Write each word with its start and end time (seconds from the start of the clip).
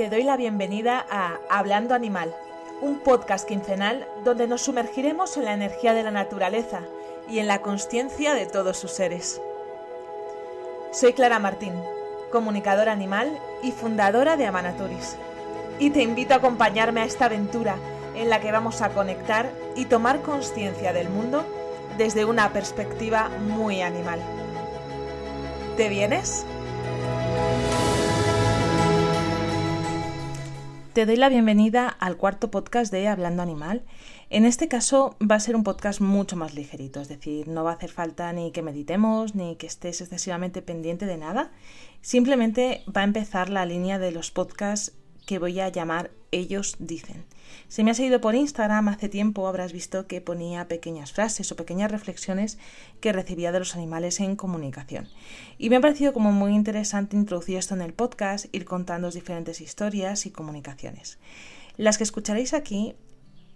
te 0.00 0.08
doy 0.08 0.22
la 0.22 0.38
bienvenida 0.38 1.04
a 1.10 1.40
Hablando 1.50 1.94
Animal, 1.94 2.34
un 2.80 3.00
podcast 3.00 3.46
quincenal 3.46 4.08
donde 4.24 4.46
nos 4.46 4.62
sumergiremos 4.62 5.36
en 5.36 5.44
la 5.44 5.52
energía 5.52 5.92
de 5.92 6.02
la 6.02 6.10
naturaleza 6.10 6.80
y 7.28 7.38
en 7.38 7.46
la 7.46 7.60
consciencia 7.60 8.32
de 8.32 8.46
todos 8.46 8.78
sus 8.78 8.92
seres. 8.92 9.42
Soy 10.90 11.12
Clara 11.12 11.38
Martín, 11.38 11.74
comunicadora 12.32 12.92
animal 12.92 13.38
y 13.62 13.72
fundadora 13.72 14.38
de 14.38 14.46
Amanaturis, 14.46 15.18
y 15.78 15.90
te 15.90 16.00
invito 16.00 16.32
a 16.32 16.38
acompañarme 16.38 17.02
a 17.02 17.04
esta 17.04 17.26
aventura 17.26 17.76
en 18.14 18.30
la 18.30 18.40
que 18.40 18.52
vamos 18.52 18.80
a 18.80 18.94
conectar 18.94 19.50
y 19.76 19.84
tomar 19.84 20.22
conciencia 20.22 20.94
del 20.94 21.10
mundo 21.10 21.44
desde 21.98 22.24
una 22.24 22.54
perspectiva 22.54 23.28
muy 23.28 23.82
animal. 23.82 24.22
¿Te 25.76 25.90
vienes? 25.90 26.46
Te 30.92 31.06
doy 31.06 31.14
la 31.14 31.28
bienvenida 31.28 31.86
al 31.86 32.16
cuarto 32.16 32.50
podcast 32.50 32.90
de 32.90 33.06
Hablando 33.06 33.42
Animal. 33.42 33.84
En 34.28 34.44
este 34.44 34.66
caso 34.66 35.16
va 35.22 35.36
a 35.36 35.40
ser 35.40 35.54
un 35.54 35.62
podcast 35.62 36.00
mucho 36.00 36.34
más 36.34 36.54
ligerito, 36.54 37.00
es 37.00 37.08
decir, 37.08 37.46
no 37.46 37.62
va 37.62 37.70
a 37.70 37.74
hacer 37.74 37.92
falta 37.92 38.32
ni 38.32 38.50
que 38.50 38.62
meditemos 38.62 39.36
ni 39.36 39.54
que 39.54 39.68
estés 39.68 40.00
excesivamente 40.00 40.62
pendiente 40.62 41.06
de 41.06 41.16
nada. 41.16 41.52
Simplemente 42.00 42.82
va 42.88 43.02
a 43.02 43.04
empezar 43.04 43.50
la 43.50 43.66
línea 43.66 44.00
de 44.00 44.10
los 44.10 44.32
podcasts 44.32 44.92
que 45.26 45.38
voy 45.38 45.60
a 45.60 45.68
llamar 45.68 46.10
Ellos 46.32 46.76
dicen. 46.78 47.24
Si 47.68 47.82
me 47.82 47.90
has 47.90 47.96
seguido 47.96 48.20
por 48.20 48.34
Instagram 48.34 48.88
hace 48.88 49.08
tiempo 49.08 49.48
habrás 49.48 49.72
visto 49.72 50.06
que 50.06 50.20
ponía 50.20 50.68
pequeñas 50.68 51.12
frases 51.12 51.50
o 51.50 51.56
pequeñas 51.56 51.90
reflexiones 51.90 52.58
que 53.00 53.12
recibía 53.12 53.52
de 53.52 53.58
los 53.58 53.74
animales 53.74 54.20
en 54.20 54.36
comunicación. 54.36 55.08
Y 55.58 55.70
me 55.70 55.76
ha 55.76 55.80
parecido 55.80 56.12
como 56.12 56.32
muy 56.32 56.54
interesante 56.54 57.16
introducir 57.16 57.56
esto 57.56 57.74
en 57.74 57.82
el 57.82 57.92
podcast, 57.92 58.46
ir 58.52 58.64
contando 58.64 59.10
diferentes 59.10 59.60
historias 59.60 60.26
y 60.26 60.30
comunicaciones. 60.30 61.18
Las 61.76 61.98
que 61.98 62.04
escucharéis 62.04 62.54
aquí 62.54 62.94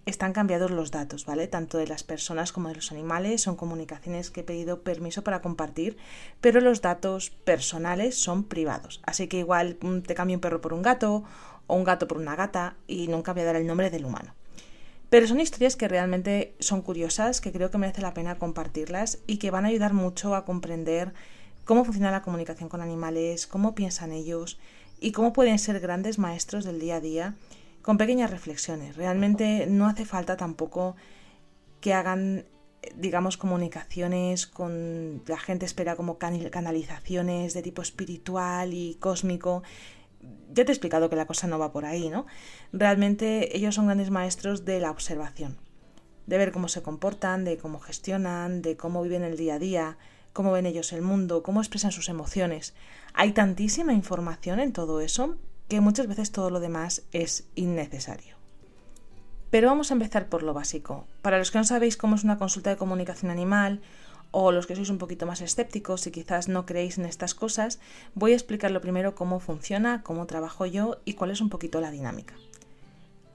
están 0.05 0.33
cambiados 0.33 0.71
los 0.71 0.91
datos, 0.91 1.25
¿vale? 1.25 1.47
Tanto 1.47 1.77
de 1.77 1.87
las 1.87 2.03
personas 2.03 2.51
como 2.51 2.69
de 2.69 2.75
los 2.75 2.91
animales, 2.91 3.41
son 3.41 3.55
comunicaciones 3.55 4.29
que 4.29 4.41
he 4.41 4.43
pedido 4.43 4.83
permiso 4.83 5.23
para 5.23 5.41
compartir, 5.41 5.97
pero 6.41 6.61
los 6.61 6.81
datos 6.81 7.31
personales 7.31 8.15
son 8.17 8.43
privados. 8.43 9.01
Así 9.05 9.27
que 9.27 9.39
igual 9.39 9.77
mm, 9.81 9.99
te 10.01 10.15
cambio 10.15 10.37
un 10.37 10.41
perro 10.41 10.61
por 10.61 10.73
un 10.73 10.83
gato 10.83 11.23
o 11.67 11.75
un 11.75 11.83
gato 11.83 12.07
por 12.07 12.17
una 12.17 12.35
gata 12.35 12.75
y 12.87 13.07
nunca 13.07 13.33
voy 13.33 13.41
a 13.41 13.45
dar 13.45 13.55
el 13.55 13.67
nombre 13.67 13.89
del 13.89 14.05
humano. 14.05 14.33
Pero 15.09 15.27
son 15.27 15.39
historias 15.39 15.75
que 15.75 15.87
realmente 15.87 16.55
son 16.59 16.81
curiosas, 16.81 17.41
que 17.41 17.51
creo 17.51 17.71
que 17.71 17.77
merece 17.77 18.01
la 18.01 18.13
pena 18.13 18.37
compartirlas 18.37 19.19
y 19.27 19.37
que 19.37 19.51
van 19.51 19.65
a 19.65 19.69
ayudar 19.69 19.93
mucho 19.93 20.35
a 20.35 20.45
comprender 20.45 21.13
cómo 21.63 21.85
funciona 21.85 22.11
la 22.11 22.21
comunicación 22.21 22.69
con 22.69 22.81
animales, 22.81 23.47
cómo 23.47 23.75
piensan 23.75 24.11
ellos 24.11 24.59
y 24.99 25.11
cómo 25.11 25.33
pueden 25.33 25.59
ser 25.59 25.79
grandes 25.79 26.19
maestros 26.19 26.65
del 26.65 26.79
día 26.79 26.95
a 26.95 27.01
día 27.01 27.35
con 27.81 27.97
pequeñas 27.97 28.31
reflexiones. 28.31 28.95
Realmente 28.95 29.67
no 29.67 29.87
hace 29.87 30.05
falta 30.05 30.37
tampoco 30.37 30.95
que 31.81 31.93
hagan 31.93 32.45
digamos 32.95 33.37
comunicaciones 33.37 34.47
con 34.47 35.23
la 35.25 35.37
gente 35.37 35.65
espera 35.65 35.95
como 35.95 36.17
canalizaciones 36.17 37.53
de 37.53 37.61
tipo 37.61 37.81
espiritual 37.81 38.73
y 38.73 38.95
cósmico 38.95 39.63
ya 40.21 40.65
te 40.65 40.71
he 40.71 40.73
explicado 40.73 41.09
que 41.09 41.15
la 41.15 41.27
cosa 41.27 41.47
no 41.47 41.59
va 41.59 41.71
por 41.71 41.85
ahí, 41.85 42.09
¿no? 42.09 42.25
Realmente 42.71 43.55
ellos 43.57 43.75
son 43.75 43.85
grandes 43.85 44.09
maestros 44.09 44.65
de 44.65 44.79
la 44.79 44.91
observación, 44.91 45.57
de 46.27 46.37
ver 46.37 46.51
cómo 46.51 46.67
se 46.67 46.81
comportan, 46.81 47.43
de 47.43 47.57
cómo 47.57 47.79
gestionan, 47.79 48.61
de 48.61 48.77
cómo 48.77 49.03
viven 49.03 49.23
el 49.23 49.37
día 49.37 49.55
a 49.55 49.59
día, 49.59 49.97
cómo 50.33 50.51
ven 50.51 50.65
ellos 50.65 50.93
el 50.93 51.01
mundo, 51.01 51.43
cómo 51.43 51.61
expresan 51.61 51.91
sus 51.91 52.09
emociones. 52.09 52.73
Hay 53.13 53.31
tantísima 53.31 53.93
información 53.93 54.59
en 54.59 54.73
todo 54.73 55.01
eso 55.01 55.37
que 55.67 55.81
muchas 55.81 56.07
veces 56.07 56.31
todo 56.31 56.49
lo 56.49 56.59
demás 56.59 57.03
es 57.11 57.47
innecesario. 57.55 58.35
Pero 59.49 59.69
vamos 59.69 59.89
a 59.89 59.93
empezar 59.93 60.27
por 60.27 60.43
lo 60.43 60.53
básico. 60.53 61.07
Para 61.21 61.37
los 61.37 61.51
que 61.51 61.57
no 61.57 61.63
sabéis 61.63 61.97
cómo 61.97 62.15
es 62.15 62.23
una 62.23 62.37
consulta 62.37 62.69
de 62.69 62.77
comunicación 62.77 63.31
animal 63.31 63.81
o 64.37 64.51
los 64.51 64.67
que 64.67 64.75
sois 64.75 64.89
un 64.89 64.97
poquito 64.97 65.25
más 65.25 65.39
escépticos 65.39 66.05
y 66.07 66.11
quizás 66.11 66.49
no 66.49 66.65
creéis 66.65 66.97
en 66.97 67.05
estas 67.05 67.33
cosas, 67.33 67.79
voy 68.15 68.33
a 68.33 68.35
explicar 68.35 68.69
lo 68.69 68.81
primero 68.81 69.15
cómo 69.15 69.39
funciona, 69.39 70.03
cómo 70.03 70.25
trabajo 70.25 70.65
yo 70.65 70.97
y 71.05 71.13
cuál 71.13 71.31
es 71.31 71.39
un 71.39 71.47
poquito 71.47 71.79
la 71.79 71.89
dinámica. 71.89 72.35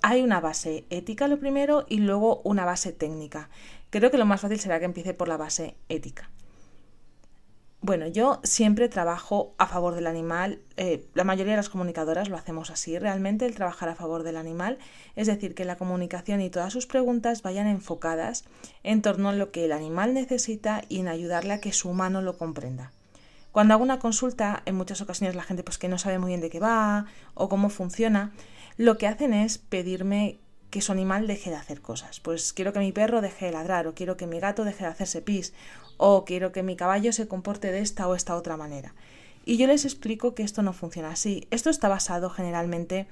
Hay 0.03 0.21
una 0.21 0.41
base 0.41 0.84
ética 0.91 1.27
lo 1.27 1.39
primero 1.39 1.87
y 1.89 2.00
luego 2.00 2.43
una 2.44 2.66
base 2.66 2.93
técnica. 2.93 3.49
Creo 3.89 4.10
que 4.10 4.19
lo 4.19 4.27
más 4.27 4.43
fácil 4.43 4.60
será 4.60 4.78
que 4.78 4.84
empiece 4.84 5.15
por 5.15 5.28
la 5.28 5.39
base 5.39 5.75
ética. 5.89 6.28
Bueno, 7.82 8.06
yo 8.06 8.41
siempre 8.44 8.91
trabajo 8.91 9.54
a 9.56 9.66
favor 9.66 9.94
del 9.94 10.06
animal. 10.06 10.60
Eh, 10.76 11.06
la 11.14 11.24
mayoría 11.24 11.54
de 11.54 11.56
las 11.56 11.70
comunicadoras 11.70 12.28
lo 12.28 12.36
hacemos 12.36 12.70
así. 12.70 12.98
Realmente 12.98 13.46
el 13.46 13.54
trabajar 13.54 13.88
a 13.88 13.94
favor 13.94 14.22
del 14.22 14.36
animal, 14.36 14.78
es 15.16 15.28
decir, 15.28 15.54
que 15.54 15.64
la 15.64 15.76
comunicación 15.76 16.42
y 16.42 16.50
todas 16.50 16.74
sus 16.74 16.86
preguntas 16.86 17.41
vayan 17.41 17.66
enfocadas 17.66 18.44
en 18.82 19.00
torno 19.00 19.30
a 19.30 19.32
lo 19.32 19.50
que 19.50 19.64
el 19.64 19.72
animal 19.72 20.12
necesita 20.12 20.82
y 20.91 21.00
en 21.00 21.08
ayudarle 21.08 21.54
a 21.54 21.60
que 21.60 21.72
su 21.72 21.88
humano 21.88 22.20
lo 22.20 22.36
comprenda. 22.36 22.92
Cuando 23.50 23.72
hago 23.72 23.82
una 23.82 23.98
consulta, 23.98 24.62
en 24.66 24.74
muchas 24.74 25.00
ocasiones 25.00 25.34
la 25.34 25.42
gente 25.42 25.64
pues 25.64 25.78
que 25.78 25.88
no 25.88 25.97
sabe 25.97 26.18
muy 26.18 26.28
bien 26.28 26.42
de 26.42 26.50
qué 26.50 26.60
va 26.60 27.06
o 27.32 27.48
cómo 27.48 27.70
funciona, 27.70 28.32
lo 28.76 28.98
que 28.98 29.06
hacen 29.06 29.32
es 29.32 29.56
pedirme 29.56 30.38
que 30.68 30.82
su 30.82 30.92
animal 30.92 31.26
deje 31.26 31.50
de 31.50 31.56
hacer 31.56 31.80
cosas. 31.80 32.20
Pues 32.20 32.52
quiero 32.52 32.72
que 32.72 32.78
mi 32.78 32.92
perro 32.92 33.22
deje 33.22 33.47
de 33.47 33.52
ladrar, 33.52 33.86
o 33.88 33.94
quiero 33.94 34.16
que 34.16 34.26
mi 34.26 34.38
gato 34.38 34.64
deje 34.64 34.84
de 34.84 34.91
hacerse 34.91 35.20
pis, 35.20 35.52
o 36.03 36.25
quiero 36.25 36.50
que 36.50 36.62
mi 36.62 36.77
caballo 36.77 37.12
se 37.12 37.28
comporte 37.28 37.71
de 37.71 37.81
esta 37.81 38.09
o 38.09 38.15
esta 38.15 38.34
otra 38.34 38.56
manera. 38.56 38.94
Y 39.44 39.59
yo 39.59 39.66
les 39.66 39.84
explico 39.84 40.34
que 40.34 40.43
esto 40.43 40.62
no 40.62 40.72
funciona 40.72 41.11
así. 41.11 41.47
Esto 41.50 41.69
está 41.69 41.88
basado 41.88 42.31
generalmente 42.31 43.06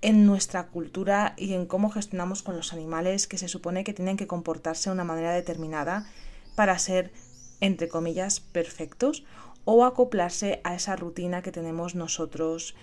en 0.00 0.24
nuestra 0.24 0.68
cultura 0.68 1.34
y 1.36 1.52
en 1.52 1.66
cómo 1.66 1.90
gestionamos 1.90 2.42
con 2.42 2.56
los 2.56 2.72
animales 2.72 3.26
que 3.26 3.36
se 3.36 3.48
supone 3.48 3.84
que 3.84 3.92
tienen 3.92 4.16
que 4.16 4.26
comportarse 4.26 4.88
de 4.88 4.94
una 4.94 5.04
manera 5.04 5.32
determinada 5.32 6.06
para 6.54 6.78
ser, 6.78 7.12
entre 7.60 7.88
comillas, 7.88 8.40
perfectos 8.40 9.24
o 9.66 9.84
acoplarse 9.84 10.62
a 10.64 10.74
esa 10.74 10.96
rutina 10.96 11.42
que 11.42 11.52
tenemos 11.52 11.94
nosotros 11.94 12.74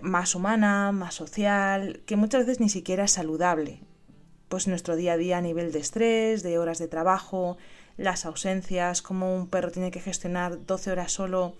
más 0.00 0.34
humana, 0.34 0.92
más 0.92 1.14
social, 1.14 2.00
que 2.06 2.16
muchas 2.16 2.46
veces 2.46 2.60
ni 2.60 2.70
siquiera 2.70 3.04
es 3.04 3.12
saludable. 3.12 3.80
Pues 4.48 4.66
nuestro 4.66 4.96
día 4.96 5.12
a 5.12 5.16
día 5.18 5.38
a 5.38 5.42
nivel 5.42 5.72
de 5.72 5.80
estrés, 5.80 6.42
de 6.42 6.58
horas 6.58 6.78
de 6.78 6.88
trabajo, 6.88 7.58
las 7.96 8.26
ausencias, 8.26 9.02
cómo 9.02 9.34
un 9.34 9.48
perro 9.48 9.70
tiene 9.70 9.90
que 9.90 10.00
gestionar 10.00 10.64
12 10.66 10.90
horas 10.90 11.12
solo 11.12 11.54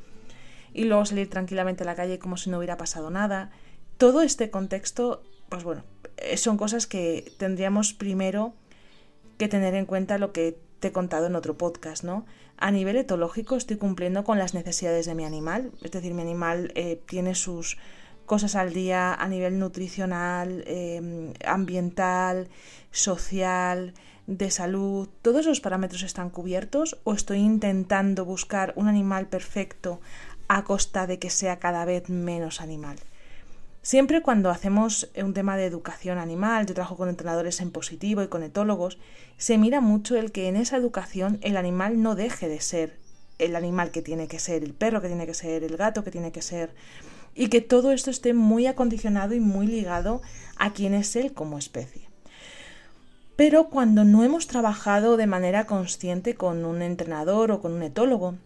y 0.72 0.84
luego 0.84 1.06
salir 1.06 1.30
tranquilamente 1.30 1.84
a 1.84 1.86
la 1.86 1.94
calle 1.94 2.18
como 2.18 2.36
si 2.36 2.50
no 2.50 2.58
hubiera 2.58 2.76
pasado 2.76 3.10
nada. 3.10 3.50
Todo 3.96 4.22
este 4.22 4.50
contexto, 4.50 5.22
pues 5.48 5.62
bueno, 5.62 5.84
eh, 6.16 6.36
son 6.36 6.56
cosas 6.56 6.86
que 6.86 7.32
tendríamos 7.38 7.94
primero 7.94 8.54
que 9.38 9.48
tener 9.48 9.74
en 9.74 9.86
cuenta 9.86 10.18
lo 10.18 10.32
que 10.32 10.58
te 10.80 10.88
he 10.88 10.92
contado 10.92 11.26
en 11.26 11.36
otro 11.36 11.56
podcast, 11.56 12.04
¿no? 12.04 12.26
A 12.56 12.70
nivel 12.70 12.96
etológico 12.96 13.56
estoy 13.56 13.76
cumpliendo 13.76 14.24
con 14.24 14.38
las 14.38 14.54
necesidades 14.54 15.06
de 15.06 15.14
mi 15.14 15.24
animal, 15.24 15.72
es 15.82 15.90
decir, 15.90 16.14
mi 16.14 16.22
animal 16.22 16.72
eh, 16.74 17.00
tiene 17.06 17.34
sus 17.34 17.78
cosas 18.26 18.54
al 18.54 18.72
día 18.72 19.12
a 19.14 19.28
nivel 19.28 19.58
nutricional, 19.58 20.64
em, 20.66 21.34
ambiental, 21.44 22.48
social, 22.90 23.94
de 24.26 24.50
salud, 24.50 25.08
¿todos 25.22 25.42
esos 25.42 25.60
parámetros 25.60 26.02
están 26.02 26.30
cubiertos 26.30 26.98
o 27.04 27.12
estoy 27.12 27.38
intentando 27.38 28.24
buscar 28.24 28.72
un 28.76 28.88
animal 28.88 29.26
perfecto 29.26 30.00
a 30.48 30.64
costa 30.64 31.06
de 31.06 31.18
que 31.18 31.30
sea 31.30 31.58
cada 31.58 31.84
vez 31.84 32.08
menos 32.08 32.60
animal? 32.60 32.96
Siempre 33.82 34.22
cuando 34.22 34.48
hacemos 34.48 35.10
un 35.14 35.34
tema 35.34 35.58
de 35.58 35.66
educación 35.66 36.16
animal, 36.16 36.64
yo 36.64 36.72
trabajo 36.72 36.96
con 36.96 37.10
entrenadores 37.10 37.60
en 37.60 37.70
positivo 37.70 38.22
y 38.22 38.28
con 38.28 38.42
etólogos, 38.42 38.98
se 39.36 39.58
mira 39.58 39.82
mucho 39.82 40.16
el 40.16 40.32
que 40.32 40.48
en 40.48 40.56
esa 40.56 40.78
educación 40.78 41.38
el 41.42 41.58
animal 41.58 42.00
no 42.00 42.14
deje 42.14 42.48
de 42.48 42.60
ser 42.60 42.96
el 43.38 43.56
animal 43.56 43.90
que 43.90 44.00
tiene 44.00 44.26
que 44.26 44.38
ser, 44.38 44.64
el 44.64 44.72
perro 44.72 45.02
que 45.02 45.08
tiene 45.08 45.26
que 45.26 45.34
ser, 45.34 45.64
el 45.64 45.76
gato 45.76 46.02
que 46.02 46.10
tiene 46.10 46.32
que 46.32 46.40
ser, 46.40 46.74
y 47.34 47.48
que 47.48 47.60
todo 47.60 47.92
esto 47.92 48.10
esté 48.10 48.32
muy 48.32 48.66
acondicionado 48.66 49.34
y 49.34 49.40
muy 49.40 49.66
ligado 49.66 50.22
a 50.56 50.72
quién 50.72 50.94
es 50.94 51.14
él 51.16 51.34
como 51.34 51.58
especie. 51.58 52.03
Pero 53.36 53.68
cuando 53.68 54.04
no 54.04 54.22
hemos 54.22 54.46
trabajado 54.46 55.16
de 55.16 55.26
manera 55.26 55.66
consciente 55.66 56.34
con 56.34 56.64
un 56.64 56.82
entrenador 56.82 57.50
o 57.50 57.60
con 57.60 57.72
un 57.72 57.82
etólogo 57.82 58.36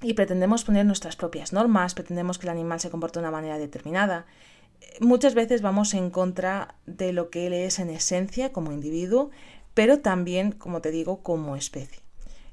y 0.00 0.14
pretendemos 0.14 0.64
poner 0.64 0.86
nuestras 0.86 1.16
propias 1.16 1.52
normas, 1.52 1.94
pretendemos 1.94 2.38
que 2.38 2.46
el 2.46 2.52
animal 2.52 2.80
se 2.80 2.90
comporte 2.90 3.18
de 3.18 3.24
una 3.24 3.30
manera 3.30 3.58
determinada, 3.58 4.26
muchas 5.00 5.34
veces 5.34 5.62
vamos 5.62 5.94
en 5.94 6.10
contra 6.10 6.76
de 6.86 7.12
lo 7.12 7.30
que 7.30 7.46
él 7.46 7.52
es 7.52 7.78
en 7.78 7.90
esencia 7.90 8.52
como 8.52 8.72
individuo, 8.72 9.30
pero 9.74 10.00
también, 10.00 10.52
como 10.52 10.80
te 10.80 10.90
digo, 10.90 11.22
como 11.22 11.56
especie. 11.56 12.03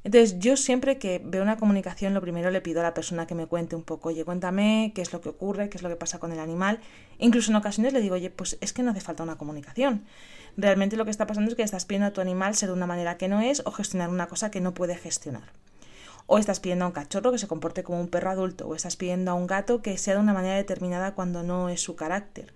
Entonces, 0.03 0.39
yo 0.39 0.57
siempre 0.57 0.97
que 0.97 1.21
veo 1.23 1.43
una 1.43 1.57
comunicación, 1.57 2.13
lo 2.13 2.21
primero 2.21 2.49
le 2.49 2.59
pido 2.61 2.79
a 2.79 2.83
la 2.83 2.93
persona 2.93 3.27
que 3.27 3.35
me 3.35 3.45
cuente 3.45 3.75
un 3.75 3.83
poco, 3.83 4.09
oye, 4.09 4.25
cuéntame 4.25 4.93
qué 4.95 5.01
es 5.01 5.13
lo 5.13 5.21
que 5.21 5.29
ocurre, 5.29 5.69
qué 5.69 5.77
es 5.77 5.83
lo 5.83 5.89
que 5.89 5.95
pasa 5.95 6.17
con 6.17 6.31
el 6.31 6.39
animal. 6.39 6.79
Incluso 7.19 7.51
en 7.51 7.57
ocasiones 7.57 7.93
le 7.93 8.01
digo, 8.01 8.15
oye, 8.15 8.31
pues 8.31 8.57
es 8.61 8.73
que 8.73 8.81
no 8.81 8.91
hace 8.91 9.01
falta 9.01 9.21
una 9.21 9.37
comunicación. 9.37 10.05
Realmente 10.57 10.97
lo 10.97 11.05
que 11.05 11.11
está 11.11 11.27
pasando 11.27 11.51
es 11.51 11.55
que 11.55 11.61
estás 11.61 11.85
pidiendo 11.85 12.07
a 12.07 12.13
tu 12.13 12.21
animal 12.21 12.55
ser 12.55 12.69
de 12.69 12.73
una 12.73 12.87
manera 12.87 13.17
que 13.17 13.27
no 13.27 13.41
es 13.41 13.61
o 13.65 13.71
gestionar 13.71 14.09
una 14.09 14.27
cosa 14.27 14.49
que 14.49 14.59
no 14.59 14.73
puede 14.73 14.95
gestionar. 14.95 15.53
O 16.25 16.39
estás 16.39 16.59
pidiendo 16.59 16.85
a 16.85 16.87
un 16.87 16.93
cachorro 16.93 17.31
que 17.31 17.37
se 17.37 17.47
comporte 17.47 17.83
como 17.83 17.99
un 17.99 18.07
perro 18.07 18.31
adulto, 18.31 18.67
o 18.67 18.73
estás 18.73 18.95
pidiendo 18.95 19.31
a 19.31 19.33
un 19.35 19.45
gato 19.45 19.83
que 19.83 19.97
sea 19.97 20.15
de 20.15 20.19
una 20.19 20.33
manera 20.33 20.55
determinada 20.55 21.13
cuando 21.13 21.43
no 21.43 21.69
es 21.69 21.81
su 21.81 21.95
carácter. 21.95 22.53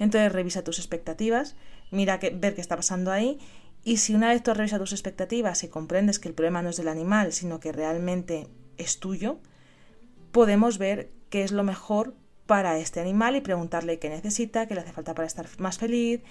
Entonces 0.00 0.32
revisa 0.32 0.64
tus 0.64 0.78
expectativas, 0.78 1.54
mira 1.90 2.18
que, 2.18 2.30
ver 2.30 2.54
qué 2.54 2.60
está 2.60 2.76
pasando 2.76 3.12
ahí 3.12 3.38
y 3.84 3.98
si 3.98 4.14
una 4.14 4.28
vez 4.28 4.42
tú 4.42 4.52
revisas 4.54 4.78
tus 4.78 4.92
expectativas 4.92 5.64
y 5.64 5.68
comprendes 5.68 6.18
que 6.18 6.28
el 6.28 6.34
problema 6.34 6.62
no 6.62 6.70
es 6.70 6.76
del 6.76 6.88
animal, 6.88 7.32
sino 7.32 7.60
que 7.60 7.72
realmente 7.72 8.48
es 8.76 8.98
tuyo, 8.98 9.38
podemos 10.32 10.78
ver 10.78 11.10
qué 11.30 11.42
es 11.42 11.52
lo 11.52 11.64
mejor 11.64 12.14
para 12.46 12.78
este 12.78 13.00
animal 13.00 13.36
y 13.36 13.40
preguntarle 13.40 13.98
qué 13.98 14.08
necesita, 14.08 14.66
qué 14.66 14.74
le 14.74 14.80
hace 14.80 14.92
falta 14.92 15.14
para 15.14 15.26
estar 15.26 15.46
más 15.58 15.78
feliz, 15.78 16.22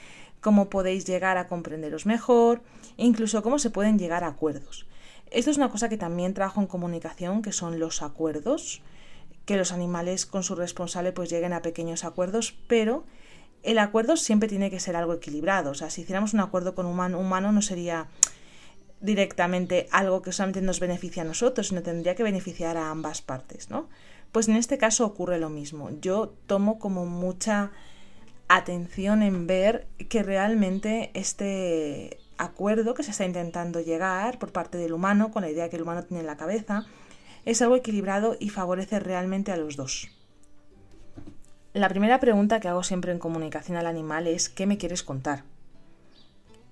cómo 0.42 0.70
podéis 0.70 1.06
llegar 1.06 1.38
a 1.38 1.48
comprenderos 1.48 2.06
mejor, 2.06 2.62
incluso 2.98 3.44
cómo 3.44 3.60
se 3.60 3.70
pueden 3.70 4.00
llegar 4.00 4.24
a 4.24 4.28
acuerdos. 4.28 4.88
Esto 5.30 5.52
es 5.52 5.58
una 5.58 5.70
cosa 5.70 5.90
que 5.90 5.98
también 5.98 6.34
trabajo 6.34 6.62
en 6.62 6.68
comunicación, 6.68 7.42
que 7.42 7.52
son 7.52 7.80
los 7.80 8.02
acuerdos, 8.02 8.82
que 9.46 9.58
los 9.58 9.72
animales 9.72 10.26
con 10.26 10.44
su 10.44 10.56
responsable 10.56 11.12
pues 11.12 11.30
lleguen 11.30 11.54
a 11.54 11.62
pequeños 11.62 12.04
acuerdos, 12.04 12.58
pero 12.68 13.06
el 13.68 13.80
acuerdo 13.80 14.16
siempre 14.16 14.48
tiene 14.48 14.72
que 14.72 14.80
ser 14.80 14.96
algo 14.96 15.14
equilibrado. 15.14 15.72
O 15.72 15.74
sea, 15.74 15.90
si 15.90 16.02
hiciéramos 16.02 16.34
un 16.34 16.40
acuerdo 16.40 16.74
con 16.74 16.86
un 16.86 17.16
humano 17.16 17.52
no 17.52 17.62
sería 17.62 18.08
directamente 19.02 19.88
algo 19.92 20.22
que 20.22 20.32
solamente 20.32 20.62
nos 20.62 20.80
beneficia 20.80 21.24
a 21.24 21.26
nosotros, 21.26 21.68
sino 21.68 21.84
tendría 21.84 22.16
que 22.16 22.24
beneficiar 22.24 22.78
a 22.78 22.90
ambas 22.90 23.22
partes, 23.22 23.70
¿no? 23.70 23.90
Pues 24.32 24.48
en 24.48 24.56
este 24.56 24.78
caso 24.78 25.06
ocurre 25.06 25.38
lo 25.38 25.50
mismo. 25.50 25.90
Yo 26.00 26.34
tomo 26.48 26.80
como 26.80 27.06
mucha 27.06 27.72
atención 28.48 29.22
en 29.22 29.48
ver 29.48 29.86
que 30.10 30.24
realmente 30.24 31.12
este 31.14 32.20
acuerdo 32.38 32.94
que 32.94 33.04
se 33.04 33.12
está 33.12 33.26
intentando 33.26 33.82
llegar 33.82 34.40
por 34.40 34.54
parte 34.54 34.78
del 34.78 34.94
humano, 34.94 35.30
con 35.30 35.42
la 35.42 35.50
idea 35.50 35.70
que 35.70 35.76
el 35.76 35.82
humano 35.82 36.04
tiene 36.04 36.22
en 36.22 36.28
la 36.28 36.38
cabeza, 36.38 36.86
es 37.44 37.62
algo 37.62 37.76
equilibrado 37.76 38.38
y 38.40 38.48
favorece 38.48 39.00
realmente 39.02 39.52
a 39.52 39.58
los 39.58 39.76
dos. 39.76 40.10
La 41.78 41.90
primera 41.90 42.20
pregunta 42.20 42.60
que 42.60 42.70
hago 42.70 42.82
siempre 42.82 43.12
en 43.12 43.20
comunicación 43.20 43.78
al 43.78 43.86
animal 43.86 44.26
es 44.26 44.50
¿qué 44.50 44.66
me 44.66 44.80
quieres 44.80 45.04
contar? 45.04 45.44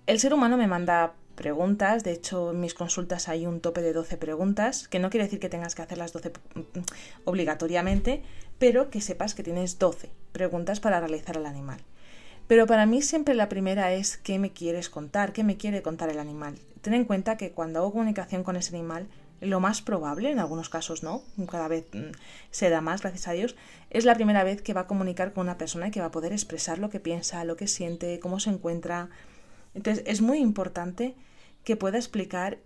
El 0.07 0.19
ser 0.19 0.33
humano 0.33 0.57
me 0.57 0.65
manda 0.65 1.13
preguntas, 1.35 2.03
de 2.03 2.11
hecho 2.11 2.49
en 2.49 2.59
mis 2.59 2.73
consultas 2.73 3.29
hay 3.29 3.45
un 3.45 3.61
tope 3.61 3.83
de 3.83 3.93
12 3.93 4.17
preguntas, 4.17 4.87
que 4.87 4.97
no 4.97 5.11
quiere 5.11 5.25
decir 5.25 5.39
que 5.39 5.47
tengas 5.47 5.75
que 5.75 5.83
hacer 5.83 5.99
las 5.99 6.11
12 6.11 6.31
obligatoriamente, 7.23 8.23
pero 8.57 8.89
que 8.89 8.99
sepas 8.99 9.35
que 9.35 9.43
tienes 9.43 9.77
12 9.77 10.09
preguntas 10.31 10.79
para 10.79 10.99
realizar 10.99 11.37
al 11.37 11.45
animal. 11.45 11.81
Pero 12.47 12.65
para 12.65 12.87
mí 12.87 13.03
siempre 13.03 13.35
la 13.35 13.47
primera 13.47 13.93
es 13.93 14.17
¿qué 14.17 14.39
me 14.39 14.53
quieres 14.53 14.89
contar? 14.89 15.33
¿Qué 15.33 15.43
me 15.43 15.55
quiere 15.55 15.83
contar 15.83 16.09
el 16.09 16.17
animal? 16.17 16.57
Ten 16.81 16.95
en 16.95 17.05
cuenta 17.05 17.37
que 17.37 17.51
cuando 17.51 17.77
hago 17.77 17.91
comunicación 17.91 18.43
con 18.43 18.55
ese 18.55 18.75
animal 18.75 19.05
lo 19.41 19.59
más 19.59 19.81
probable, 19.81 20.31
en 20.31 20.39
algunos 20.39 20.69
casos 20.69 21.03
no, 21.03 21.23
cada 21.49 21.67
vez 21.67 21.85
mm, 21.93 22.11
se 22.51 22.69
da 22.69 22.81
más, 22.81 23.01
gracias 23.01 23.27
a 23.27 23.33
Dios, 23.33 23.55
es 23.89 24.05
la 24.05 24.15
primera 24.15 24.43
vez 24.43 24.61
que 24.61 24.73
va 24.73 24.81
a 24.81 24.87
comunicar 24.87 25.33
con 25.33 25.43
una 25.43 25.57
persona 25.57 25.87
y 25.87 25.91
que 25.91 25.99
va 25.99 26.07
a 26.07 26.11
poder 26.11 26.31
expresar 26.31 26.79
lo 26.79 26.89
que 26.89 26.99
piensa, 26.99 27.43
lo 27.45 27.55
que 27.55 27.67
siente, 27.67 28.19
cómo 28.19 28.39
se 28.39 28.49
encuentra. 28.49 29.09
Entonces 29.73 30.03
es 30.07 30.21
muy 30.21 30.39
importante 30.39 31.15
que 31.63 31.75
pueda 31.75 31.97
explicar 31.97 32.59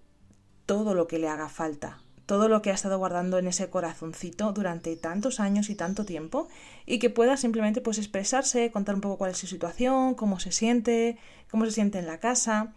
todo 0.65 0.93
lo 0.93 1.07
que 1.07 1.19
le 1.19 1.27
haga 1.27 1.49
falta, 1.49 2.01
todo 2.29 2.47
lo 2.47 2.61
que 2.61 2.69
ha 2.69 2.75
estado 2.75 2.99
guardando 2.99 3.39
en 3.39 3.47
ese 3.47 3.71
corazoncito 3.71 4.53
durante 4.53 4.95
tantos 4.95 5.39
años 5.39 5.71
y 5.71 5.75
tanto 5.75 6.05
tiempo 6.05 6.47
y 6.85 6.99
que 6.99 7.09
pueda 7.09 7.37
simplemente 7.37 7.81
pues 7.81 7.97
expresarse, 7.97 8.69
contar 8.69 8.93
un 8.93 9.01
poco 9.01 9.17
cuál 9.17 9.31
es 9.31 9.39
su 9.39 9.47
situación, 9.47 10.13
cómo 10.13 10.39
se 10.39 10.51
siente, 10.51 11.17
cómo 11.49 11.65
se 11.65 11.71
siente 11.71 11.97
en 11.97 12.05
la 12.05 12.19
casa. 12.19 12.71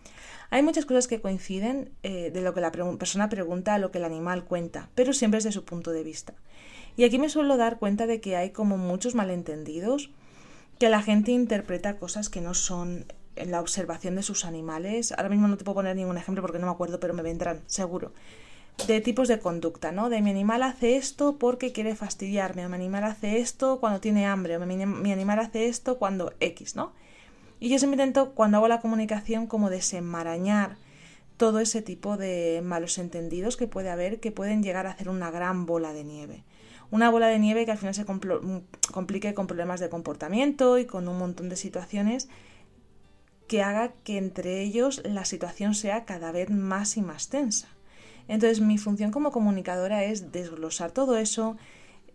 Hay 0.49 0.63
muchas 0.63 0.87
cosas 0.87 1.07
que 1.07 1.21
coinciden 1.21 1.91
eh, 2.03 2.31
de 2.31 2.41
lo 2.41 2.55
que 2.55 2.63
la 2.63 2.73
persona 2.73 3.29
pregunta 3.29 3.75
a 3.75 3.79
lo 3.79 3.91
que 3.91 3.99
el 3.99 4.07
animal 4.07 4.47
cuenta, 4.47 4.89
pero 4.95 5.13
siempre 5.13 5.37
desde 5.37 5.53
su 5.53 5.67
punto 5.67 5.91
de 5.93 6.03
vista. 6.03 6.33
Y 6.97 7.05
aquí 7.05 7.19
me 7.19 7.29
suelo 7.29 7.59
dar 7.59 7.79
cuenta 7.79 8.07
de 8.07 8.23
que 8.23 8.37
hay 8.37 8.53
como 8.53 8.79
muchos 8.79 9.15
malentendidos, 9.15 10.09
que 10.79 10.89
la 10.89 11.03
gente 11.03 11.31
interpreta 11.31 11.99
cosas 11.99 12.31
que 12.31 12.41
no 12.41 12.55
son 12.55 13.05
en 13.37 13.51
la 13.51 13.61
observación 13.61 14.15
de 14.17 14.23
sus 14.23 14.47
animales. 14.47 15.13
Ahora 15.13 15.29
mismo 15.29 15.47
no 15.47 15.59
te 15.59 15.65
puedo 15.65 15.75
poner 15.75 15.95
ningún 15.95 16.17
ejemplo 16.17 16.41
porque 16.41 16.59
no 16.59 16.65
me 16.65 16.73
acuerdo, 16.73 17.01
pero 17.01 17.13
me 17.13 17.21
vendrán, 17.21 17.61
seguro 17.67 18.13
de 18.87 19.01
tipos 19.01 19.29
de 19.29 19.39
conducta, 19.39 19.93
¿no? 19.93 20.09
De 20.09 20.21
mi 20.23 20.31
animal 20.31 20.63
hace 20.63 20.97
esto 20.97 21.39
porque 21.39 21.73
quiere 21.73 21.95
fastidiarme, 21.95 22.67
o 22.67 22.69
mi 22.69 22.75
animal 22.75 23.05
hace 23.05 23.39
esto 23.39 23.79
cuando 23.81 24.01
tiene 24.01 24.27
hambre, 24.27 24.57
o 24.57 24.67
mi, 24.67 25.13
animal 25.13 25.39
hace 25.39 25.67
esto 25.67 25.99
cuando 25.99 26.33
X, 26.41 26.75
¿no? 26.75 26.93
Y 27.61 27.69
yo 27.69 27.79
siempre 27.79 28.03
intento, 28.03 28.33
cuando 28.33 28.59
hago 28.59 28.69
la 28.69 28.81
comunicación, 28.81 29.47
como 29.47 29.71
desenmarañar 29.71 30.77
todo 31.37 31.61
ese 31.61 31.81
tipo 31.81 32.17
de 32.17 32.61
malos 32.65 32.99
entendidos 32.99 33.57
que 33.57 33.69
puede 33.69 33.91
haber, 33.91 34.21
que 34.21 34.33
pueden 34.33 34.63
llegar 34.63 34.87
a 34.87 34.91
hacer 34.91 35.09
una 35.09 35.31
gran 35.31 35.65
bola 35.65 35.93
de 35.93 36.05
nieve. 36.05 36.45
Una 36.91 37.09
bola 37.09 37.29
de 37.29 37.39
nieve 37.39 37.65
que 37.65 37.71
al 37.71 37.79
final 37.79 37.95
se 37.95 38.05
complique 38.05 39.33
con 39.33 39.47
problemas 39.47 39.81
de 39.81 39.89
comportamiento 39.89 40.79
y 40.79 40.85
con 40.85 41.09
un 41.09 41.19
montón 41.19 41.49
de 41.49 41.57
situaciones 41.57 42.29
que 43.47 43.63
haga 43.63 43.93
que 44.05 44.19
entre 44.19 44.61
ellos 44.61 45.03
la 45.05 45.25
situación 45.25 45.75
sea 45.75 46.05
cada 46.05 46.33
vez 46.33 46.51
más 46.51 46.97
y 46.97 47.03
más 47.03 47.29
tensa. 47.29 47.69
Entonces 48.29 48.61
mi 48.61 48.79
función 48.79 49.11
como 49.11 49.33
comunicadora 49.33 50.05
es 50.05 50.33
desglosar 50.33 50.93
todo 50.93 51.17
eso, 51.17 51.57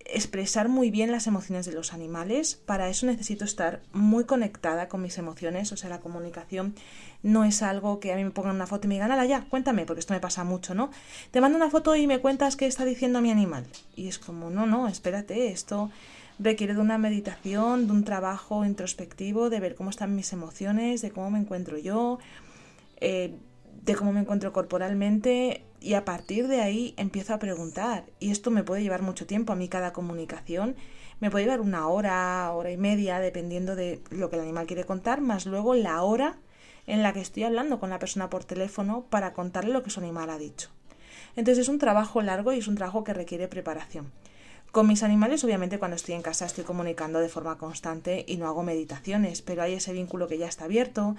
expresar 0.09 0.69
muy 0.69 0.89
bien 0.89 1.12
las 1.12 1.27
emociones 1.27 1.65
de 1.65 1.74
los 1.74 1.94
animales. 1.94 2.56
Para 2.56 2.89
eso 2.89 3.06
necesito 3.06 3.45
estar 3.45 3.81
muy 3.92 4.24
conectada 4.24 4.88
con 4.88 5.01
mis 5.01 5.18
emociones. 5.18 5.71
O 5.71 5.77
sea, 5.77 5.89
la 5.89 6.00
comunicación 6.00 6.75
no 7.24 7.44
es 7.44 7.62
algo 7.62 8.00
que 8.00 8.13
a 8.13 8.15
mí 8.15 8.24
me 8.24 8.31
pongan 8.31 8.56
una 8.56 8.68
foto 8.68 8.88
y 8.88 8.89
me 8.89 8.95
digan, 8.95 9.12
ala 9.12 9.25
ya, 9.25 9.45
cuéntame, 9.50 9.86
porque 9.86 10.00
esto 10.00 10.13
me 10.13 10.19
pasa 10.19 10.44
mucho, 10.44 10.74
¿no? 10.74 10.92
Te 11.31 11.42
mando 11.42 11.57
una 11.57 11.69
foto 11.69 11.95
y 11.95 12.07
me 12.07 12.19
cuentas 12.19 12.56
qué 12.56 12.68
está 12.68 12.86
diciendo 12.86 13.21
mi 13.21 13.31
animal. 13.31 13.65
Y 13.95 14.07
es 14.07 14.19
como, 14.19 14.50
no, 14.50 14.65
no, 14.65 14.88
espérate, 14.88 15.50
esto 15.50 15.89
requiere 16.39 16.75
de 16.75 16.81
una 16.81 16.98
meditación, 16.98 17.88
de 17.88 17.94
un 17.94 18.04
trabajo 18.04 18.63
introspectivo, 18.63 19.50
de 19.50 19.59
ver 19.59 19.75
cómo 19.75 19.89
están 19.89 20.15
mis 20.15 20.31
emociones, 20.33 21.01
de 21.01 21.12
cómo 21.12 21.31
me 21.31 21.39
encuentro 21.39 21.77
yo. 21.77 22.19
Eh, 23.00 23.33
de 23.83 23.95
cómo 23.95 24.12
me 24.12 24.19
encuentro 24.19 24.51
corporalmente 24.51 25.63
y 25.79 25.94
a 25.94 26.06
partir 26.06 26.47
de 26.47 26.62
ahí 26.62 26.94
empiezo 26.97 27.33
a 27.33 27.39
preguntar. 27.39 28.06
Y 28.19 28.31
esto 28.31 28.51
me 28.51 28.63
puede 28.63 28.81
llevar 28.81 29.01
mucho 29.01 29.25
tiempo. 29.25 29.53
A 29.53 29.56
mí 29.56 29.69
cada 29.69 29.94
comunicación 29.94 30.75
me 31.19 31.31
puede 31.31 31.45
llevar 31.45 31.62
una 31.62 31.88
hora, 31.88 32.51
hora 32.51 32.71
y 32.71 32.77
media, 32.77 33.19
dependiendo 33.19 33.75
de 33.75 34.01
lo 34.09 34.29
que 34.29 34.35
el 34.35 34.44
animal 34.44 34.68
quiere 34.68 34.85
contar, 34.85 35.21
más 35.21 35.45
luego 35.45 35.75
la 35.75 36.01
hora 36.03 36.38
en 36.85 37.03
la 37.03 37.13
que 37.13 37.21
estoy 37.21 37.44
hablando 37.44 37.79
con 37.79 37.89
la 37.89 38.00
persona 38.00 38.29
por 38.29 38.44
teléfono 38.44 39.06
para 39.09 39.33
contarle 39.33 39.74
lo 39.74 39.83
que 39.83 39.89
su 39.89 40.00
animal 40.00 40.29
ha 40.29 40.38
dicho. 40.38 40.69
Entonces 41.35 41.63
es 41.63 41.69
un 41.69 41.80
trabajo 41.80 42.21
largo 42.21 42.53
y 42.53 42.59
es 42.59 42.68
un 42.68 42.75
trabajo 42.75 43.03
que 43.03 43.13
requiere 43.13 43.47
preparación. 43.47 44.12
Con 44.71 44.88
mis 44.88 45.03
animales, 45.03 45.44
obviamente, 45.44 45.80
cuando 45.80 45.95
estoy 45.95 46.15
en 46.15 46.21
casa 46.21 46.45
estoy 46.45 46.63
comunicando 46.63 47.19
de 47.19 47.30
forma 47.30 47.57
constante 47.57 48.25
y 48.28 48.37
no 48.37 48.47
hago 48.47 48.63
meditaciones, 48.63 49.42
pero 49.42 49.63
hay 49.63 49.73
ese 49.73 49.94
vínculo 49.94 50.28
que 50.28 50.37
ya 50.37 50.47
está 50.47 50.66
abierto 50.66 51.16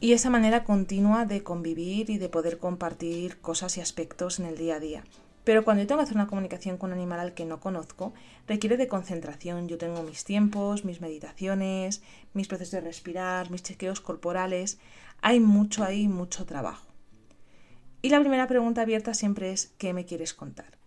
y 0.00 0.14
esa 0.14 0.30
manera 0.30 0.64
continua 0.64 1.26
de 1.26 1.42
convivir 1.42 2.08
y 2.08 2.16
de 2.16 2.30
poder 2.30 2.58
compartir 2.58 3.38
cosas 3.40 3.76
y 3.76 3.82
aspectos 3.82 4.40
en 4.40 4.46
el 4.46 4.56
día 4.56 4.76
a 4.76 4.80
día. 4.80 5.04
Pero 5.44 5.62
cuando 5.64 5.82
yo 5.82 5.86
tengo 5.86 5.98
que 5.98 6.04
hacer 6.04 6.16
una 6.16 6.26
comunicación 6.26 6.78
con 6.78 6.90
un 6.90 6.98
animal 6.98 7.20
al 7.20 7.34
que 7.34 7.44
no 7.44 7.60
conozco, 7.60 8.14
requiere 8.46 8.76
de 8.76 8.88
concentración. 8.88 9.68
Yo 9.68 9.78
tengo 9.78 10.02
mis 10.02 10.24
tiempos, 10.24 10.84
mis 10.84 11.00
meditaciones, 11.00 12.02
mis 12.34 12.48
procesos 12.48 12.72
de 12.72 12.80
respirar, 12.80 13.50
mis 13.50 13.62
chequeos 13.62 14.00
corporales. 14.00 14.78
Hay 15.20 15.40
mucho 15.40 15.84
ahí, 15.84 16.08
mucho 16.08 16.46
trabajo. 16.46 16.86
Y 18.02 18.08
la 18.08 18.20
primera 18.20 18.46
pregunta 18.46 18.82
abierta 18.82 19.12
siempre 19.12 19.52
es 19.52 19.74
¿qué 19.76 19.92
me 19.92 20.06
quieres 20.06 20.32
contar? 20.32 20.79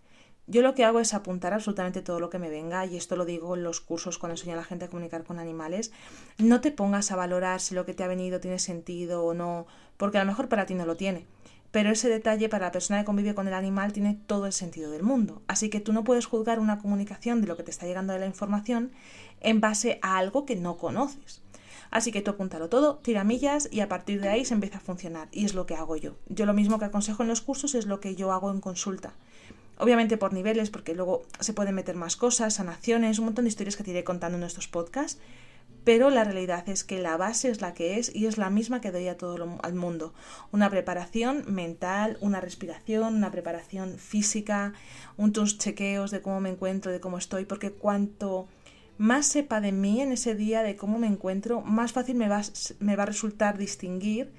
Yo 0.46 0.60
lo 0.60 0.74
que 0.74 0.84
hago 0.84 1.00
es 1.00 1.14
apuntar 1.14 1.54
absolutamente 1.54 2.02
todo 2.02 2.20
lo 2.20 2.28
que 2.28 2.38
me 2.38 2.50
venga, 2.50 2.84
y 2.84 2.96
esto 2.96 3.16
lo 3.16 3.24
digo 3.24 3.56
en 3.56 3.62
los 3.62 3.80
cursos 3.80 4.18
cuando 4.18 4.34
enseño 4.34 4.52
a 4.52 4.56
la 4.56 4.64
gente 4.64 4.84
a 4.84 4.88
comunicar 4.88 5.24
con 5.24 5.38
animales. 5.38 5.90
No 6.36 6.60
te 6.60 6.70
pongas 6.70 7.10
a 7.10 7.16
valorar 7.16 7.60
si 7.60 7.74
lo 7.74 7.86
que 7.86 7.94
te 7.94 8.04
ha 8.04 8.08
venido 8.08 8.40
tiene 8.40 8.58
sentido 8.58 9.24
o 9.24 9.32
no, 9.32 9.66
porque 9.96 10.18
a 10.18 10.24
lo 10.24 10.26
mejor 10.30 10.50
para 10.50 10.66
ti 10.66 10.74
no 10.74 10.84
lo 10.84 10.96
tiene. 10.96 11.26
Pero 11.70 11.90
ese 11.90 12.10
detalle 12.10 12.50
para 12.50 12.66
la 12.66 12.72
persona 12.72 13.00
que 13.00 13.06
convive 13.06 13.34
con 13.34 13.48
el 13.48 13.54
animal 13.54 13.92
tiene 13.92 14.20
todo 14.26 14.46
el 14.46 14.52
sentido 14.52 14.90
del 14.90 15.02
mundo. 15.02 15.42
Así 15.48 15.70
que 15.70 15.80
tú 15.80 15.92
no 15.92 16.04
puedes 16.04 16.26
juzgar 16.26 16.60
una 16.60 16.78
comunicación 16.78 17.40
de 17.40 17.46
lo 17.48 17.56
que 17.56 17.62
te 17.62 17.70
está 17.70 17.86
llegando 17.86 18.12
de 18.12 18.20
la 18.20 18.26
información 18.26 18.92
en 19.40 19.60
base 19.60 19.98
a 20.02 20.18
algo 20.18 20.44
que 20.44 20.56
no 20.56 20.76
conoces. 20.76 21.42
Así 21.90 22.12
que 22.12 22.22
tú 22.22 22.32
apúntalo 22.32 22.68
todo, 22.68 22.98
tira 22.98 23.24
millas 23.24 23.68
y 23.72 23.80
a 23.80 23.88
partir 23.88 24.20
de 24.20 24.28
ahí 24.28 24.44
se 24.44 24.54
empieza 24.54 24.78
a 24.78 24.82
funcionar. 24.82 25.28
Y 25.32 25.46
es 25.46 25.54
lo 25.54 25.64
que 25.64 25.74
hago 25.74 25.96
yo. 25.96 26.16
Yo 26.28 26.44
lo 26.44 26.52
mismo 26.52 26.78
que 26.78 26.84
aconsejo 26.84 27.22
en 27.22 27.28
los 27.28 27.40
cursos 27.40 27.74
es 27.74 27.86
lo 27.86 27.98
que 28.00 28.14
yo 28.14 28.32
hago 28.32 28.50
en 28.50 28.60
consulta. 28.60 29.14
Obviamente 29.78 30.16
por 30.16 30.32
niveles, 30.32 30.70
porque 30.70 30.94
luego 30.94 31.22
se 31.40 31.52
pueden 31.52 31.74
meter 31.74 31.96
más 31.96 32.16
cosas, 32.16 32.54
sanaciones, 32.54 33.18
un 33.18 33.26
montón 33.26 33.44
de 33.44 33.48
historias 33.48 33.76
que 33.76 33.84
te 33.84 33.90
iré 33.90 34.04
contando 34.04 34.38
en 34.38 34.44
estos 34.44 34.68
podcasts. 34.68 35.20
Pero 35.84 36.08
la 36.08 36.24
realidad 36.24 36.66
es 36.68 36.82
que 36.82 36.98
la 36.98 37.18
base 37.18 37.50
es 37.50 37.60
la 37.60 37.74
que 37.74 37.98
es 37.98 38.14
y 38.14 38.26
es 38.26 38.38
la 38.38 38.48
misma 38.48 38.80
que 38.80 38.90
doy 38.90 39.08
a 39.08 39.18
todo 39.18 39.58
el 39.62 39.74
mundo. 39.74 40.14
Una 40.50 40.70
preparación 40.70 41.44
mental, 41.46 42.16
una 42.20 42.40
respiración, 42.40 43.16
una 43.16 43.30
preparación 43.30 43.98
física, 43.98 44.72
unos 45.18 45.58
chequeos 45.58 46.10
de 46.10 46.22
cómo 46.22 46.40
me 46.40 46.48
encuentro, 46.48 46.90
de 46.90 47.00
cómo 47.00 47.18
estoy, 47.18 47.44
porque 47.44 47.70
cuanto 47.70 48.48
más 48.96 49.26
sepa 49.26 49.60
de 49.60 49.72
mí 49.72 50.00
en 50.00 50.12
ese 50.12 50.34
día, 50.34 50.62
de 50.62 50.76
cómo 50.76 50.98
me 50.98 51.06
encuentro, 51.06 51.60
más 51.60 51.92
fácil 51.92 52.16
me 52.16 52.28
va, 52.28 52.40
me 52.78 52.96
va 52.96 53.02
a 53.02 53.06
resultar 53.06 53.58
distinguir 53.58 54.32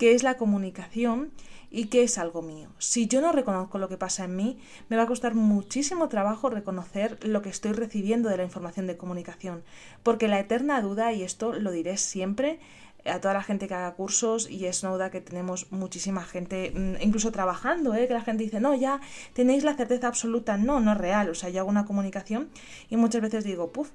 qué 0.00 0.14
es 0.14 0.22
la 0.22 0.38
comunicación 0.38 1.30
y 1.70 1.88
qué 1.88 2.02
es 2.02 2.16
algo 2.16 2.40
mío. 2.40 2.70
Si 2.78 3.06
yo 3.06 3.20
no 3.20 3.32
reconozco 3.32 3.78
lo 3.78 3.90
que 3.90 3.98
pasa 3.98 4.24
en 4.24 4.34
mí, 4.34 4.58
me 4.88 4.96
va 4.96 5.02
a 5.02 5.06
costar 5.06 5.34
muchísimo 5.34 6.08
trabajo 6.08 6.48
reconocer 6.48 7.18
lo 7.22 7.42
que 7.42 7.50
estoy 7.50 7.72
recibiendo 7.72 8.30
de 8.30 8.38
la 8.38 8.42
información 8.44 8.86
de 8.86 8.96
comunicación, 8.96 9.62
porque 10.02 10.26
la 10.26 10.40
eterna 10.40 10.80
duda, 10.80 11.12
y 11.12 11.22
esto 11.22 11.52
lo 11.52 11.70
diré 11.70 11.98
siempre, 11.98 12.60
a 13.04 13.20
toda 13.20 13.34
la 13.34 13.42
gente 13.42 13.68
que 13.68 13.74
haga 13.74 13.92
cursos 13.92 14.50
y 14.50 14.64
es 14.64 14.82
una 14.82 14.92
duda 14.92 15.10
que 15.10 15.20
tenemos 15.20 15.70
muchísima 15.70 16.24
gente, 16.24 16.72
mm, 16.74 17.02
incluso 17.02 17.30
trabajando, 17.30 17.94
¿eh? 17.94 18.08
que 18.08 18.14
la 18.14 18.22
gente 18.22 18.42
dice, 18.42 18.58
no, 18.58 18.74
ya 18.74 19.02
tenéis 19.34 19.64
la 19.64 19.74
certeza 19.74 20.08
absoluta, 20.08 20.56
no, 20.56 20.80
no 20.80 20.92
es 20.92 20.98
real, 20.98 21.28
o 21.28 21.34
sea, 21.34 21.50
yo 21.50 21.60
hago 21.60 21.68
una 21.68 21.84
comunicación 21.84 22.48
y 22.88 22.96
muchas 22.96 23.20
veces 23.20 23.44
digo, 23.44 23.70
puff, 23.70 23.90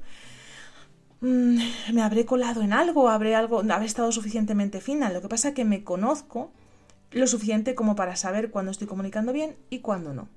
mm, 1.21 1.57
me 1.93 2.01
habré 2.01 2.25
colado 2.25 2.61
en 2.61 2.73
algo, 2.73 3.09
habré 3.09 3.35
algo, 3.35 3.59
habré 3.69 3.85
estado 3.85 4.11
suficientemente 4.11 4.81
fina, 4.81 5.11
lo 5.11 5.21
que 5.21 5.29
pasa 5.29 5.49
es 5.49 5.55
que 5.55 5.65
me 5.65 5.83
conozco 5.83 6.51
lo 7.11 7.27
suficiente 7.27 7.75
como 7.75 7.95
para 7.95 8.15
saber 8.15 8.51
cuándo 8.51 8.71
estoy 8.71 8.87
comunicando 8.87 9.31
bien 9.31 9.55
y 9.69 9.79
cuándo 9.79 10.13
no. 10.13 10.27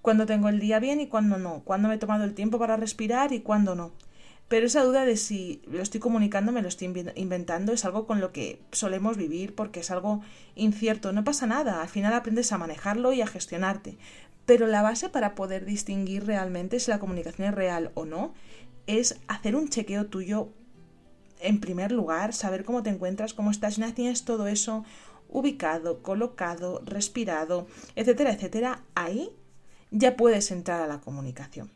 Cuándo 0.00 0.26
tengo 0.26 0.48
el 0.48 0.60
día 0.60 0.80
bien 0.80 1.00
y 1.00 1.06
cuándo 1.06 1.38
no. 1.38 1.62
Cuándo 1.64 1.88
me 1.88 1.94
he 1.94 1.98
tomado 1.98 2.24
el 2.24 2.34
tiempo 2.34 2.58
para 2.58 2.76
respirar 2.76 3.32
y 3.32 3.40
cuándo 3.40 3.74
no. 3.74 3.92
Pero 4.48 4.66
esa 4.66 4.84
duda 4.84 5.04
de 5.04 5.16
si 5.16 5.62
lo 5.66 5.82
estoy 5.82 6.00
comunicando, 6.00 6.52
me 6.52 6.60
lo 6.60 6.68
estoy 6.68 6.92
inventando, 7.14 7.72
es 7.72 7.84
algo 7.84 8.06
con 8.06 8.20
lo 8.20 8.30
que 8.30 8.60
solemos 8.72 9.16
vivir 9.16 9.54
porque 9.54 9.80
es 9.80 9.90
algo 9.90 10.22
incierto. 10.54 11.12
No 11.12 11.24
pasa 11.24 11.46
nada, 11.46 11.80
al 11.80 11.88
final 11.88 12.12
aprendes 12.12 12.52
a 12.52 12.58
manejarlo 12.58 13.12
y 13.12 13.22
a 13.22 13.26
gestionarte. 13.26 13.96
Pero 14.44 14.66
la 14.66 14.82
base 14.82 15.08
para 15.08 15.34
poder 15.34 15.64
distinguir 15.64 16.26
realmente 16.26 16.80
si 16.80 16.90
la 16.90 16.98
comunicación 16.98 17.48
es 17.48 17.54
real 17.54 17.90
o 17.94 18.04
no 18.04 18.34
es 18.86 19.20
hacer 19.28 19.56
un 19.56 19.68
chequeo 19.68 20.06
tuyo 20.06 20.50
en 21.40 21.60
primer 21.60 21.92
lugar, 21.92 22.32
saber 22.32 22.64
cómo 22.64 22.82
te 22.82 22.90
encuentras, 22.90 23.34
cómo 23.34 23.50
estás, 23.50 23.78
una 23.78 23.94
tienes 23.94 24.24
todo 24.24 24.46
eso 24.46 24.84
ubicado, 25.28 26.02
colocado, 26.02 26.80
respirado, 26.84 27.66
etcétera, 27.96 28.32
etcétera, 28.32 28.84
ahí 28.94 29.30
ya 29.90 30.16
puedes 30.16 30.50
entrar 30.50 30.80
a 30.80 30.86
la 30.86 31.00
comunicación. 31.00 31.70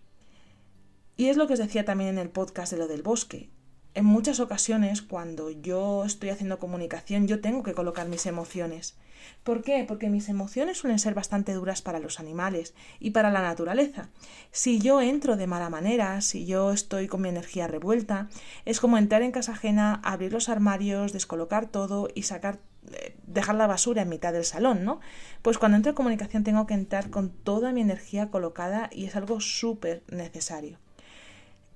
Y 1.17 1.27
es 1.27 1.37
lo 1.37 1.47
que 1.47 1.55
os 1.55 1.59
decía 1.59 1.85
también 1.85 2.11
en 2.11 2.19
el 2.19 2.31
podcast 2.31 2.73
de 2.73 2.79
lo 2.79 2.87
del 2.87 3.03
bosque. 3.03 3.51
En 3.99 4.05
muchas 4.05 4.39
ocasiones, 4.39 5.03
cuando 5.03 5.51
yo 5.51 6.05
estoy 6.05 6.29
haciendo 6.29 6.61
comunicación, 6.61 7.27
yo 7.27 7.41
tengo 7.41 7.65
que 7.65 7.75
colocar 7.75 8.07
mis 8.09 8.27
emociones. 8.27 8.97
¿Por 9.43 9.61
qué? 9.63 9.85
Porque 9.89 10.09
mis 10.09 10.29
emociones 10.29 10.79
suelen 10.79 11.01
ser 11.01 11.15
bastante 11.15 11.53
duras 11.53 11.83
para 11.83 11.99
los 11.99 12.21
animales 12.21 12.75
y 13.01 13.11
para 13.11 13.33
la 13.33 13.43
naturaleza. 13.43 14.11
Si 14.53 14.79
yo 14.79 15.01
entro 15.01 15.37
de 15.37 15.49
mala 15.49 15.69
manera, 15.69 16.21
si 16.21 16.47
yo 16.47 16.71
estoy 16.71 17.09
con 17.09 17.23
mi 17.23 17.29
energía 17.29 17.67
revuelta, 17.67 18.29
es 18.65 18.79
como 18.79 18.99
entrar 18.99 19.23
en 19.23 19.33
casa 19.33 19.51
ajena, 19.51 20.01
abrir 20.05 20.33
los 20.33 20.49
armarios, 20.49 21.13
descolocar 21.13 21.67
todo 21.67 22.09
y 22.15 22.23
sacar 22.23 22.61
eh, 22.93 23.17
dejar 23.27 23.57
la 23.57 23.67
basura 23.67 24.03
en 24.03 24.11
mitad 24.11 24.33
del 24.33 24.45
salón, 24.45 24.85
¿no? 24.85 25.01
Pues 25.43 25.59
cuando 25.59 25.75
entro 25.75 25.91
en 25.91 25.97
comunicación 25.97 26.45
tengo 26.45 26.69
que 26.69 26.75
entrar 26.75 27.11
con 27.11 27.31
toda 27.31 27.73
mi 27.73 27.81
energía 27.81 28.31
colocada 28.31 28.91
y 28.93 29.07
es 29.07 29.17
algo 29.17 29.41
súper 29.41 30.05
necesario. 30.07 30.79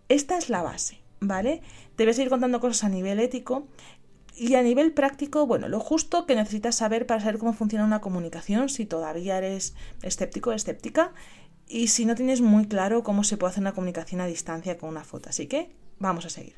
Esta 0.08 0.38
es 0.38 0.50
la 0.50 0.62
base, 0.62 1.01
¿vale? 1.22 1.62
A 1.96 2.12
seguir 2.12 2.28
contando 2.28 2.60
cosas 2.60 2.84
a 2.84 2.88
nivel 2.88 3.20
ético 3.20 3.66
y 4.36 4.54
a 4.54 4.62
nivel 4.62 4.92
práctico, 4.92 5.46
bueno, 5.46 5.68
lo 5.68 5.78
justo 5.78 6.26
que 6.26 6.34
necesitas 6.34 6.74
saber 6.74 7.06
para 7.06 7.20
saber 7.20 7.38
cómo 7.38 7.52
funciona 7.52 7.84
una 7.84 8.00
comunicación, 8.00 8.68
si 8.68 8.86
todavía 8.86 9.38
eres 9.38 9.74
escéptico 10.02 10.50
o 10.50 10.52
escéptica, 10.52 11.12
y 11.68 11.88
si 11.88 12.04
no 12.04 12.14
tienes 12.14 12.40
muy 12.40 12.66
claro 12.66 13.02
cómo 13.02 13.24
se 13.24 13.36
puede 13.36 13.52
hacer 13.52 13.62
una 13.62 13.72
comunicación 13.72 14.20
a 14.20 14.26
distancia 14.26 14.78
con 14.78 14.90
una 14.90 15.04
foto. 15.04 15.28
Así 15.28 15.46
que 15.46 15.70
vamos 15.98 16.26
a 16.26 16.30
seguir. 16.30 16.56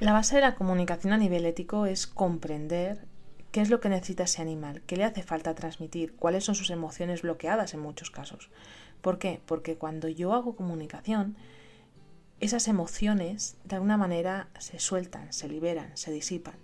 La 0.00 0.12
base 0.12 0.36
de 0.36 0.42
la 0.42 0.56
comunicación 0.56 1.12
a 1.12 1.18
nivel 1.18 1.46
ético 1.46 1.86
es 1.86 2.06
comprender 2.06 3.06
qué 3.52 3.60
es 3.60 3.70
lo 3.70 3.80
que 3.80 3.88
necesita 3.88 4.24
ese 4.24 4.42
animal, 4.42 4.82
qué 4.86 4.96
le 4.96 5.04
hace 5.04 5.22
falta 5.22 5.54
transmitir, 5.54 6.16
cuáles 6.16 6.44
son 6.44 6.56
sus 6.56 6.70
emociones 6.70 7.22
bloqueadas 7.22 7.74
en 7.74 7.80
muchos 7.80 8.10
casos. 8.10 8.50
¿Por 9.00 9.18
qué? 9.18 9.40
Porque 9.46 9.76
cuando 9.76 10.08
yo 10.08 10.34
hago 10.34 10.56
comunicación, 10.56 11.36
esas 12.44 12.68
emociones 12.68 13.56
de 13.64 13.76
alguna 13.76 13.96
manera 13.96 14.48
se 14.58 14.78
sueltan, 14.78 15.32
se 15.32 15.48
liberan, 15.48 15.96
se 15.96 16.12
disipan 16.12 16.56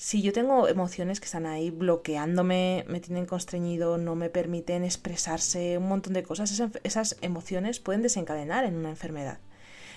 si 0.00 0.22
yo 0.22 0.32
tengo 0.32 0.66
emociones 0.66 1.20
que 1.20 1.26
están 1.26 1.44
ahí 1.44 1.68
bloqueándome, 1.68 2.86
me 2.88 3.00
tienen 3.00 3.26
constreñido, 3.26 3.98
no 3.98 4.14
me 4.14 4.30
permiten 4.30 4.82
expresarse, 4.82 5.76
un 5.76 5.88
montón 5.88 6.14
de 6.14 6.22
cosas, 6.22 6.58
esas, 6.84 7.16
emociones 7.20 7.80
pueden 7.80 8.00
desencadenar 8.00 8.64
en 8.64 8.76
una 8.76 8.88
enfermedad. 8.88 9.40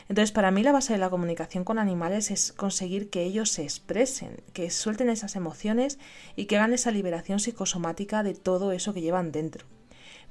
Entonces, 0.10 0.34
para 0.34 0.52
mí 0.52 0.62
la 0.62 0.74
base 0.74 0.92
de 0.92 1.00
la 1.00 1.10
comunicación 1.10 1.64
con 1.64 1.80
animales 1.80 2.32
es 2.32 2.52
conseguir 2.52 3.10
que 3.10 3.24
ellos 3.24 3.50
se 3.50 3.64
expresen, 3.64 4.42
que 4.52 4.70
suelten 4.72 5.10
esas 5.10 5.38
emociones 5.38 6.00
y 6.36 6.48
que 6.48 6.58
hagan 6.58 6.74
esa 6.74 6.92
liberación 6.92 7.40
psicosomática 7.40 8.24
de 8.24 8.34
todo 8.34 8.74
eso 8.74 8.94
que 8.94 9.00
llevan 9.00 9.32
dentro. 9.32 9.66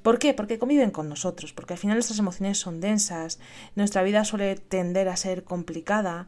¿Por 0.03 0.19
qué? 0.19 0.33
Porque 0.33 0.59
conviven 0.59 0.91
con 0.91 1.09
nosotros, 1.09 1.53
porque 1.53 1.73
al 1.73 1.79
final 1.79 1.95
nuestras 1.95 2.19
emociones 2.19 2.59
son 2.59 2.81
densas, 2.81 3.39
nuestra 3.75 4.03
vida 4.03 4.25
suele 4.25 4.55
tender 4.55 5.07
a 5.07 5.15
ser 5.15 5.43
complicada, 5.43 6.27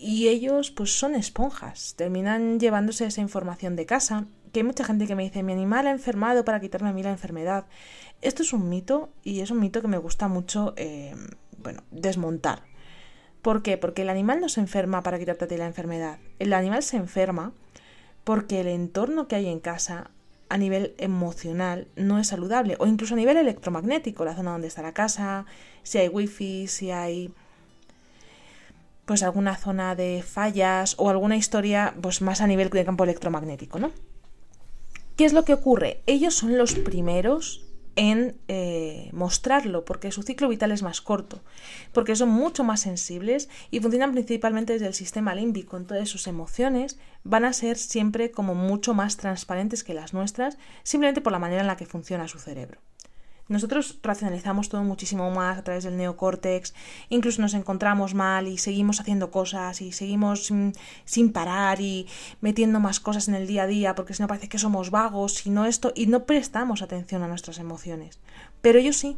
y 0.00 0.28
ellos 0.28 0.70
pues 0.70 0.98
son 0.98 1.14
esponjas, 1.14 1.94
terminan 1.94 2.58
llevándose 2.58 3.04
esa 3.04 3.20
información 3.20 3.76
de 3.76 3.84
casa, 3.84 4.26
que 4.50 4.60
hay 4.60 4.64
mucha 4.64 4.82
gente 4.82 5.06
que 5.06 5.14
me 5.14 5.24
dice 5.24 5.42
mi 5.42 5.52
animal 5.52 5.86
ha 5.86 5.90
enfermado 5.90 6.44
para 6.44 6.58
quitarme 6.58 6.88
a 6.88 6.92
mí 6.92 7.02
la 7.02 7.10
enfermedad. 7.10 7.66
Esto 8.22 8.42
es 8.42 8.54
un 8.54 8.68
mito 8.68 9.10
y 9.22 9.40
es 9.40 9.50
un 9.50 9.60
mito 9.60 9.82
que 9.82 9.88
me 9.88 9.98
gusta 9.98 10.26
mucho 10.26 10.72
eh, 10.76 11.14
bueno, 11.58 11.82
desmontar. 11.90 12.62
¿Por 13.42 13.62
qué? 13.62 13.76
Porque 13.76 14.02
el 14.02 14.08
animal 14.08 14.40
no 14.40 14.48
se 14.48 14.60
enferma 14.60 15.02
para 15.02 15.18
quitarte 15.18 15.44
a 15.44 15.48
ti 15.48 15.56
la 15.56 15.66
enfermedad. 15.66 16.18
El 16.38 16.54
animal 16.54 16.82
se 16.82 16.96
enferma 16.96 17.52
porque 18.24 18.60
el 18.60 18.68
entorno 18.68 19.28
que 19.28 19.36
hay 19.36 19.48
en 19.48 19.60
casa 19.60 20.10
a 20.50 20.58
nivel 20.58 20.94
emocional 20.98 21.88
no 21.96 22.18
es 22.18 22.26
saludable 22.26 22.76
o 22.78 22.86
incluso 22.86 23.14
a 23.14 23.16
nivel 23.16 23.38
electromagnético, 23.38 24.24
la 24.24 24.34
zona 24.34 24.52
donde 24.52 24.66
está 24.66 24.82
la 24.82 24.92
casa, 24.92 25.46
si 25.82 25.98
hay 25.98 26.08
wifi, 26.08 26.66
si 26.66 26.90
hay 26.90 27.32
pues 29.06 29.22
alguna 29.22 29.56
zona 29.56 29.94
de 29.94 30.22
fallas 30.26 30.96
o 30.98 31.08
alguna 31.08 31.36
historia 31.36 31.94
pues 32.02 32.20
más 32.20 32.40
a 32.40 32.46
nivel 32.46 32.68
de 32.68 32.84
campo 32.84 33.04
electromagnético, 33.04 33.78
¿no? 33.78 33.92
¿Qué 35.16 35.24
es 35.24 35.32
lo 35.32 35.44
que 35.44 35.54
ocurre? 35.54 36.02
Ellos 36.06 36.34
son 36.34 36.58
los 36.58 36.74
primeros 36.74 37.64
en 38.00 38.40
eh, 38.48 39.10
mostrarlo, 39.12 39.84
porque 39.84 40.10
su 40.10 40.22
ciclo 40.22 40.48
vital 40.48 40.72
es 40.72 40.82
más 40.82 41.02
corto, 41.02 41.42
porque 41.92 42.16
son 42.16 42.30
mucho 42.30 42.64
más 42.64 42.80
sensibles 42.80 43.50
y 43.70 43.80
funcionan 43.80 44.12
principalmente 44.12 44.72
desde 44.72 44.86
el 44.86 44.94
sistema 44.94 45.34
límbico, 45.34 45.76
entonces 45.76 46.08
sus 46.08 46.26
emociones 46.26 46.98
van 47.24 47.44
a 47.44 47.52
ser 47.52 47.76
siempre 47.76 48.30
como 48.30 48.54
mucho 48.54 48.94
más 48.94 49.18
transparentes 49.18 49.84
que 49.84 49.92
las 49.92 50.14
nuestras, 50.14 50.56
simplemente 50.82 51.20
por 51.20 51.32
la 51.32 51.38
manera 51.38 51.60
en 51.60 51.66
la 51.66 51.76
que 51.76 51.84
funciona 51.84 52.26
su 52.26 52.38
cerebro. 52.38 52.80
Nosotros 53.50 53.98
racionalizamos 54.04 54.68
todo 54.68 54.84
muchísimo 54.84 55.28
más 55.32 55.58
a 55.58 55.64
través 55.64 55.82
del 55.82 55.96
neocórtex, 55.96 56.72
incluso 57.08 57.42
nos 57.42 57.54
encontramos 57.54 58.14
mal 58.14 58.46
y 58.46 58.58
seguimos 58.58 59.00
haciendo 59.00 59.32
cosas 59.32 59.80
y 59.80 59.90
seguimos 59.90 60.52
sin, 61.04 61.32
parar 61.32 61.80
y 61.80 62.06
metiendo 62.40 62.78
más 62.78 63.00
cosas 63.00 63.26
en 63.26 63.34
el 63.34 63.48
día 63.48 63.64
a 63.64 63.66
día 63.66 63.96
porque 63.96 64.14
si 64.14 64.22
no 64.22 64.28
parece 64.28 64.48
que 64.48 64.58
somos 64.58 64.92
vagos 64.92 65.44
y 65.46 65.50
no 65.50 65.64
esto 65.64 65.92
y 65.96 66.06
no 66.06 66.26
prestamos 66.26 66.80
atención 66.80 67.24
a 67.24 67.28
nuestras 67.28 67.58
emociones. 67.58 68.20
Pero 68.62 68.78
ellos 68.78 68.96
sí, 68.96 69.16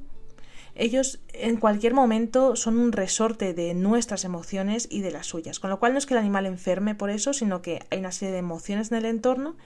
ellos 0.75 1.21
en 1.33 1.57
cualquier 1.59 1.93
momento 1.93 2.57
son 2.57 2.79
un 2.79 2.93
resorte 2.93 3.53
de 3.53 3.75
nuestras 3.75 4.25
emociones 4.25 4.89
y 4.91 5.01
de 5.01 5.11
las 5.11 5.27
suyas, 5.27 5.61
con 5.61 5.71
lo 5.71 5.79
cual 5.79 5.93
no 5.93 5.99
es 5.99 6.07
que 6.07 6.15
el 6.15 6.21
animal 6.21 6.47
enferme 6.47 6.95
por 6.95 7.11
eso, 7.11 7.33
sino 7.33 7.61
que 7.61 7.81
hay 7.91 7.99
una 7.99 8.13
serie 8.13 8.33
de 8.33 8.39
emociones 8.39 8.91
en 8.91 8.99
el 8.99 9.05
entorno 9.05 9.57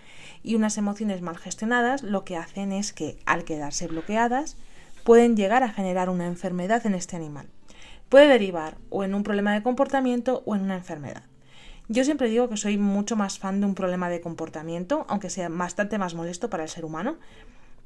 y 0.42 0.56
unas 0.56 0.78
emociones 0.78 1.22
mal 1.22 1.38
gestionadas 1.38 2.02
lo 2.02 2.24
que 2.24 2.36
hacen 2.36 2.72
es 2.72 2.92
que 2.92 3.18
al 3.24 3.44
quedarse 3.44 3.86
bloqueadas 3.86 4.56
pueden 5.04 5.36
llegar 5.36 5.62
a 5.62 5.70
generar 5.70 6.10
una 6.10 6.26
enfermedad 6.26 6.84
en 6.86 6.94
este 6.94 7.14
animal. 7.14 7.46
Puede 8.08 8.26
derivar 8.28 8.76
o 8.90 9.04
en 9.04 9.14
un 9.14 9.22
problema 9.22 9.54
de 9.54 9.62
comportamiento 9.62 10.42
o 10.46 10.56
en 10.56 10.62
una 10.62 10.76
enfermedad. 10.76 11.22
Yo 11.88 12.04
siempre 12.04 12.28
digo 12.28 12.48
que 12.48 12.56
soy 12.56 12.78
mucho 12.78 13.14
más 13.14 13.38
fan 13.38 13.60
de 13.60 13.66
un 13.66 13.76
problema 13.76 14.08
de 14.08 14.20
comportamiento, 14.20 15.06
aunque 15.08 15.30
sea 15.30 15.48
bastante 15.48 15.98
más 15.98 16.14
molesto 16.14 16.50
para 16.50 16.64
el 16.64 16.68
ser 16.68 16.84
humano, 16.84 17.16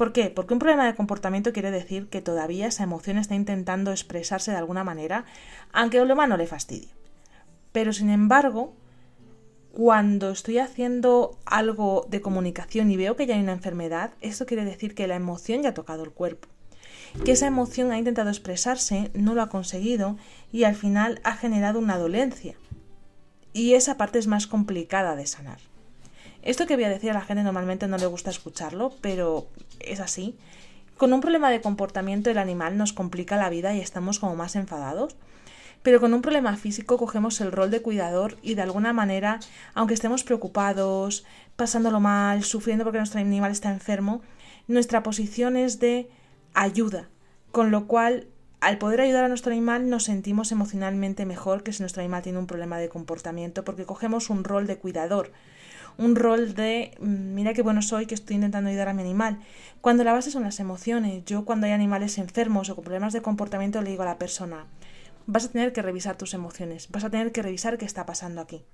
¿Por 0.00 0.14
qué? 0.14 0.30
Porque 0.30 0.54
un 0.54 0.60
problema 0.60 0.86
de 0.86 0.94
comportamiento 0.94 1.52
quiere 1.52 1.70
decir 1.70 2.08
que 2.08 2.22
todavía 2.22 2.66
esa 2.66 2.84
emoción 2.84 3.18
está 3.18 3.34
intentando 3.34 3.90
expresarse 3.90 4.50
de 4.50 4.56
alguna 4.56 4.82
manera, 4.82 5.26
aunque 5.74 5.98
el 5.98 6.08
no 6.08 6.38
le 6.38 6.46
fastidie. 6.46 6.88
Pero 7.72 7.92
sin 7.92 8.08
embargo, 8.08 8.72
cuando 9.72 10.30
estoy 10.30 10.56
haciendo 10.56 11.38
algo 11.44 12.06
de 12.08 12.22
comunicación 12.22 12.90
y 12.90 12.96
veo 12.96 13.14
que 13.14 13.26
ya 13.26 13.34
hay 13.34 13.42
una 13.42 13.52
enfermedad, 13.52 14.12
esto 14.22 14.46
quiere 14.46 14.64
decir 14.64 14.94
que 14.94 15.06
la 15.06 15.16
emoción 15.16 15.64
ya 15.64 15.68
ha 15.68 15.74
tocado 15.74 16.02
el 16.02 16.12
cuerpo. 16.12 16.48
Que 17.22 17.32
esa 17.32 17.46
emoción 17.46 17.92
ha 17.92 17.98
intentado 17.98 18.30
expresarse, 18.30 19.10
no 19.12 19.34
lo 19.34 19.42
ha 19.42 19.50
conseguido 19.50 20.16
y 20.50 20.64
al 20.64 20.76
final 20.76 21.20
ha 21.24 21.36
generado 21.36 21.78
una 21.78 21.98
dolencia. 21.98 22.54
Y 23.52 23.74
esa 23.74 23.98
parte 23.98 24.18
es 24.18 24.28
más 24.28 24.46
complicada 24.46 25.14
de 25.14 25.26
sanar. 25.26 25.69
Esto 26.42 26.66
que 26.66 26.76
voy 26.76 26.84
a 26.84 26.90
decir 26.90 27.10
a 27.10 27.14
la 27.14 27.20
gente 27.20 27.42
normalmente 27.42 27.86
no 27.86 27.98
le 27.98 28.06
gusta 28.06 28.30
escucharlo, 28.30 28.92
pero 29.00 29.48
es 29.78 30.00
así. 30.00 30.36
Con 30.96 31.12
un 31.12 31.20
problema 31.20 31.50
de 31.50 31.60
comportamiento 31.60 32.30
el 32.30 32.38
animal 32.38 32.76
nos 32.76 32.92
complica 32.92 33.36
la 33.36 33.50
vida 33.50 33.74
y 33.74 33.80
estamos 33.80 34.18
como 34.18 34.36
más 34.36 34.56
enfadados. 34.56 35.16
Pero 35.82 36.00
con 36.00 36.12
un 36.12 36.20
problema 36.20 36.56
físico 36.56 36.98
cogemos 36.98 37.40
el 37.40 37.52
rol 37.52 37.70
de 37.70 37.80
cuidador 37.80 38.36
y 38.42 38.54
de 38.54 38.62
alguna 38.62 38.92
manera, 38.92 39.40
aunque 39.74 39.94
estemos 39.94 40.24
preocupados, 40.24 41.24
pasándolo 41.56 42.00
mal, 42.00 42.44
sufriendo 42.44 42.84
porque 42.84 42.98
nuestro 42.98 43.20
animal 43.20 43.50
está 43.50 43.70
enfermo, 43.70 44.20
nuestra 44.68 45.02
posición 45.02 45.56
es 45.56 45.80
de 45.80 46.10
ayuda, 46.52 47.08
con 47.50 47.70
lo 47.70 47.86
cual 47.86 48.26
al 48.60 48.76
poder 48.76 49.00
ayudar 49.00 49.24
a 49.24 49.28
nuestro 49.28 49.52
animal 49.52 49.88
nos 49.88 50.04
sentimos 50.04 50.52
emocionalmente 50.52 51.24
mejor 51.24 51.62
que 51.62 51.72
si 51.72 51.82
nuestro 51.82 52.02
animal 52.02 52.22
tiene 52.22 52.38
un 52.38 52.46
problema 52.46 52.78
de 52.78 52.90
comportamiento 52.90 53.64
porque 53.64 53.86
cogemos 53.86 54.28
un 54.28 54.44
rol 54.44 54.66
de 54.66 54.76
cuidador, 54.76 55.32
un 55.98 56.16
rol 56.16 56.54
de 56.54 56.92
mm, 57.00 57.34
mira 57.34 57.54
qué 57.54 57.62
bueno 57.62 57.82
soy 57.82 58.06
que 58.06 58.14
estoy 58.14 58.36
intentando 58.36 58.70
ayudar 58.70 58.88
a 58.88 58.94
mi 58.94 59.02
animal. 59.02 59.40
Cuando 59.80 60.04
la 60.04 60.12
base 60.12 60.30
son 60.30 60.42
las 60.42 60.60
emociones, 60.60 61.24
yo 61.24 61.44
cuando 61.44 61.66
hay 61.66 61.72
animales 61.72 62.18
enfermos 62.18 62.70
o 62.70 62.74
con 62.74 62.84
problemas 62.84 63.12
de 63.12 63.22
comportamiento 63.22 63.82
le 63.82 63.90
digo 63.90 64.02
a 64.02 64.06
la 64.06 64.18
persona, 64.18 64.66
vas 65.26 65.46
a 65.46 65.50
tener 65.50 65.72
que 65.72 65.82
revisar 65.82 66.16
tus 66.16 66.34
emociones, 66.34 66.88
vas 66.90 67.04
a 67.04 67.10
tener 67.10 67.32
que 67.32 67.42
revisar 67.42 67.78
qué 67.78 67.84
está 67.84 68.06
pasando 68.06 68.40
aquí. 68.40 68.64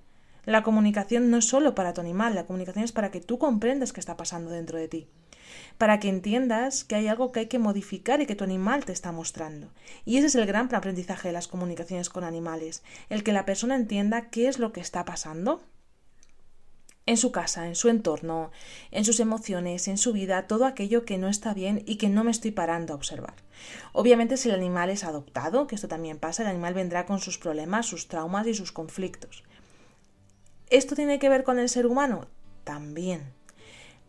La 0.44 0.62
comunicación 0.62 1.28
no 1.30 1.38
es 1.38 1.44
solo 1.44 1.75
para 1.75 1.92
tu 1.92 2.00
animal, 2.00 2.35
la 2.35 2.46
comunicación 2.46 2.85
es 2.85 2.92
para 2.92 3.11
que 3.11 3.20
tú 3.20 3.38
comprendas 3.38 3.92
qué 3.92 3.99
está 3.99 4.16
pasando 4.16 4.50
dentro 4.50 4.78
de 4.78 4.87
ti, 4.87 5.08
para 5.76 5.99
que 5.99 6.08
entiendas 6.08 6.85
que 6.85 6.94
hay 6.94 7.08
algo 7.08 7.32
que 7.32 7.40
hay 7.40 7.46
que 7.46 7.58
modificar 7.58 8.20
y 8.20 8.26
que 8.26 8.37
tu 8.37 8.44
animal 8.44 8.85
te 8.85 8.92
está 8.92 9.11
mostrando. 9.11 9.73
Y 10.04 10.18
ese 10.18 10.28
es 10.28 10.35
el 10.37 10.46
gran 10.46 10.73
aprendizaje 10.73 11.28
de 11.28 11.32
las 11.32 11.49
comunicaciones 11.49 12.11
con 12.11 12.23
animales, 12.23 12.85
el 13.11 13.25
que 13.25 13.32
la 13.32 13.44
persona 13.44 13.75
entienda 13.75 14.30
qué 14.30 14.46
es 14.46 14.61
lo 14.61 14.73
que 14.73 14.80
está 14.80 15.04
pasando 15.04 15.62
en 17.07 17.17
su 17.17 17.31
casa, 17.33 17.67
en 17.67 17.77
su 17.77 17.89
entorno, 17.89 18.51
en 18.91 19.05
sus 19.05 19.21
emociones, 19.21 19.89
en 19.89 19.97
su 19.97 20.13
vida, 20.13 20.47
todo 20.49 20.67
aquello 20.67 21.05
que 21.05 21.19
no 21.19 21.29
está 21.29 21.55
bien 21.55 21.83
y 21.87 21.97
que 21.97 22.09
no 22.09 22.25
me 22.25 22.33
estoy 22.33 22.51
parando 22.51 22.93
a 22.93 22.97
observar. 22.97 23.35
Obviamente 23.93 24.37
si 24.37 24.49
el 24.49 24.57
animal 24.57 24.91
es 24.91 25.05
adoptado, 25.05 25.69
que 25.69 25.77
esto 25.77 25.89
también 25.89 26.19
pasa, 26.19 26.43
el 26.43 26.49
animal 26.49 26.75
vendrá 26.75 27.07
con 27.07 27.21
sus 27.21 27.39
problemas, 27.39 27.87
sus 27.87 28.09
traumas 28.09 28.47
y 28.49 28.55
sus 28.55 28.73
conflictos. 28.73 29.45
¿Esto 30.69 30.97
tiene 30.97 31.21
que 31.21 31.29
ver 31.29 31.45
con 31.45 31.61
el 31.61 31.69
ser 31.69 31.87
humano? 31.87 32.27
También. 32.65 33.37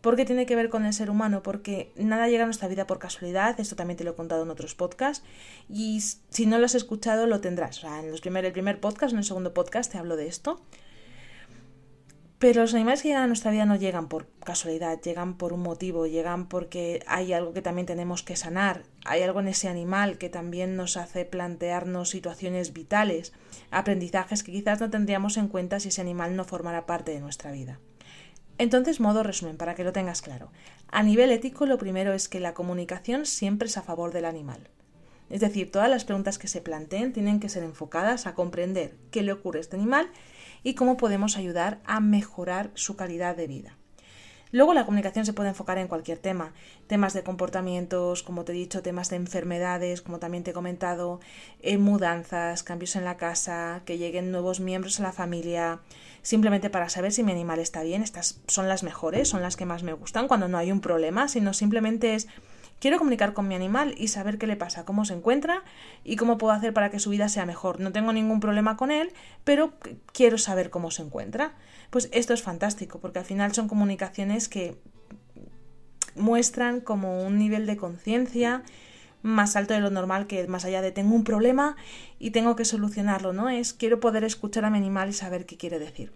¿Por 0.00 0.16
qué 0.16 0.24
tiene 0.24 0.46
que 0.46 0.56
ver 0.56 0.68
con 0.68 0.84
el 0.84 0.92
ser 0.92 1.10
humano? 1.10 1.42
Porque 1.42 1.92
nada 1.96 2.28
llega 2.28 2.44
a 2.44 2.46
nuestra 2.46 2.68
vida 2.68 2.86
por 2.86 2.98
casualidad, 2.98 3.58
esto 3.58 3.76
también 3.76 3.96
te 3.96 4.04
lo 4.04 4.12
he 4.12 4.14
contado 4.14 4.42
en 4.42 4.50
otros 4.50 4.74
podcasts, 4.74 5.24
y 5.68 6.00
si 6.00 6.46
no 6.46 6.58
lo 6.58 6.66
has 6.66 6.74
escuchado 6.74 7.26
lo 7.26 7.40
tendrás. 7.40 7.82
En 7.84 8.10
los 8.10 8.24
el 8.24 8.52
primer 8.52 8.80
podcast, 8.80 9.12
en 9.12 9.18
el 9.18 9.24
segundo 9.24 9.54
podcast 9.54 9.90
te 9.90 9.98
hablo 9.98 10.16
de 10.16 10.26
esto. 10.26 10.60
Pero 12.38 12.60
los 12.60 12.72
animales 12.74 13.02
que 13.02 13.08
llegan 13.08 13.24
a 13.24 13.26
nuestra 13.26 13.50
vida 13.50 13.66
no 13.66 13.74
llegan 13.74 14.08
por 14.08 14.28
casualidad, 14.44 15.00
llegan 15.00 15.36
por 15.36 15.52
un 15.52 15.60
motivo, 15.60 16.06
llegan 16.06 16.46
porque 16.46 17.02
hay 17.08 17.32
algo 17.32 17.52
que 17.52 17.62
también 17.62 17.86
tenemos 17.86 18.22
que 18.22 18.36
sanar, 18.36 18.84
hay 19.04 19.22
algo 19.22 19.40
en 19.40 19.48
ese 19.48 19.68
animal 19.68 20.18
que 20.18 20.28
también 20.28 20.76
nos 20.76 20.96
hace 20.96 21.24
plantearnos 21.24 22.10
situaciones 22.10 22.72
vitales, 22.72 23.32
aprendizajes 23.72 24.44
que 24.44 24.52
quizás 24.52 24.80
no 24.80 24.88
tendríamos 24.88 25.36
en 25.36 25.48
cuenta 25.48 25.80
si 25.80 25.88
ese 25.88 26.00
animal 26.00 26.36
no 26.36 26.44
formara 26.44 26.86
parte 26.86 27.10
de 27.10 27.20
nuestra 27.20 27.50
vida. 27.50 27.80
Entonces, 28.58 29.00
modo 29.00 29.24
resumen, 29.24 29.56
para 29.56 29.74
que 29.74 29.84
lo 29.84 29.92
tengas 29.92 30.22
claro. 30.22 30.50
A 30.90 31.02
nivel 31.02 31.32
ético, 31.32 31.66
lo 31.66 31.78
primero 31.78 32.12
es 32.12 32.28
que 32.28 32.38
la 32.38 32.54
comunicación 32.54 33.26
siempre 33.26 33.66
es 33.66 33.76
a 33.76 33.82
favor 33.82 34.12
del 34.12 34.24
animal. 34.24 34.68
Es 35.28 35.40
decir, 35.40 35.70
todas 35.70 35.90
las 35.90 36.04
preguntas 36.04 36.38
que 36.38 36.48
se 36.48 36.60
planteen 36.60 37.12
tienen 37.12 37.40
que 37.40 37.48
ser 37.48 37.62
enfocadas 37.62 38.26
a 38.26 38.34
comprender 38.34 38.94
qué 39.10 39.22
le 39.22 39.32
ocurre 39.32 39.58
a 39.58 39.60
este 39.60 39.76
animal 39.76 40.08
y 40.62 40.74
cómo 40.74 40.96
podemos 40.96 41.36
ayudar 41.36 41.80
a 41.84 42.00
mejorar 42.00 42.70
su 42.74 42.96
calidad 42.96 43.36
de 43.36 43.46
vida. 43.46 43.78
Luego 44.50 44.72
la 44.72 44.86
comunicación 44.86 45.26
se 45.26 45.34
puede 45.34 45.50
enfocar 45.50 45.76
en 45.76 45.88
cualquier 45.88 46.18
tema, 46.18 46.52
temas 46.86 47.12
de 47.12 47.22
comportamientos, 47.22 48.22
como 48.22 48.44
te 48.44 48.52
he 48.52 48.54
dicho, 48.54 48.82
temas 48.82 49.10
de 49.10 49.16
enfermedades, 49.16 50.00
como 50.00 50.18
también 50.18 50.42
te 50.42 50.52
he 50.52 50.54
comentado, 50.54 51.20
eh, 51.60 51.76
mudanzas, 51.76 52.62
cambios 52.62 52.96
en 52.96 53.04
la 53.04 53.18
casa, 53.18 53.82
que 53.84 53.98
lleguen 53.98 54.30
nuevos 54.30 54.60
miembros 54.60 55.00
a 55.00 55.02
la 55.02 55.12
familia, 55.12 55.80
simplemente 56.22 56.70
para 56.70 56.88
saber 56.88 57.12
si 57.12 57.22
mi 57.22 57.32
animal 57.32 57.58
está 57.58 57.82
bien. 57.82 58.02
Estas 58.02 58.40
son 58.46 58.68
las 58.68 58.82
mejores, 58.82 59.28
son 59.28 59.42
las 59.42 59.56
que 59.56 59.66
más 59.66 59.82
me 59.82 59.92
gustan 59.92 60.28
cuando 60.28 60.48
no 60.48 60.56
hay 60.56 60.72
un 60.72 60.80
problema, 60.80 61.28
sino 61.28 61.52
simplemente 61.52 62.14
es 62.14 62.26
Quiero 62.80 62.98
comunicar 62.98 63.32
con 63.32 63.48
mi 63.48 63.54
animal 63.54 63.94
y 63.98 64.08
saber 64.08 64.38
qué 64.38 64.46
le 64.46 64.56
pasa, 64.56 64.84
cómo 64.84 65.04
se 65.04 65.14
encuentra 65.14 65.64
y 66.04 66.16
cómo 66.16 66.38
puedo 66.38 66.52
hacer 66.52 66.72
para 66.72 66.90
que 66.90 67.00
su 67.00 67.10
vida 67.10 67.28
sea 67.28 67.44
mejor. 67.44 67.80
No 67.80 67.90
tengo 67.90 68.12
ningún 68.12 68.38
problema 68.38 68.76
con 68.76 68.90
él, 68.90 69.12
pero 69.44 69.72
quiero 70.12 70.38
saber 70.38 70.70
cómo 70.70 70.90
se 70.90 71.02
encuentra. 71.02 71.54
Pues 71.90 72.08
esto 72.12 72.34
es 72.34 72.42
fantástico, 72.42 73.00
porque 73.00 73.18
al 73.18 73.24
final 73.24 73.52
son 73.52 73.66
comunicaciones 73.66 74.48
que 74.48 74.76
muestran 76.14 76.80
como 76.80 77.24
un 77.26 77.38
nivel 77.38 77.66
de 77.66 77.76
conciencia 77.76 78.62
más 79.22 79.56
alto 79.56 79.74
de 79.74 79.80
lo 79.80 79.90
normal 79.90 80.26
que 80.26 80.46
más 80.46 80.64
allá 80.64 80.80
de 80.80 80.92
tengo 80.92 81.14
un 81.14 81.24
problema 81.24 81.76
y 82.18 82.30
tengo 82.30 82.54
que 82.54 82.64
solucionarlo, 82.64 83.32
¿no? 83.32 83.48
Es 83.48 83.72
quiero 83.72 83.98
poder 83.98 84.24
escuchar 84.24 84.64
a 84.64 84.70
mi 84.70 84.78
animal 84.78 85.08
y 85.08 85.12
saber 85.12 85.46
qué 85.46 85.56
quiere 85.56 85.78
decir. 85.78 86.12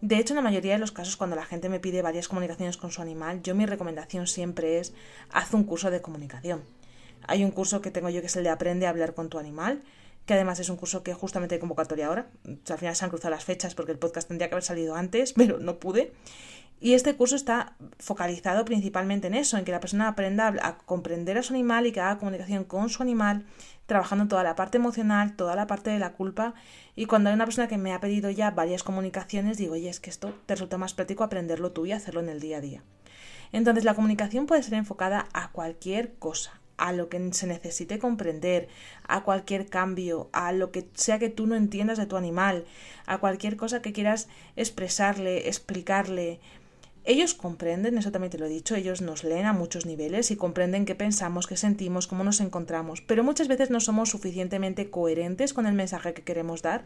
De 0.00 0.16
hecho, 0.16 0.32
en 0.32 0.36
la 0.36 0.42
mayoría 0.42 0.72
de 0.72 0.78
los 0.78 0.92
casos, 0.92 1.16
cuando 1.16 1.36
la 1.36 1.44
gente 1.44 1.68
me 1.68 1.78
pide 1.78 2.00
varias 2.00 2.26
comunicaciones 2.26 2.78
con 2.78 2.90
su 2.90 3.02
animal, 3.02 3.42
yo 3.42 3.54
mi 3.54 3.66
recomendación 3.66 4.26
siempre 4.26 4.78
es 4.78 4.94
haz 5.30 5.52
un 5.52 5.64
curso 5.64 5.90
de 5.90 6.00
comunicación. 6.00 6.62
Hay 7.26 7.44
un 7.44 7.50
curso 7.50 7.82
que 7.82 7.90
tengo 7.90 8.08
yo 8.08 8.22
que 8.22 8.28
es 8.28 8.36
el 8.36 8.44
de 8.44 8.50
Aprende 8.50 8.86
a 8.86 8.90
hablar 8.90 9.14
con 9.14 9.28
tu 9.28 9.38
animal, 9.38 9.82
que 10.24 10.34
además 10.34 10.58
es 10.58 10.70
un 10.70 10.76
curso 10.76 11.02
que 11.02 11.12
justamente 11.12 11.56
hay 11.56 11.60
convocatoria 11.60 12.06
ahora. 12.06 12.30
al 12.44 12.78
final 12.78 12.96
se 12.96 13.04
han 13.04 13.10
cruzado 13.10 13.30
las 13.30 13.44
fechas 13.44 13.74
porque 13.74 13.92
el 13.92 13.98
podcast 13.98 14.28
tendría 14.28 14.48
que 14.48 14.54
haber 14.54 14.64
salido 14.64 14.94
antes, 14.94 15.32
pero 15.36 15.58
no 15.58 15.78
pude. 15.78 16.12
Y 16.82 16.94
este 16.94 17.14
curso 17.14 17.36
está 17.36 17.76
focalizado 17.98 18.64
principalmente 18.64 19.26
en 19.26 19.34
eso, 19.34 19.58
en 19.58 19.66
que 19.66 19.72
la 19.72 19.80
persona 19.80 20.08
aprenda 20.08 20.48
a 20.62 20.78
comprender 20.78 21.36
a 21.36 21.42
su 21.42 21.52
animal 21.52 21.86
y 21.86 21.92
que 21.92 22.00
haga 22.00 22.18
comunicación 22.18 22.64
con 22.64 22.88
su 22.88 23.02
animal, 23.02 23.44
trabajando 23.84 24.28
toda 24.28 24.42
la 24.42 24.56
parte 24.56 24.78
emocional, 24.78 25.36
toda 25.36 25.54
la 25.54 25.66
parte 25.66 25.90
de 25.90 25.98
la 25.98 26.14
culpa. 26.14 26.54
Y 26.96 27.04
cuando 27.04 27.28
hay 27.28 27.34
una 27.34 27.44
persona 27.44 27.68
que 27.68 27.76
me 27.76 27.92
ha 27.92 28.00
pedido 28.00 28.30
ya 28.30 28.50
varias 28.50 28.82
comunicaciones, 28.82 29.58
digo, 29.58 29.74
oye, 29.74 29.90
es 29.90 30.00
que 30.00 30.08
esto 30.08 30.34
te 30.46 30.54
resulta 30.54 30.78
más 30.78 30.94
práctico 30.94 31.22
aprenderlo 31.22 31.72
tú 31.72 31.84
y 31.84 31.92
hacerlo 31.92 32.20
en 32.20 32.30
el 32.30 32.40
día 32.40 32.56
a 32.56 32.60
día. 32.62 32.82
Entonces, 33.52 33.84
la 33.84 33.94
comunicación 33.94 34.46
puede 34.46 34.62
ser 34.62 34.74
enfocada 34.74 35.28
a 35.34 35.50
cualquier 35.50 36.14
cosa, 36.14 36.60
a 36.78 36.92
lo 36.92 37.10
que 37.10 37.32
se 37.34 37.46
necesite 37.46 37.98
comprender, 37.98 38.68
a 39.06 39.22
cualquier 39.22 39.66
cambio, 39.66 40.30
a 40.32 40.52
lo 40.52 40.70
que 40.70 40.88
sea 40.94 41.18
que 41.18 41.28
tú 41.28 41.46
no 41.46 41.56
entiendas 41.56 41.98
de 41.98 42.06
tu 42.06 42.16
animal, 42.16 42.64
a 43.06 43.18
cualquier 43.18 43.56
cosa 43.56 43.82
que 43.82 43.92
quieras 43.92 44.28
expresarle, 44.56 45.48
explicarle, 45.48 46.40
ellos 47.10 47.34
comprenden, 47.34 47.98
eso 47.98 48.12
también 48.12 48.30
te 48.30 48.38
lo 48.38 48.46
he 48.46 48.48
dicho, 48.48 48.76
ellos 48.76 49.02
nos 49.02 49.24
leen 49.24 49.44
a 49.46 49.52
muchos 49.52 49.84
niveles 49.84 50.30
y 50.30 50.36
comprenden 50.36 50.84
qué 50.84 50.94
pensamos, 50.94 51.48
qué 51.48 51.56
sentimos, 51.56 52.06
cómo 52.06 52.22
nos 52.22 52.40
encontramos, 52.40 53.00
pero 53.00 53.24
muchas 53.24 53.48
veces 53.48 53.68
no 53.68 53.80
somos 53.80 54.10
suficientemente 54.10 54.90
coherentes 54.90 55.52
con 55.52 55.66
el 55.66 55.74
mensaje 55.74 56.14
que 56.14 56.22
queremos 56.22 56.62
dar 56.62 56.84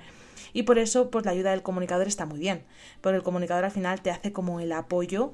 y 0.54 0.62
por 0.62 0.78
eso 0.78 1.10
pues 1.10 1.26
la 1.26 1.32
ayuda 1.32 1.50
del 1.50 1.62
comunicador 1.62 2.08
está 2.08 2.24
muy 2.24 2.38
bien, 2.38 2.64
pero 3.02 3.16
el 3.16 3.22
comunicador 3.22 3.66
al 3.66 3.70
final 3.70 4.00
te 4.00 4.10
hace 4.10 4.32
como 4.32 4.60
el 4.60 4.72
apoyo 4.72 5.32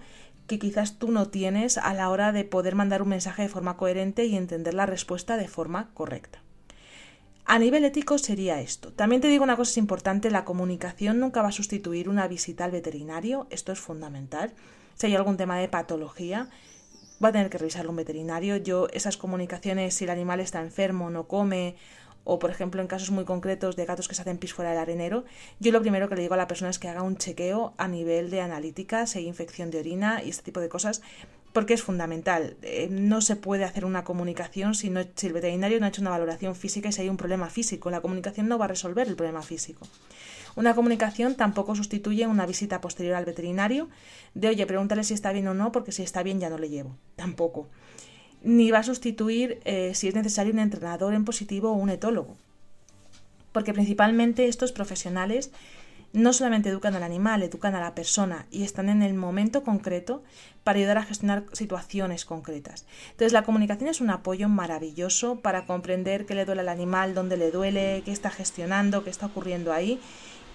que 0.48 0.58
quizás 0.58 0.98
tú 0.98 1.12
no 1.12 1.28
tienes 1.28 1.78
a 1.78 1.94
la 1.94 2.10
hora 2.10 2.32
de 2.32 2.42
poder 2.42 2.74
mandar 2.74 3.02
un 3.02 3.10
mensaje 3.10 3.42
de 3.42 3.48
forma 3.48 3.76
coherente 3.76 4.24
y 4.24 4.36
entender 4.36 4.74
la 4.74 4.86
respuesta 4.86 5.36
de 5.36 5.46
forma 5.46 5.90
correcta. 5.94 6.42
A 7.44 7.58
nivel 7.58 7.84
ético 7.84 8.18
sería 8.18 8.60
esto. 8.60 8.92
También 8.92 9.20
te 9.20 9.28
digo 9.28 9.44
una 9.44 9.56
cosa 9.56 9.80
importante, 9.80 10.30
la 10.30 10.44
comunicación 10.44 11.18
nunca 11.18 11.42
va 11.42 11.48
a 11.48 11.52
sustituir 11.52 12.08
una 12.08 12.28
visita 12.28 12.64
al 12.64 12.70
veterinario, 12.70 13.46
esto 13.50 13.72
es 13.72 13.78
fundamental. 13.80 14.52
Si 15.00 15.06
hay 15.06 15.14
algún 15.14 15.38
tema 15.38 15.56
de 15.56 15.66
patología, 15.66 16.50
va 17.24 17.30
a 17.30 17.32
tener 17.32 17.48
que 17.48 17.56
revisarlo 17.56 17.88
un 17.88 17.96
veterinario. 17.96 18.58
Yo 18.58 18.86
esas 18.92 19.16
comunicaciones, 19.16 19.94
si 19.94 20.04
el 20.04 20.10
animal 20.10 20.40
está 20.40 20.60
enfermo, 20.60 21.08
no 21.08 21.26
come, 21.26 21.76
o 22.24 22.38
por 22.38 22.50
ejemplo 22.50 22.82
en 22.82 22.86
casos 22.86 23.10
muy 23.10 23.24
concretos 23.24 23.76
de 23.76 23.86
gatos 23.86 24.08
que 24.08 24.14
se 24.14 24.20
hacen 24.20 24.36
pis 24.36 24.52
fuera 24.52 24.72
del 24.72 24.78
arenero, 24.78 25.24
yo 25.58 25.72
lo 25.72 25.80
primero 25.80 26.10
que 26.10 26.16
le 26.16 26.20
digo 26.20 26.34
a 26.34 26.36
la 26.36 26.46
persona 26.46 26.70
es 26.70 26.78
que 26.78 26.88
haga 26.88 27.00
un 27.00 27.16
chequeo 27.16 27.72
a 27.78 27.88
nivel 27.88 28.28
de 28.28 28.42
analítica, 28.42 29.06
si 29.06 29.20
hay 29.20 29.26
infección 29.26 29.70
de 29.70 29.78
orina 29.78 30.22
y 30.22 30.28
este 30.28 30.42
tipo 30.42 30.60
de 30.60 30.68
cosas, 30.68 31.00
porque 31.54 31.72
es 31.72 31.82
fundamental. 31.82 32.58
Eh, 32.60 32.88
no 32.90 33.22
se 33.22 33.36
puede 33.36 33.64
hacer 33.64 33.86
una 33.86 34.04
comunicación 34.04 34.74
si, 34.74 34.90
no, 34.90 35.00
si 35.14 35.28
el 35.28 35.32
veterinario 35.32 35.80
no 35.80 35.86
ha 35.86 35.88
hecho 35.88 36.02
una 36.02 36.10
valoración 36.10 36.54
física 36.54 36.90
y 36.90 36.92
si 36.92 37.00
hay 37.00 37.08
un 37.08 37.16
problema 37.16 37.48
físico. 37.48 37.90
La 37.90 38.02
comunicación 38.02 38.48
no 38.48 38.58
va 38.58 38.66
a 38.66 38.68
resolver 38.68 39.08
el 39.08 39.16
problema 39.16 39.40
físico. 39.40 39.86
Una 40.56 40.74
comunicación 40.74 41.34
tampoco 41.34 41.74
sustituye 41.74 42.26
una 42.26 42.46
visita 42.46 42.80
posterior 42.80 43.14
al 43.14 43.24
veterinario 43.24 43.88
de 44.34 44.48
oye, 44.48 44.66
pregúntale 44.66 45.04
si 45.04 45.14
está 45.14 45.32
bien 45.32 45.48
o 45.48 45.54
no, 45.54 45.72
porque 45.72 45.92
si 45.92 46.02
está 46.02 46.22
bien 46.22 46.40
ya 46.40 46.50
no 46.50 46.58
le 46.58 46.68
llevo. 46.68 46.96
Tampoco. 47.16 47.68
Ni 48.42 48.70
va 48.70 48.78
a 48.78 48.82
sustituir 48.82 49.60
eh, 49.64 49.92
si 49.94 50.08
es 50.08 50.14
necesario 50.14 50.52
un 50.52 50.58
entrenador 50.58 51.14
en 51.14 51.24
positivo 51.24 51.70
o 51.70 51.74
un 51.74 51.90
etólogo. 51.90 52.36
Porque 53.52 53.74
principalmente 53.74 54.48
estos 54.48 54.72
profesionales 54.72 55.50
no 56.12 56.32
solamente 56.32 56.68
educan 56.68 56.94
al 56.96 57.02
animal, 57.02 57.42
educan 57.42 57.74
a 57.74 57.80
la 57.80 57.94
persona 57.94 58.46
y 58.50 58.64
están 58.64 58.88
en 58.88 59.02
el 59.02 59.14
momento 59.14 59.62
concreto 59.62 60.22
para 60.64 60.78
ayudar 60.78 60.98
a 60.98 61.04
gestionar 61.04 61.44
situaciones 61.52 62.24
concretas. 62.24 62.86
Entonces 63.12 63.32
la 63.32 63.44
comunicación 63.44 63.88
es 63.88 64.00
un 64.00 64.10
apoyo 64.10 64.48
maravilloso 64.48 65.40
para 65.40 65.66
comprender 65.66 66.26
qué 66.26 66.34
le 66.34 66.44
duele 66.44 66.62
al 66.62 66.68
animal, 66.68 67.14
dónde 67.14 67.36
le 67.36 67.50
duele, 67.52 68.02
qué 68.04 68.12
está 68.12 68.30
gestionando, 68.30 69.04
qué 69.04 69.10
está 69.10 69.26
ocurriendo 69.26 69.72
ahí 69.72 70.00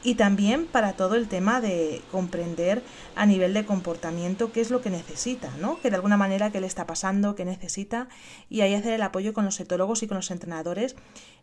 y 0.06 0.14
también 0.14 0.68
para 0.68 0.94
todo 0.94 1.16
el 1.16 1.28
tema 1.28 1.62
de 1.62 2.00
comprender 2.12 2.84
a 3.16 3.26
nivel 3.26 3.56
de 3.56 3.66
comportamiento 3.66 4.52
qué 4.52 4.62
es 4.62 4.70
lo 4.70 4.80
que 4.80 4.92
necesita, 4.92 5.50
¿no? 5.60 5.82
Que 5.82 5.90
de 5.90 5.96
alguna 5.96 6.16
manera 6.16 6.52
qué 6.52 6.62
le 6.62 6.68
está 6.68 6.86
pasando, 6.86 7.34
qué 7.34 7.44
necesita 7.44 8.08
y 8.48 8.62
ahí 8.62 8.76
hacer 8.76 8.94
el 8.94 9.02
apoyo 9.02 9.34
con 9.34 9.46
los 9.46 9.60
etólogos 9.60 10.04
y 10.04 10.08
con 10.08 10.18
los 10.18 10.30
entrenadores 10.30 10.96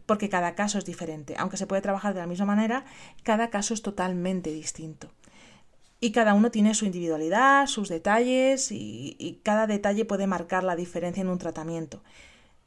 porque 0.07 0.29
cada 0.29 0.55
caso 0.55 0.79
es 0.79 0.85
diferente. 0.85 1.35
Aunque 1.39 1.57
se 1.57 1.67
puede 1.67 1.83
trabajar 1.83 2.15
de 2.15 2.21
la 2.21 2.29
misma 2.29 2.47
manera, 2.47 2.85
cada 3.25 3.51
caso 3.51 3.75
es 3.75 3.83
totalmente 3.83 4.53
distinto. 4.53 5.11
Y 5.99 6.13
cada 6.13 6.33
uno 6.33 6.53
tiene 6.53 6.75
su 6.75 6.85
individualidad, 6.85 7.67
sus 7.67 7.89
detalles 7.89 8.71
y, 8.71 9.17
y 9.19 9.41
cada 9.43 9.67
detalle 9.67 10.05
puede 10.05 10.29
marcar 10.29 10.63
la 10.63 10.77
diferencia 10.77 11.21
en 11.21 11.29
un 11.29 11.39
tratamiento 11.39 12.01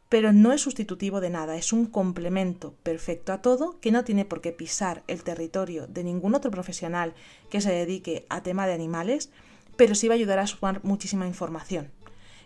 pero 0.09 0.33
no 0.33 0.53
es 0.53 0.61
sustitutivo 0.61 1.19
de 1.19 1.29
nada, 1.29 1.55
es 1.55 1.73
un 1.73 1.85
complemento 1.85 2.75
perfecto 2.83 3.33
a 3.33 3.41
todo 3.41 3.79
que 3.79 3.91
no 3.91 4.03
tiene 4.03 4.25
por 4.25 4.41
qué 4.41 4.51
pisar 4.51 5.03
el 5.07 5.23
territorio 5.23 5.87
de 5.87 6.03
ningún 6.03 6.35
otro 6.35 6.51
profesional 6.51 7.13
que 7.49 7.61
se 7.61 7.71
dedique 7.71 8.25
a 8.29 8.43
tema 8.43 8.67
de 8.67 8.73
animales, 8.73 9.31
pero 9.75 9.95
sí 9.95 10.07
va 10.07 10.13
a 10.13 10.17
ayudar 10.17 10.39
a 10.39 10.47
sumar 10.47 10.83
muchísima 10.83 11.27
información. 11.27 11.91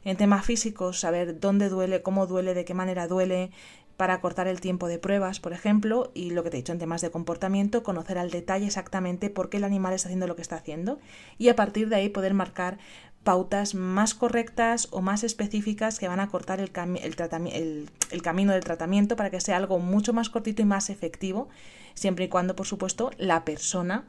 En 0.06 0.15
temas 0.15 0.45
físicos, 0.45 1.00
saber 1.00 1.39
dónde 1.39 1.67
duele, 1.67 2.02
cómo 2.02 2.26
duele, 2.26 2.54
de 2.54 2.63
qué 2.63 2.74
manera 2.74 3.08
duele, 3.08 3.52
para 4.00 4.22
cortar 4.22 4.48
el 4.48 4.62
tiempo 4.62 4.88
de 4.88 4.98
pruebas, 4.98 5.41
por 5.41 5.52
ejemplo, 5.52 6.10
y 6.13 6.30
lo 6.30 6.41
que 6.41 6.50
te 6.50 6.56
he 6.56 6.62
dicho 6.62 6.72
en 6.72 6.80
temas 6.80 7.02
de 7.02 7.12
comportamiento, 7.12 7.84
conocer 7.84 8.17
al 8.17 8.32
detalle 8.32 8.65
exactamente 8.65 9.30
por 9.30 9.50
qué 9.50 9.58
el 9.58 9.65
animal 9.65 9.91
está 9.91 10.08
haciendo 10.08 10.26
lo 10.26 10.38
que 10.38 10.41
está 10.41 10.56
haciendo 10.56 11.00
y 11.38 11.50
a 11.50 11.58
partir 11.58 11.89
de 11.89 11.98
ahí 11.98 12.08
poder 12.08 12.34
marcar 12.34 12.78
pautas 13.24 13.76
más 13.76 14.14
correctas 14.14 14.88
o 14.92 15.02
más 15.02 15.24
específicas 15.24 16.00
que 16.00 16.08
van 16.08 16.20
a 16.20 16.30
cortar 16.30 16.60
el, 16.60 16.72
el, 16.72 18.22
camino 18.22 18.54
del 18.54 18.64
tratamiento 18.64 19.16
para 19.16 19.30
que 19.30 19.42
sea 19.42 19.58
algo 19.58 19.80
mucho 19.80 20.14
más 20.14 20.30
cortito 20.30 20.62
y 20.62 20.66
más 20.66 20.90
efectivo, 20.90 21.50
siempre 21.94 22.26
y 22.26 22.28
cuando, 22.30 22.56
por 22.56 22.66
supuesto, 22.66 23.12
la 23.18 23.46
persona 23.46 24.06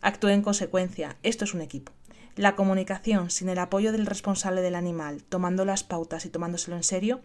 actúe 0.00 0.28
en 0.28 0.42
consecuencia. 0.42 1.16
Esto 1.22 1.44
es 1.44 1.54
un 1.54 1.62
equipo. 1.62 1.92
La 2.36 2.54
comunicación 2.54 3.30
sin 3.30 3.48
el 3.48 3.58
apoyo 3.58 3.92
del 3.92 4.06
responsable 4.06 4.62
del 4.62 4.74
animal, 4.74 5.22
tomando 5.28 5.64
las 5.64 5.82
pautas 5.82 6.24
y 6.26 6.30
tomándoselo 6.30 6.76
en 6.76 6.84
serio, 6.84 7.20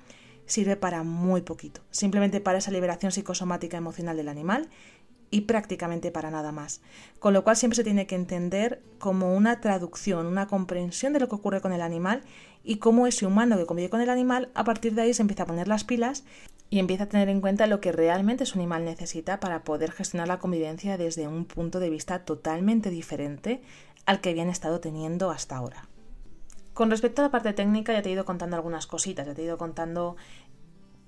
sirve 0.46 0.76
para 0.76 1.04
muy 1.04 1.42
poquito, 1.42 1.82
simplemente 1.92 2.42
para 2.42 2.58
esa 2.58 2.72
liberación 2.72 3.12
psicosomática 3.12 3.78
emocional 3.78 4.18
del 4.18 4.30
animal 4.30 4.70
y 5.32 5.42
prácticamente 5.42 6.12
para 6.12 6.32
nada 6.32 6.52
más. 6.52 6.82
Con 7.20 7.34
lo 7.34 7.44
cual 7.44 7.56
siempre 7.56 7.76
se 7.76 7.84
tiene 7.84 8.08
que 8.08 8.16
entender 8.16 8.82
como 9.00 9.36
una 9.36 9.62
traducción, 9.62 10.26
una 10.26 10.48
comprensión 10.48 11.14
de 11.14 11.20
lo 11.20 11.30
que 11.30 11.36
ocurre 11.36 11.62
con 11.62 11.74
el 11.74 11.82
animal 11.82 12.22
y 12.64 12.78
cómo 12.78 13.08
ese 13.08 13.26
humano 13.26 13.58
que 13.58 13.66
convive 13.66 13.90
con 13.90 14.02
el 14.02 14.10
animal, 14.10 14.50
a 14.54 14.64
partir 14.64 14.94
de 14.94 15.04
ahí 15.04 15.14
se 15.14 15.22
empieza 15.22 15.44
a 15.44 15.48
poner 15.48 15.68
las 15.68 15.84
pilas 15.84 16.24
y 16.70 16.80
empieza 16.80 17.04
a 17.04 17.10
tener 17.10 17.30
en 17.30 17.42
cuenta 17.42 17.68
lo 17.68 17.80
que 17.80 17.92
realmente 17.92 18.46
su 18.46 18.58
animal 18.58 18.86
necesita 18.86 19.40
para 19.40 19.64
poder 19.64 19.92
gestionar 19.92 20.28
la 20.28 20.40
convivencia 20.40 20.98
desde 20.98 21.28
un 21.28 21.46
punto 21.46 21.80
de 21.80 21.90
vista 21.90 22.26
totalmente 22.26 22.90
diferente 22.90 23.62
al 24.06 24.22
que 24.22 24.30
habían 24.30 24.50
estado 24.50 24.80
teniendo 24.80 25.32
hasta 25.32 25.58
ahora. 25.58 25.88
Con 26.74 26.92
respecto 26.92 27.22
a 27.22 27.26
la 27.26 27.32
parte 27.32 27.54
técnica, 27.54 27.94
ya 27.94 28.02
te 28.02 28.10
he 28.10 28.12
ido 28.12 28.26
contando 28.26 28.58
algunas 28.58 28.86
cositas, 28.86 29.26
ya 29.26 29.34
te 29.34 29.42
he 29.42 29.46
ido 29.46 29.58
contando 29.58 30.18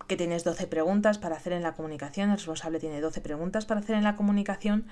que 0.08 0.18
tienes 0.18 0.44
12 0.44 0.68
preguntas 0.68 1.18
para 1.18 1.36
hacer 1.36 1.54
en 1.54 1.64
la 1.64 1.74
comunicación, 1.74 2.30
el 2.30 2.38
responsable 2.38 2.80
tiene 2.80 3.02
12 3.02 3.22
preguntas 3.22 3.66
para 3.66 3.82
hacer 3.82 3.96
en 3.96 4.04
la 4.04 4.16
comunicación, 4.16 4.86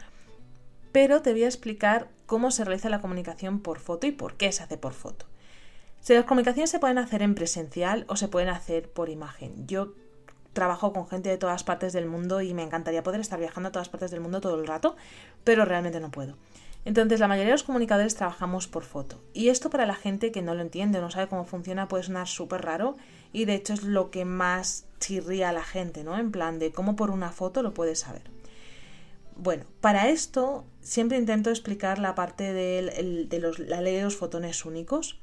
pero 0.92 1.22
te 1.22 1.32
voy 1.32 1.44
a 1.44 1.48
explicar 1.48 2.08
cómo 2.26 2.52
se 2.52 2.64
realiza 2.64 2.90
la 2.90 3.02
comunicación 3.02 3.60
por 3.60 3.80
foto 3.80 4.08
y 4.08 4.12
por 4.12 4.36
qué 4.36 4.52
se 4.52 4.64
hace 4.64 4.78
por 4.78 4.94
foto. 4.94 5.26
Si 6.02 6.14
las 6.14 6.26
comunicaciones 6.26 6.70
se 6.70 6.80
pueden 6.80 6.98
hacer 6.98 7.22
en 7.22 7.34
presencial 7.34 8.06
o 8.08 8.16
se 8.16 8.28
pueden 8.28 8.50
hacer 8.50 8.90
por 8.90 9.10
imagen. 9.10 9.68
Yo 9.68 9.94
trabajo 10.54 10.94
con 10.94 11.08
gente 11.08 11.30
de 11.30 11.38
todas 11.38 11.64
partes 11.64 11.94
del 11.94 12.06
mundo 12.06 12.42
y 12.42 12.54
me 12.54 12.64
encantaría 12.64 13.04
poder 13.04 13.22
estar 13.22 13.40
viajando 13.40 13.70
a 13.70 13.72
todas 13.72 13.90
partes 13.90 14.12
del 14.12 14.22
mundo 14.22 14.40
todo 14.40 14.60
el 14.60 14.68
rato, 14.68 14.96
pero 15.44 15.66
realmente 15.66 16.00
no 16.00 16.12
puedo. 16.12 16.36
Entonces, 16.86 17.20
la 17.20 17.28
mayoría 17.28 17.48
de 17.48 17.56
los 17.56 17.64
comunicadores 17.64 18.16
trabajamos 18.16 18.68
por 18.68 18.84
foto. 18.84 19.20
Y 19.34 19.50
esto 19.50 19.72
para 19.72 19.88
la 19.88 19.96
gente 19.96 20.32
que 20.32 20.44
no 20.44 20.54
lo 20.54 20.62
entiende 20.62 21.00
o 21.00 21.02
no 21.02 21.10
sabe 21.10 21.28
cómo 21.28 21.44
funciona 21.46 21.88
puede 21.88 22.04
sonar 22.04 22.28
súper 22.28 22.62
raro 22.62 22.96
y 23.34 23.46
de 23.46 23.56
hecho 23.56 23.74
es 23.74 23.84
lo 23.84 24.12
que 24.12 24.24
más 24.24 24.86
chirría 25.06 25.50
a 25.50 25.54
la 25.54 25.64
gente, 25.64 26.04
¿no? 26.04 26.18
En 26.18 26.32
plan 26.32 26.58
de 26.58 26.72
cómo 26.72 26.96
por 26.96 27.12
una 27.12 27.32
foto 27.32 27.62
lo 27.62 27.74
puedes 27.74 28.00
saber. 28.00 28.24
Bueno, 29.36 29.66
para 29.82 30.10
esto 30.10 30.66
siempre 30.82 31.18
intento 31.18 31.50
explicar 31.50 32.00
la 32.00 32.16
parte 32.16 32.54
de, 32.54 33.28
la 33.68 33.82
ley 33.82 33.96
de 33.96 34.04
los 34.04 34.16
fotones 34.16 34.66
únicos. 34.66 35.20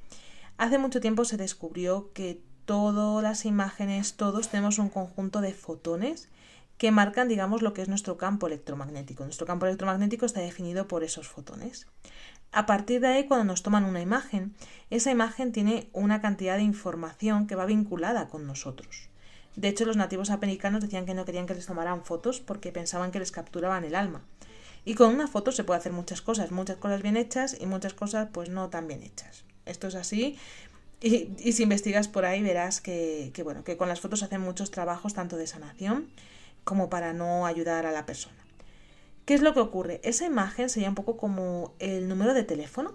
Hace 0.59 0.79
mucho 0.79 1.01
tiempo 1.01 1.25
se 1.25 1.37
descubrió 1.37 2.13
que 2.13 2.41
todas 2.65 3.23
las 3.23 3.45
imágenes, 3.45 4.15
todos 4.15 4.49
tenemos 4.49 4.79
un 4.79 4.89
conjunto 4.89 5.41
de 5.41 5.55
fotones 5.55 6.29
que 6.77 6.91
marcan, 6.91 7.29
digamos, 7.29 7.63
lo 7.63 7.73
que 7.73 7.83
es 7.83 7.89
nuestro 7.89 8.17
campo 8.19 8.47
electromagnético. 8.47 9.25
Nuestro 9.25 9.47
campo 9.47 9.67
electromagnético 9.67 10.27
está 10.27 10.41
definido 10.41 10.87
por 10.89 11.05
esos 11.05 11.27
fotones. 11.29 11.87
A 12.53 12.67
partir 12.67 13.01
de 13.01 13.09
ahí, 13.09 13.27
cuando 13.27 13.45
nos 13.45 13.63
toman 13.63 13.85
una 13.85 14.03
imagen, 14.03 14.55
esa 14.91 15.11
imagen 15.11 15.53
tiene 15.53 15.89
una 15.93 16.21
cantidad 16.21 16.57
de 16.57 16.63
información 16.63 17.47
que 17.47 17.57
va 17.57 17.65
vinculada 17.65 18.29
con 18.29 18.47
nosotros. 18.47 19.09
De 19.57 19.69
hecho, 19.69 19.85
los 19.85 19.97
nativos 19.97 20.31
americanos 20.31 20.81
decían 20.81 21.05
que 21.05 21.15
no 21.15 21.25
querían 21.25 21.47
que 21.47 21.55
les 21.55 21.67
tomaran 21.67 22.05
fotos 22.05 22.41
porque 22.41 22.73
pensaban 22.73 23.11
que 23.11 23.19
les 23.19 23.33
capturaban 23.33 23.85
el 23.85 23.95
alma. 23.95 24.23
Y 24.85 24.95
con 24.95 25.15
una 25.15 25.29
foto 25.29 25.53
se 25.53 25.65
puede 25.65 25.79
hacer 25.79 25.93
muchas 25.93 26.23
cosas, 26.23 26.51
muchas 26.51 26.77
cosas 26.77 27.03
bien 27.03 27.17
hechas 27.17 27.57
y 27.61 27.67
muchas 27.67 27.95
cosas 27.95 28.29
pues 28.33 28.49
no 28.49 28.69
tan 28.71 28.89
bien 28.89 29.03
hechas. 29.03 29.45
Esto 29.67 29.87
es 29.89 29.95
así. 29.95 30.39
Y, 31.01 31.53
si 31.53 31.65
investigas 31.65 32.09
por 32.09 32.25
ahí 32.25 32.43
verás 32.43 32.81
que, 32.81 33.33
bueno, 33.45 33.65
que 33.65 33.77
con 33.77 33.89
las 33.89 34.01
fotos 34.01 34.21
se 34.21 34.27
hacen 34.27 34.41
muchos 34.41 34.71
trabajos 34.71 35.15
tanto 35.15 35.37
de 35.37 35.47
sanación 35.47 36.09
como 36.65 36.89
para 36.91 37.13
no 37.13 37.47
ayudar 37.47 37.87
a 37.87 37.93
la 37.93 38.07
persona. 38.07 38.37
¿Qué 39.25 39.35
es 39.35 39.43
lo 39.43 39.53
que 39.53 39.61
ocurre? 39.61 40.01
Esa 40.05 40.27
imagen 40.27 40.69
sería 40.69 40.89
un 40.89 40.95
poco 40.95 41.17
como 41.17 41.75
el 41.79 42.09
número 42.09 42.35
de 42.35 42.45
teléfono, 42.45 42.95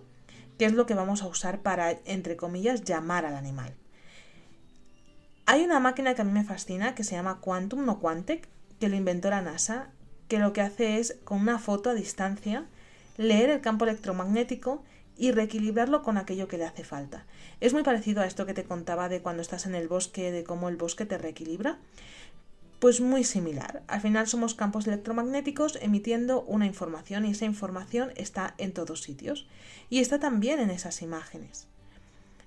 que 0.58 0.65
es 0.65 0.74
lo 0.74 0.86
que 0.86 0.93
vamos 0.93 1.22
a 1.22 1.28
usar 1.28 1.62
para, 1.62 1.91
entre 2.06 2.38
comillas, 2.38 2.84
llamar 2.84 3.26
al 3.26 3.36
animal. 3.36 3.76
Hay 5.50 5.64
una 5.64 5.80
máquina 5.80 6.14
que 6.14 6.22
a 6.22 6.26
mí 6.26 6.34
me 6.34 6.44
fascina 6.44 6.94
que 6.94 7.06
se 7.06 7.16
llama 7.16 7.40
Quantum, 7.40 7.86
no 7.86 8.02
Quantec, 8.02 8.50
que 8.82 8.90
lo 8.90 8.98
inventó 8.98 9.30
la 9.30 9.42
NASA, 9.42 9.88
que 10.28 10.40
lo 10.40 10.52
que 10.52 10.60
hace 10.60 11.00
es, 11.00 11.16
con 11.24 11.40
una 11.40 11.58
foto 11.58 11.90
a 11.90 11.94
distancia, 11.94 12.66
leer 13.16 13.50
el 13.50 13.62
campo 13.62 13.86
electromagnético 13.86 14.84
y 15.16 15.32
reequilibrarlo 15.32 16.04
con 16.04 16.18
aquello 16.18 16.50
que 16.50 16.58
le 16.58 16.66
hace 16.66 16.84
falta. 16.84 17.26
Es 17.62 17.72
muy 17.72 17.84
parecido 17.84 18.22
a 18.22 18.26
esto 18.26 18.46
que 18.46 18.54
te 18.54 18.66
contaba 18.66 19.08
de 19.08 19.22
cuando 19.22 19.42
estás 19.42 19.66
en 19.66 19.76
el 19.76 19.88
bosque, 19.88 20.34
de 20.34 20.44
cómo 20.44 20.68
el 20.68 20.76
bosque 20.76 21.06
te 21.06 21.18
reequilibra. 21.18 21.78
Pues 22.80 23.00
muy 23.00 23.24
similar. 23.24 23.84
Al 23.88 24.02
final 24.02 24.28
somos 24.28 24.54
campos 24.54 24.86
electromagnéticos 24.86 25.80
emitiendo 25.82 26.42
una 26.42 26.66
información 26.66 27.26
y 27.26 27.32
esa 27.32 27.46
información 27.46 28.12
está 28.18 28.54
en 28.58 28.74
todos 28.74 29.02
sitios 29.02 29.48
y 29.90 30.00
está 30.02 30.20
también 30.20 30.60
en 30.60 30.72
esas 30.72 31.02
imágenes. 31.02 31.68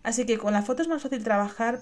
Así 0.02 0.26
que 0.26 0.36
con 0.36 0.52
la 0.52 0.60
foto 0.60 0.82
es 0.82 0.88
más 0.88 1.02
fácil 1.02 1.24
trabajar 1.24 1.80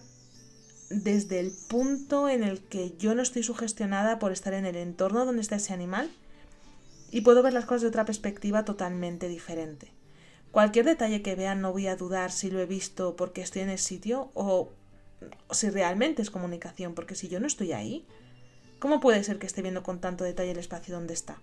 desde 0.91 1.41
el 1.41 1.53
punto 1.69 2.29
en 2.29 2.43
el 2.43 2.61
que 2.61 2.97
yo 2.99 3.15
no 3.15 3.23
estoy 3.23 3.43
sugestionada 3.43 4.19
por 4.19 4.33
estar 4.33 4.55
en 4.55 4.67
el 4.67 4.77
entorno 4.77 5.25
donde 5.25 5.43
está 5.43 5.57
ese 5.57 5.73
animal 5.73 6.11
y 7.11 7.23
puedo 7.23 7.43
ver 7.43 7.53
las 7.53 7.65
cosas 7.65 7.83
de 7.83 7.89
otra 7.89 8.05
perspectiva 8.05 8.65
totalmente 8.65 9.29
diferente. 9.29 9.93
Cualquier 10.51 10.87
detalle 10.87 11.23
que 11.23 11.35
vea 11.35 11.55
no 11.55 11.73
voy 11.73 11.87
a 11.87 11.97
dudar 11.97 12.33
si 12.33 12.51
lo 12.51 12.61
he 12.61 12.67
visto 12.67 13.17
porque 13.17 13.43
estoy 13.43 13.63
en 13.63 13.71
el 13.71 13.79
sitio 13.79 14.31
o 14.35 14.73
si 15.51 15.69
realmente 15.69 16.23
es 16.23 16.31
comunicación, 16.31 16.95
porque 16.95 17.15
si 17.15 17.29
yo 17.29 17.41
no 17.41 17.47
estoy 17.47 17.73
ahí, 17.73 18.07
¿Cómo 18.79 19.01
puede 19.01 19.25
ser 19.25 19.39
que 19.39 19.47
esté 19.47 19.63
viendo 19.63 19.83
con 19.83 20.01
tanto 20.01 20.25
detalle 20.25 20.53
el 20.53 20.59
espacio 20.59 20.95
donde 20.95 21.15
está? 21.15 21.41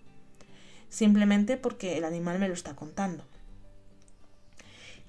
Simplemente 0.90 1.58
porque 1.58 1.98
el 1.98 2.06
animal 2.06 2.40
me 2.40 2.48
lo 2.48 2.54
está 2.54 2.76
contando. 2.76 3.26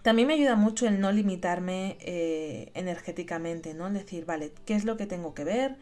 También 0.07 0.29
me 0.29 0.35
ayuda 0.35 0.55
mucho 0.55 0.87
el 0.87 1.01
no 1.01 1.11
limitarme 1.11 1.97
eh, 1.99 2.71
energéticamente, 2.75 3.75
¿no? 3.75 3.89
Es 3.89 3.95
decir, 3.95 4.25
vale, 4.25 4.53
¿qué 4.65 4.77
es 4.77 4.85
lo 4.85 4.97
que 4.97 5.05
tengo 5.05 5.35
que 5.35 5.43
ver? 5.43 5.79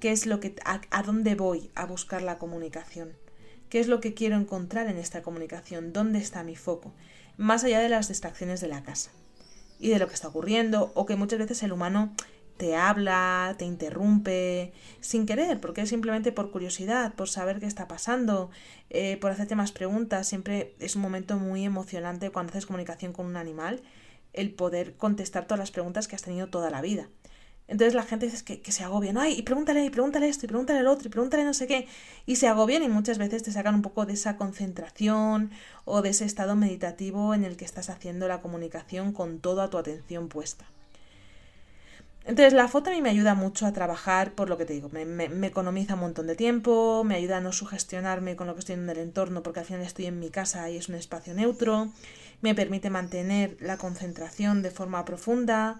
¿Qué 0.00 0.12
es 0.12 0.26
lo 0.26 0.38
que 0.38 0.54
a 0.66 1.02
dónde 1.02 1.34
voy 1.34 1.70
a 1.74 1.86
buscar 1.86 2.20
la 2.20 2.36
comunicación? 2.36 3.14
¿Qué 3.70 3.80
es 3.80 3.88
lo 3.88 4.00
que 4.00 4.12
quiero 4.12 4.36
encontrar 4.36 4.88
en 4.88 4.98
esta 4.98 5.22
comunicación? 5.22 5.94
¿Dónde 5.94 6.18
está 6.18 6.44
mi 6.44 6.56
foco? 6.56 6.92
Más 7.38 7.64
allá 7.64 7.80
de 7.80 7.88
las 7.88 8.08
distracciones 8.08 8.60
de 8.60 8.68
la 8.68 8.82
casa 8.82 9.12
y 9.80 9.88
de 9.88 9.98
lo 9.98 10.08
que 10.08 10.14
está 10.14 10.28
ocurriendo 10.28 10.92
o 10.94 11.06
que 11.06 11.16
muchas 11.16 11.38
veces 11.38 11.62
el 11.62 11.72
humano 11.72 12.12
te 12.56 12.76
habla, 12.76 13.54
te 13.58 13.64
interrumpe, 13.64 14.72
sin 15.00 15.26
querer, 15.26 15.60
porque 15.60 15.82
es 15.82 15.88
simplemente 15.88 16.32
por 16.32 16.50
curiosidad, 16.50 17.14
por 17.14 17.28
saber 17.28 17.58
qué 17.60 17.66
está 17.66 17.88
pasando, 17.88 18.50
eh, 18.90 19.16
por 19.20 19.32
hacerte 19.32 19.56
más 19.56 19.72
preguntas. 19.72 20.28
Siempre 20.28 20.74
es 20.78 20.96
un 20.96 21.02
momento 21.02 21.36
muy 21.36 21.64
emocionante 21.64 22.30
cuando 22.30 22.50
haces 22.50 22.66
comunicación 22.66 23.12
con 23.12 23.26
un 23.26 23.36
animal, 23.36 23.82
el 24.32 24.52
poder 24.52 24.96
contestar 24.96 25.46
todas 25.46 25.58
las 25.58 25.70
preguntas 25.70 26.08
que 26.08 26.16
has 26.16 26.22
tenido 26.22 26.48
toda 26.48 26.70
la 26.70 26.80
vida. 26.80 27.08
Entonces 27.66 27.94
la 27.94 28.02
gente 28.02 28.26
dice 28.26 28.44
que, 28.44 28.60
que 28.60 28.72
se 28.72 28.84
agobian, 28.84 29.16
ay, 29.16 29.34
y 29.38 29.42
pregúntale, 29.42 29.84
y 29.84 29.90
pregúntale 29.90 30.28
esto, 30.28 30.44
y 30.44 30.48
pregúntale 30.48 30.80
el 30.80 30.86
otro, 30.86 31.08
y 31.08 31.10
pregúntale 31.10 31.44
no 31.44 31.54
sé 31.54 31.66
qué, 31.66 31.88
y 32.26 32.36
se 32.36 32.46
agobian 32.46 32.82
y 32.82 32.88
muchas 32.88 33.16
veces 33.16 33.42
te 33.42 33.52
sacan 33.52 33.74
un 33.74 33.82
poco 33.82 34.04
de 34.04 34.12
esa 34.12 34.36
concentración 34.36 35.50
o 35.86 36.02
de 36.02 36.10
ese 36.10 36.26
estado 36.26 36.56
meditativo 36.56 37.32
en 37.34 37.42
el 37.44 37.56
que 37.56 37.64
estás 37.64 37.88
haciendo 37.88 38.28
la 38.28 38.42
comunicación 38.42 39.12
con 39.12 39.40
toda 39.40 39.70
tu 39.70 39.78
atención 39.78 40.28
puesta. 40.28 40.66
Entonces 42.26 42.54
la 42.54 42.68
foto 42.68 42.88
a 42.88 42.94
mí 42.94 43.02
me 43.02 43.10
ayuda 43.10 43.34
mucho 43.34 43.66
a 43.66 43.72
trabajar 43.72 44.32
por 44.32 44.48
lo 44.48 44.56
que 44.56 44.64
te 44.64 44.72
digo, 44.72 44.88
me, 44.88 45.46
economiza 45.46 45.94
un 45.94 46.00
montón 46.00 46.26
de 46.26 46.36
tiempo, 46.36 47.04
me 47.04 47.16
ayuda 47.16 47.36
a 47.36 47.40
no 47.40 47.52
sugestionarme 47.52 48.34
con 48.34 48.46
lo 48.46 48.54
que 48.54 48.60
estoy 48.60 48.76
en 48.76 48.88
el 48.88 48.98
entorno 48.98 49.42
porque 49.42 49.60
al 49.60 49.66
final 49.66 49.82
estoy 49.82 50.06
en 50.06 50.18
mi 50.18 50.30
casa 50.30 50.70
y 50.70 50.78
es 50.78 50.88
un 50.88 50.94
espacio 50.94 51.34
neutro, 51.34 51.90
me 52.40 52.54
permite 52.54 52.88
mantener 52.88 53.58
la 53.60 53.76
concentración 53.76 54.62
de 54.62 54.70
forma 54.70 55.04
profunda, 55.04 55.78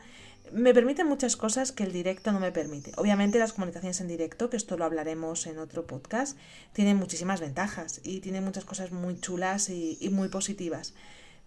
me 0.53 0.75
permite 0.75 1.03
muchas 1.03 1.37
cosas 1.37 1.73
que 1.73 1.85
el 1.85 1.93
directo 1.93 2.31
no 2.31 2.41
me 2.41 2.53
permite. 2.53 2.93
Obviamente 2.99 3.39
las 3.39 3.55
comunicaciones 3.55 4.03
en 4.03 4.09
directo, 4.09 4.51
que 4.51 4.59
esto 4.59 4.77
lo 4.77 4.85
hablaremos 4.85 5.47
en 5.47 5.59
otro 5.59 5.87
podcast, 5.87 6.37
tienen 6.75 6.99
muchísimas 6.99 7.41
ventajas 7.41 8.03
y 8.05 8.21
tienen 8.21 8.45
muchas 8.45 8.67
cosas 8.67 8.93
muy 8.93 9.19
chulas 9.19 9.71
y, 9.71 9.97
y 9.99 10.11
muy 10.11 10.29
positivas. 10.29 10.93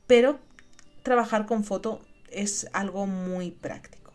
Pero 0.07 0.39
trabajar 1.03 1.45
con 1.45 1.63
foto 1.63 2.01
es 2.31 2.67
algo 2.73 3.05
muy 3.05 3.51
práctico. 3.51 4.06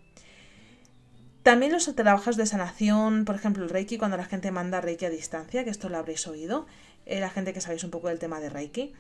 También 1.43 1.73
los 1.73 1.93
trabajos 1.97 2.37
de 2.37 2.47
sanación, 2.47 3.25
por 3.25 3.35
ejemplo, 3.35 3.65
el 3.65 3.71
Reiki, 3.71 3.99
cuando 3.99 4.17
la 4.17 4.25
gente 4.25 4.53
manda 4.53 4.81
Reiki 4.81 5.07
a 5.07 5.11
distancia, 5.11 5.65
que 5.65 5.71
esto 5.71 5.89
lo 5.89 5.99
habréis 5.99 6.29
oído, 6.29 6.67
eh, 7.05 7.19
la 7.19 7.31
gente 7.31 7.53
que 7.53 7.61
sabéis 7.61 7.83
un 7.83 7.91
poco 7.91 8.09
del 8.09 8.21
tema 8.21 8.39
de 8.39 8.49
Reiki. 8.49 8.93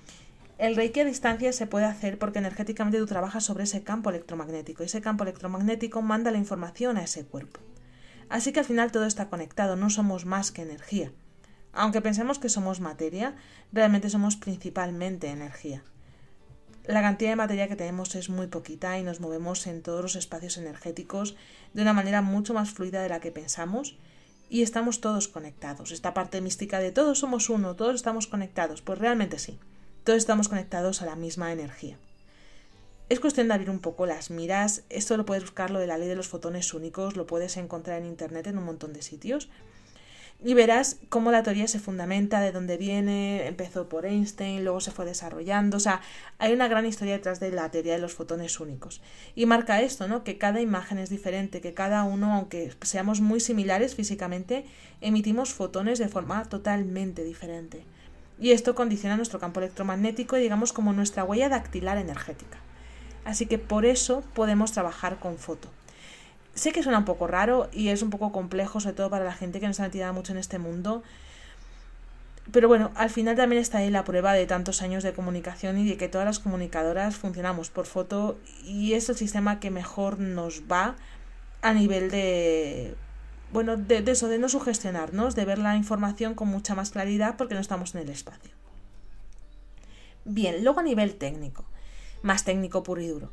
El 0.59 0.75
Reiki 0.75 1.01
a 1.01 1.05
distancia 1.05 1.53
se 1.53 1.69
puede 1.69 1.85
hacer 1.85 2.19
porque 2.19 2.41
energéticamente 2.41 2.99
tú 2.99 3.07
trabajas 3.07 3.45
sobre 3.45 3.63
ese 3.63 3.85
campo 3.85 4.11
electromagnético 4.11 4.83
y 4.83 4.87
ese 4.87 5.01
campo 5.01 5.23
electromagnético 5.23 6.03
manda 6.03 6.33
la 6.33 6.39
información 6.39 6.97
a 6.97 7.05
ese 7.05 7.25
cuerpo. 7.25 7.61
Así 8.29 8.53
que 8.53 8.59
al 8.59 8.67
final 8.67 8.91
todo 8.91 9.07
está 9.07 9.29
conectado, 9.29 9.77
no 9.77 9.89
somos 9.89 10.27
más 10.27 10.51
que 10.51 10.63
energía. 10.63 11.13
Aunque 11.73 12.01
pensemos 12.01 12.41
que 12.41 12.49
somos 12.49 12.81
materia, 12.81 13.37
realmente 13.73 14.11
somos 14.11 14.37
principalmente 14.37 15.29
energía 15.29 15.85
la 16.87 17.03
cantidad 17.03 17.31
de 17.31 17.37
materia 17.37 17.69
que 17.69 17.77
tenemos 17.77 18.15
es 18.15 18.29
muy 18.29 18.49
poquita 18.49 18.99
y 18.99 19.05
nos 19.05 19.21
movemos 19.21 19.67
en 19.67 19.83
todos 19.83 20.03
los 20.03 20.17
espacios 20.17 20.57
energéticos 20.57 21.37
de 21.75 21.83
una 21.83 21.93
manera 21.93 22.23
mucho 22.23 22.55
más 22.55 22.71
fluida 22.71 23.03
de 23.03 23.09
la 23.09 23.21
que 23.21 23.31
pensamos 23.31 23.97
y 24.51 24.63
estamos 24.63 25.01
todos 25.01 25.29
conectados. 25.29 25.93
Esta 25.93 26.13
parte 26.13 26.41
mística 26.41 26.81
de 26.81 26.91
todos 26.91 27.21
somos 27.21 27.49
uno, 27.51 27.77
todos 27.77 27.95
estamos 27.95 28.27
conectados, 28.27 28.83
pues 28.83 28.99
realmente 28.99 29.39
sí, 29.39 29.59
todos 30.05 30.19
estamos 30.19 30.49
conectados 30.49 31.03
a 31.03 31.07
la 31.07 31.17
misma 31.17 31.53
energía. 31.53 31.99
Es 33.09 33.21
cuestión 33.21 33.49
de 33.49 33.55
abrir 33.55 33.71
un 33.71 33.81
poco 33.81 34.07
las 34.07 34.31
miras, 34.31 34.83
esto 34.89 35.17
lo 35.17 35.27
puedes 35.27 35.45
buscar 35.45 35.71
lo 35.71 35.79
de 35.79 35.87
la 35.87 35.99
ley 35.99 36.09
de 36.09 36.17
los 36.17 36.29
fotones 36.29 36.73
únicos, 36.75 37.17
lo 37.17 37.27
puedes 37.27 37.57
encontrar 37.57 38.01
en 38.01 38.07
internet 38.07 38.47
en 38.47 38.59
un 38.59 38.65
montón 38.65 38.93
de 38.93 39.03
sitios 39.03 39.49
y 40.45 40.55
verás 40.55 40.99
cómo 41.09 41.31
la 41.31 41.43
teoría 41.43 41.69
se 41.69 41.79
fundamenta, 41.79 42.41
de 42.41 42.53
dónde 42.53 42.77
viene, 42.77 43.47
empezó 43.47 43.89
por 43.89 44.07
Einstein, 44.07 44.65
luego 44.65 44.81
se 44.81 44.91
fue 44.91 45.05
desarrollando, 45.05 45.77
o 45.77 45.81
sea, 45.81 46.01
hay 46.39 46.53
una 46.53 46.69
gran 46.69 46.85
historia 46.85 47.15
detrás 47.15 47.39
de 47.39 47.51
la 47.51 47.71
teoría 47.71 47.95
de 47.95 48.01
los 48.01 48.15
fotones 48.15 48.59
únicos. 48.59 49.01
Y 49.35 49.47
marca 49.47 49.81
esto, 49.81 50.09
¿no? 50.09 50.25
Que 50.25 50.39
cada 50.39 50.61
imagen 50.61 50.99
es 50.99 51.11
diferente, 51.11 51.61
que 51.61 51.75
cada 51.75 52.03
uno, 52.05 52.33
aunque 52.35 52.73
seamos 52.83 53.21
muy 53.21 53.41
similares 53.41 53.95
físicamente, 53.95 54.65
emitimos 55.01 55.53
fotones 55.53 55.99
de 55.99 56.09
forma 56.09 56.45
totalmente 56.45 57.23
diferente. 57.23 57.85
Y 58.41 58.51
esto 58.51 58.75
condiciona 58.75 59.17
nuestro 59.17 59.39
campo 59.39 59.61
electromagnético 59.61 60.37
y 60.37 60.43
digamos 60.43 60.73
como 60.73 60.93
nuestra 60.93 61.23
huella 61.23 61.49
dactilar 61.49 61.99
energética. 61.99 62.59
Así 63.25 63.47
que 63.47 63.59
por 63.59 63.87
eso 63.87 64.25
podemos 64.35 64.73
trabajar 64.73 65.21
con 65.21 65.39
foto. 65.39 65.69
Sé 66.55 66.73
que 66.73 66.83
suena 66.83 66.99
un 66.99 67.05
poco 67.05 67.27
raro 67.27 67.69
y 67.73 67.89
es 67.89 68.03
un 68.03 68.11
poco 68.11 68.33
complejo, 68.33 68.81
sobre 68.81 68.95
todo 68.95 69.11
para 69.11 69.25
la 69.25 69.33
gente 69.33 69.59
que 69.59 69.67
no 69.67 69.71
está 69.71 69.85
metida 69.85 70.13
mucho 70.13 70.33
en 70.33 70.39
este 70.39 70.59
mundo. 70.59 71.03
Pero 72.51 72.69
bueno, 72.69 72.91
al 72.95 73.09
final 73.09 73.37
también 73.37 73.63
está 73.63 73.79
ahí 73.79 73.91
la 73.91 74.05
prueba 74.05 74.33
de 74.33 74.47
tantos 74.47 74.83
años 74.83 75.03
de 75.05 75.13
comunicación 75.13 75.79
y 75.79 75.89
de 75.89 75.97
que 75.97 76.09
todas 76.09 76.27
las 76.27 76.41
comunicadoras 76.41 77.17
funcionamos 77.17 77.71
por 77.71 77.87
foto 77.87 78.39
y 78.65 78.95
es 78.95 79.09
el 79.09 79.17
sistema 79.17 79.61
que 79.61 79.71
mejor 79.71 80.19
nos 80.19 80.63
va 80.71 80.97
a 81.63 81.73
nivel 81.73 82.11
de 82.11 82.97
bueno, 83.53 83.77
de, 83.77 84.01
de, 84.01 84.13
eso, 84.13 84.29
de 84.29 84.39
no 84.39 84.49
sugestionarnos, 84.49 85.35
de 85.35 85.45
ver 85.45 85.59
la 85.59 85.77
información 85.77 86.35
con 86.35 86.49
mucha 86.49 86.75
más 86.75 86.91
claridad 86.91 87.37
porque 87.37 87.55
no 87.55 87.61
estamos 87.61 87.95
en 87.95 88.01
el 88.01 88.09
espacio. 88.09 88.51
Bien, 90.25 90.65
luego 90.65 90.81
a 90.81 90.83
nivel 90.83 91.17
técnico, 91.17 91.65
más 92.23 92.45
técnico 92.45 92.83
puro 92.83 93.03
y 93.03 93.09
duro. 93.09 93.31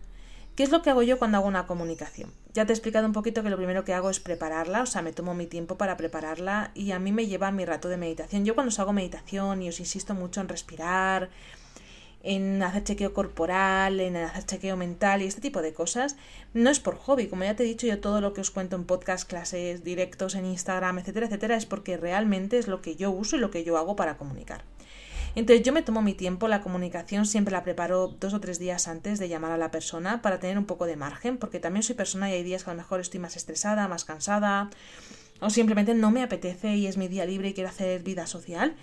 ¿Qué 0.59 0.63
es 0.63 0.71
lo 0.71 0.81
que 0.81 0.89
hago 0.89 1.03
yo 1.03 1.17
cuando 1.17 1.37
hago 1.37 1.47
una 1.47 1.67
comunicación? 1.67 2.33
Ya 2.53 2.65
te 2.65 2.73
he 2.73 2.75
explicado 2.75 3.07
un 3.07 3.13
poquito 3.13 3.43
que 3.43 3.49
lo 3.49 3.55
primero 3.55 3.85
que 3.85 3.93
hago 3.93 4.09
es 4.09 4.19
prepararla, 4.19 4.81
o 4.81 4.85
sea, 4.85 5.01
me 5.01 5.13
tomo 5.13 5.33
mi 5.33 5.45
tiempo 5.45 5.77
para 5.77 5.95
prepararla 5.95 6.71
y 6.75 6.91
a 6.91 6.99
mí 6.99 7.13
me 7.13 7.27
lleva 7.27 7.49
mi 7.51 7.63
rato 7.63 7.87
de 7.87 7.95
meditación. 7.95 8.43
Yo 8.43 8.55
cuando 8.55 8.67
os 8.67 8.77
hago 8.77 8.91
meditación 8.91 9.61
y 9.61 9.69
os 9.69 9.79
insisto 9.79 10.15
mucho 10.15 10.41
en 10.41 10.49
respirar, 10.49 11.29
en 12.23 12.61
hacer 12.61 12.83
chequeo 12.83 13.13
corporal, 13.13 14.01
en 14.01 14.17
hacer 14.17 14.45
chequeo 14.47 14.75
mental 14.75 15.21
y 15.21 15.27
este 15.27 15.39
tipo 15.39 15.61
de 15.61 15.71
cosas, 15.71 16.17
no 16.53 16.69
es 16.69 16.81
por 16.81 16.97
hobby. 16.97 17.27
Como 17.27 17.45
ya 17.45 17.55
te 17.55 17.63
he 17.63 17.65
dicho, 17.65 17.87
yo 17.87 18.01
todo 18.01 18.19
lo 18.19 18.33
que 18.33 18.41
os 18.41 18.51
cuento 18.51 18.75
en 18.75 18.83
podcast, 18.83 19.29
clases, 19.29 19.85
directos 19.85 20.35
en 20.35 20.45
Instagram, 20.45 20.99
etcétera, 20.99 21.27
etcétera, 21.27 21.55
es 21.55 21.65
porque 21.65 21.95
realmente 21.95 22.57
es 22.57 22.67
lo 22.67 22.81
que 22.81 22.97
yo 22.97 23.11
uso 23.11 23.37
y 23.37 23.39
lo 23.39 23.49
que 23.49 23.63
yo 23.63 23.77
hago 23.77 23.95
para 23.95 24.17
comunicar. 24.17 24.65
Entonces 25.35 25.65
yo 25.65 25.73
me 25.73 25.81
tomo 25.81 26.01
mi 26.01 26.13
tiempo, 26.13 26.47
la 26.47 26.61
comunicación 26.61 27.25
siempre 27.25 27.51
la 27.51 27.63
preparo 27.63 28.07
dos 28.07 28.33
o 28.33 28.39
tres 28.39 28.59
días 28.59 28.87
antes 28.87 29.19
de 29.19 29.29
llamar 29.29 29.51
a 29.51 29.57
la 29.57 29.71
persona 29.71 30.21
para 30.21 30.39
tener 30.39 30.57
un 30.57 30.65
poco 30.65 30.85
de 30.85 30.95
margen, 30.95 31.37
porque 31.37 31.59
también 31.59 31.83
soy 31.83 31.95
persona 31.95 32.29
y 32.29 32.33
hay 32.33 32.43
días 32.43 32.63
que 32.63 32.71
a 32.71 32.73
lo 32.73 32.77
mejor 32.77 32.99
estoy 32.99 33.19
más 33.19 33.35
estresada, 33.35 33.87
más 33.87 34.05
cansada, 34.05 34.69
o 35.39 35.49
simplemente 35.49 35.93
no 35.93 36.11
me 36.11 36.23
apetece 36.23 36.75
y 36.75 36.87
es 36.87 36.97
mi 36.97 37.07
día 37.07 37.25
libre 37.25 37.49
y 37.49 37.53
quiero 37.53 37.69
hacer 37.69 38.03
vida 38.03 38.27
social. 38.27 38.75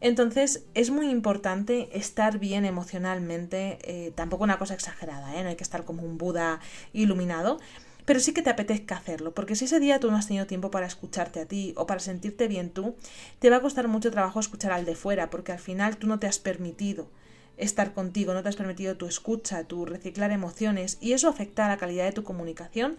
Entonces 0.00 0.64
es 0.74 0.90
muy 0.90 1.08
importante 1.08 1.88
estar 1.96 2.40
bien 2.40 2.64
emocionalmente, 2.64 3.78
eh, 3.82 4.10
tampoco 4.14 4.42
una 4.42 4.58
cosa 4.58 4.74
exagerada, 4.74 5.36
¿eh? 5.36 5.44
no 5.44 5.48
hay 5.50 5.56
que 5.56 5.62
estar 5.62 5.84
como 5.84 6.02
un 6.02 6.18
Buda 6.18 6.58
iluminado, 6.92 7.60
pero 8.04 8.20
sí 8.20 8.32
que 8.32 8.42
te 8.42 8.50
apetezca 8.50 8.96
hacerlo, 8.96 9.32
porque 9.32 9.54
si 9.54 9.66
ese 9.66 9.80
día 9.80 10.00
tú 10.00 10.10
no 10.10 10.16
has 10.16 10.26
tenido 10.26 10.46
tiempo 10.46 10.70
para 10.70 10.86
escucharte 10.86 11.40
a 11.40 11.46
ti 11.46 11.72
o 11.76 11.86
para 11.86 12.00
sentirte 12.00 12.48
bien 12.48 12.70
tú, 12.70 12.96
te 13.38 13.50
va 13.50 13.56
a 13.56 13.60
costar 13.60 13.88
mucho 13.88 14.10
trabajo 14.10 14.40
escuchar 14.40 14.72
al 14.72 14.84
de 14.84 14.94
fuera, 14.94 15.30
porque 15.30 15.52
al 15.52 15.58
final 15.58 15.96
tú 15.96 16.06
no 16.06 16.18
te 16.18 16.26
has 16.26 16.38
permitido 16.38 17.08
estar 17.56 17.92
contigo, 17.94 18.34
no 18.34 18.42
te 18.42 18.48
has 18.48 18.56
permitido 18.56 18.96
tu 18.96 19.06
escucha, 19.06 19.64
tu 19.64 19.84
reciclar 19.84 20.30
emociones, 20.30 20.98
y 21.00 21.12
eso 21.12 21.28
afecta 21.28 21.66
a 21.66 21.68
la 21.68 21.76
calidad 21.76 22.04
de 22.04 22.12
tu 22.12 22.24
comunicación 22.24 22.96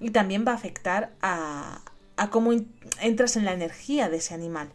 y 0.00 0.10
también 0.10 0.44
va 0.46 0.52
a 0.52 0.56
afectar 0.56 1.12
a, 1.20 1.82
a 2.16 2.30
cómo 2.30 2.52
entras 3.00 3.36
en 3.36 3.44
la 3.44 3.52
energía 3.52 4.08
de 4.08 4.16
ese 4.16 4.34
animal. 4.34 4.70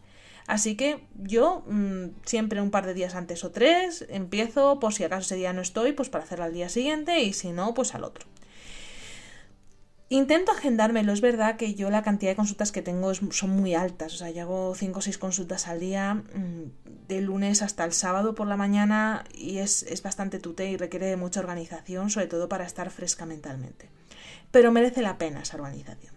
Así 0.47 0.75
que 0.75 1.03
yo 1.15 1.63
mm, 1.67 2.07
siempre 2.23 2.61
un 2.61 2.69
par 2.69 2.85
de 2.85 2.93
días 2.93 3.15
antes 3.15 3.43
o 3.43 3.51
tres 3.51 4.05
empiezo, 4.09 4.79
por 4.79 4.93
si 4.93 5.03
acaso 5.03 5.21
ese 5.21 5.35
día 5.35 5.53
no 5.53 5.61
estoy, 5.61 5.91
pues 5.91 6.09
para 6.09 6.23
hacerlo 6.23 6.45
al 6.45 6.53
día 6.53 6.69
siguiente 6.69 7.21
y 7.21 7.33
si 7.33 7.51
no, 7.51 7.73
pues 7.73 7.95
al 7.95 8.03
otro. 8.03 8.27
Intento 10.09 10.51
agendármelo, 10.51 11.13
es 11.13 11.21
verdad 11.21 11.57
que 11.57 11.73
yo 11.73 11.89
la 11.89 12.03
cantidad 12.03 12.31
de 12.31 12.35
consultas 12.35 12.71
que 12.71 12.83
tengo 12.83 13.11
son 13.15 13.49
muy 13.49 13.73
altas, 13.73 14.13
o 14.13 14.17
sea, 14.17 14.29
yo 14.29 14.43
hago 14.43 14.75
5 14.75 14.99
o 14.99 15.01
6 15.01 15.17
consultas 15.17 15.67
al 15.67 15.79
día, 15.79 16.13
mm, 16.13 17.07
de 17.07 17.21
lunes 17.21 17.63
hasta 17.63 17.83
el 17.85 17.91
sábado 17.91 18.35
por 18.35 18.45
la 18.45 18.55
mañana, 18.55 19.23
y 19.33 19.57
es, 19.57 19.81
es 19.81 20.03
bastante 20.03 20.37
tute 20.37 20.69
y 20.69 20.77
requiere 20.77 21.15
mucha 21.15 21.39
organización, 21.39 22.11
sobre 22.11 22.27
todo 22.27 22.47
para 22.47 22.65
estar 22.65 22.91
fresca 22.91 23.25
mentalmente. 23.25 23.89
Pero 24.51 24.71
merece 24.71 25.01
la 25.01 25.17
pena 25.17 25.41
esa 25.41 25.57
organización. 25.57 26.13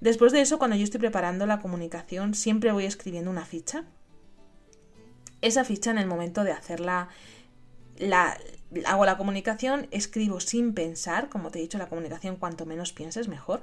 Después 0.00 0.32
de 0.32 0.42
eso, 0.42 0.58
cuando 0.58 0.76
yo 0.76 0.84
estoy 0.84 1.00
preparando 1.00 1.46
la 1.46 1.60
comunicación, 1.60 2.34
siempre 2.34 2.70
voy 2.70 2.84
escribiendo 2.84 3.30
una 3.30 3.46
ficha. 3.46 3.84
Esa 5.40 5.64
ficha 5.64 5.90
en 5.90 5.98
el 5.98 6.06
momento 6.06 6.44
de 6.44 6.52
hacerla, 6.52 7.08
la, 7.96 8.36
hago 8.84 9.06
la 9.06 9.16
comunicación, 9.16 9.88
escribo 9.90 10.40
sin 10.40 10.74
pensar, 10.74 11.28
como 11.28 11.50
te 11.50 11.58
he 11.58 11.62
dicho, 11.62 11.78
la 11.78 11.88
comunicación 11.88 12.36
cuanto 12.36 12.66
menos 12.66 12.92
pienses 12.92 13.28
mejor. 13.28 13.62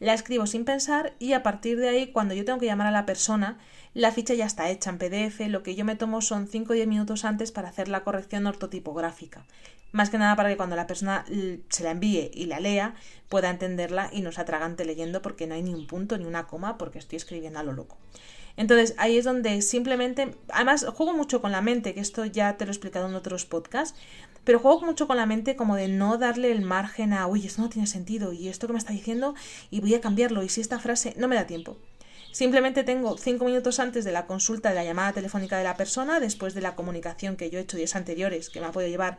La 0.00 0.14
escribo 0.14 0.46
sin 0.46 0.64
pensar 0.64 1.14
y 1.18 1.32
a 1.32 1.42
partir 1.42 1.78
de 1.78 1.88
ahí, 1.88 2.12
cuando 2.12 2.34
yo 2.34 2.44
tengo 2.44 2.60
que 2.60 2.66
llamar 2.66 2.86
a 2.86 2.92
la 2.92 3.06
persona, 3.06 3.58
la 3.94 4.12
ficha 4.12 4.34
ya 4.34 4.46
está 4.46 4.70
hecha 4.70 4.90
en 4.90 4.98
PDF, 4.98 5.40
lo 5.48 5.62
que 5.62 5.74
yo 5.74 5.84
me 5.84 5.96
tomo 5.96 6.20
son 6.20 6.46
5 6.46 6.72
o 6.72 6.76
10 6.76 6.86
minutos 6.86 7.24
antes 7.24 7.50
para 7.50 7.68
hacer 7.68 7.88
la 7.88 8.04
corrección 8.04 8.46
ortotipográfica. 8.46 9.44
Más 9.90 10.10
que 10.10 10.18
nada 10.18 10.36
para 10.36 10.50
que 10.50 10.56
cuando 10.56 10.76
la 10.76 10.86
persona 10.86 11.24
se 11.68 11.82
la 11.82 11.90
envíe 11.90 12.30
y 12.34 12.46
la 12.46 12.60
lea, 12.60 12.94
pueda 13.28 13.50
entenderla 13.50 14.10
y 14.12 14.20
no 14.20 14.32
se 14.32 14.40
atragante 14.40 14.84
leyendo 14.84 15.22
porque 15.22 15.46
no 15.46 15.54
hay 15.54 15.62
ni 15.62 15.72
un 15.72 15.86
punto 15.86 16.18
ni 16.18 16.26
una 16.26 16.46
coma 16.46 16.78
porque 16.78 16.98
estoy 16.98 17.16
escribiendo 17.16 17.58
a 17.58 17.62
lo 17.62 17.72
loco. 17.72 17.96
Entonces 18.58 18.96
ahí 18.98 19.16
es 19.16 19.24
donde 19.24 19.62
simplemente, 19.62 20.34
además 20.48 20.84
juego 20.84 21.14
mucho 21.14 21.40
con 21.40 21.52
la 21.52 21.62
mente, 21.62 21.94
que 21.94 22.00
esto 22.00 22.24
ya 22.24 22.56
te 22.56 22.64
lo 22.64 22.72
he 22.72 22.74
explicado 22.74 23.06
en 23.08 23.14
otros 23.14 23.46
podcasts, 23.46 23.96
pero 24.42 24.58
juego 24.58 24.80
mucho 24.80 25.06
con 25.06 25.16
la 25.16 25.26
mente 25.26 25.54
como 25.54 25.76
de 25.76 25.86
no 25.86 26.18
darle 26.18 26.50
el 26.50 26.60
margen 26.62 27.12
a, 27.12 27.28
uy, 27.28 27.46
esto 27.46 27.62
no 27.62 27.68
tiene 27.68 27.86
sentido 27.86 28.32
y 28.32 28.48
esto 28.48 28.66
que 28.66 28.72
me 28.72 28.78
está 28.80 28.92
diciendo 28.92 29.36
y 29.70 29.80
voy 29.80 29.94
a 29.94 30.00
cambiarlo 30.00 30.42
y 30.42 30.48
si 30.48 30.60
esta 30.60 30.80
frase 30.80 31.14
no 31.16 31.28
me 31.28 31.36
da 31.36 31.46
tiempo. 31.46 31.76
Simplemente 32.32 32.82
tengo 32.82 33.16
cinco 33.16 33.44
minutos 33.44 33.78
antes 33.78 34.04
de 34.04 34.10
la 34.10 34.26
consulta 34.26 34.70
de 34.70 34.74
la 34.74 34.84
llamada 34.84 35.12
telefónica 35.12 35.56
de 35.56 35.62
la 35.62 35.76
persona, 35.76 36.18
después 36.18 36.52
de 36.52 36.60
la 36.60 36.74
comunicación 36.74 37.36
que 37.36 37.50
yo 37.50 37.60
he 37.60 37.62
hecho 37.62 37.76
días 37.76 37.94
anteriores, 37.94 38.50
que 38.50 38.60
me 38.60 38.66
ha 38.66 38.72
podido 38.72 38.90
llevar 38.90 39.18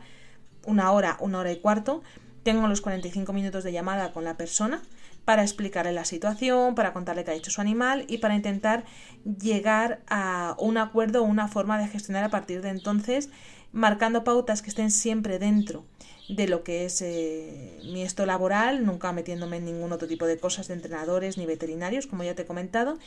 una 0.66 0.92
hora, 0.92 1.16
una 1.18 1.38
hora 1.38 1.50
y 1.50 1.60
cuarto, 1.60 2.02
tengo 2.42 2.68
los 2.68 2.82
45 2.82 3.32
minutos 3.32 3.64
de 3.64 3.72
llamada 3.72 4.12
con 4.12 4.24
la 4.24 4.36
persona 4.36 4.82
para 5.30 5.44
explicarle 5.44 5.92
la 5.92 6.04
situación, 6.04 6.74
para 6.74 6.92
contarle 6.92 7.22
qué 7.22 7.30
ha 7.30 7.34
hecho 7.34 7.52
su 7.52 7.60
animal 7.60 8.04
y 8.08 8.18
para 8.18 8.34
intentar 8.34 8.84
llegar 9.24 10.00
a 10.08 10.56
un 10.58 10.76
acuerdo 10.76 11.22
o 11.22 11.24
una 11.24 11.46
forma 11.46 11.78
de 11.78 11.86
gestionar 11.86 12.24
a 12.24 12.30
partir 12.30 12.62
de 12.62 12.70
entonces, 12.70 13.28
marcando 13.70 14.24
pautas 14.24 14.60
que 14.60 14.70
estén 14.70 14.90
siempre 14.90 15.38
dentro 15.38 15.84
de 16.28 16.48
lo 16.48 16.64
que 16.64 16.84
es 16.84 17.00
eh, 17.00 17.78
mi 17.92 18.02
esto 18.02 18.26
laboral, 18.26 18.84
nunca 18.84 19.12
metiéndome 19.12 19.58
en 19.58 19.66
ningún 19.66 19.92
otro 19.92 20.08
tipo 20.08 20.26
de 20.26 20.36
cosas 20.36 20.66
de 20.66 20.74
entrenadores 20.74 21.38
ni 21.38 21.46
veterinarios, 21.46 22.08
como 22.08 22.24
ya 22.24 22.34
te 22.34 22.42
he 22.42 22.46
comentado, 22.46 22.98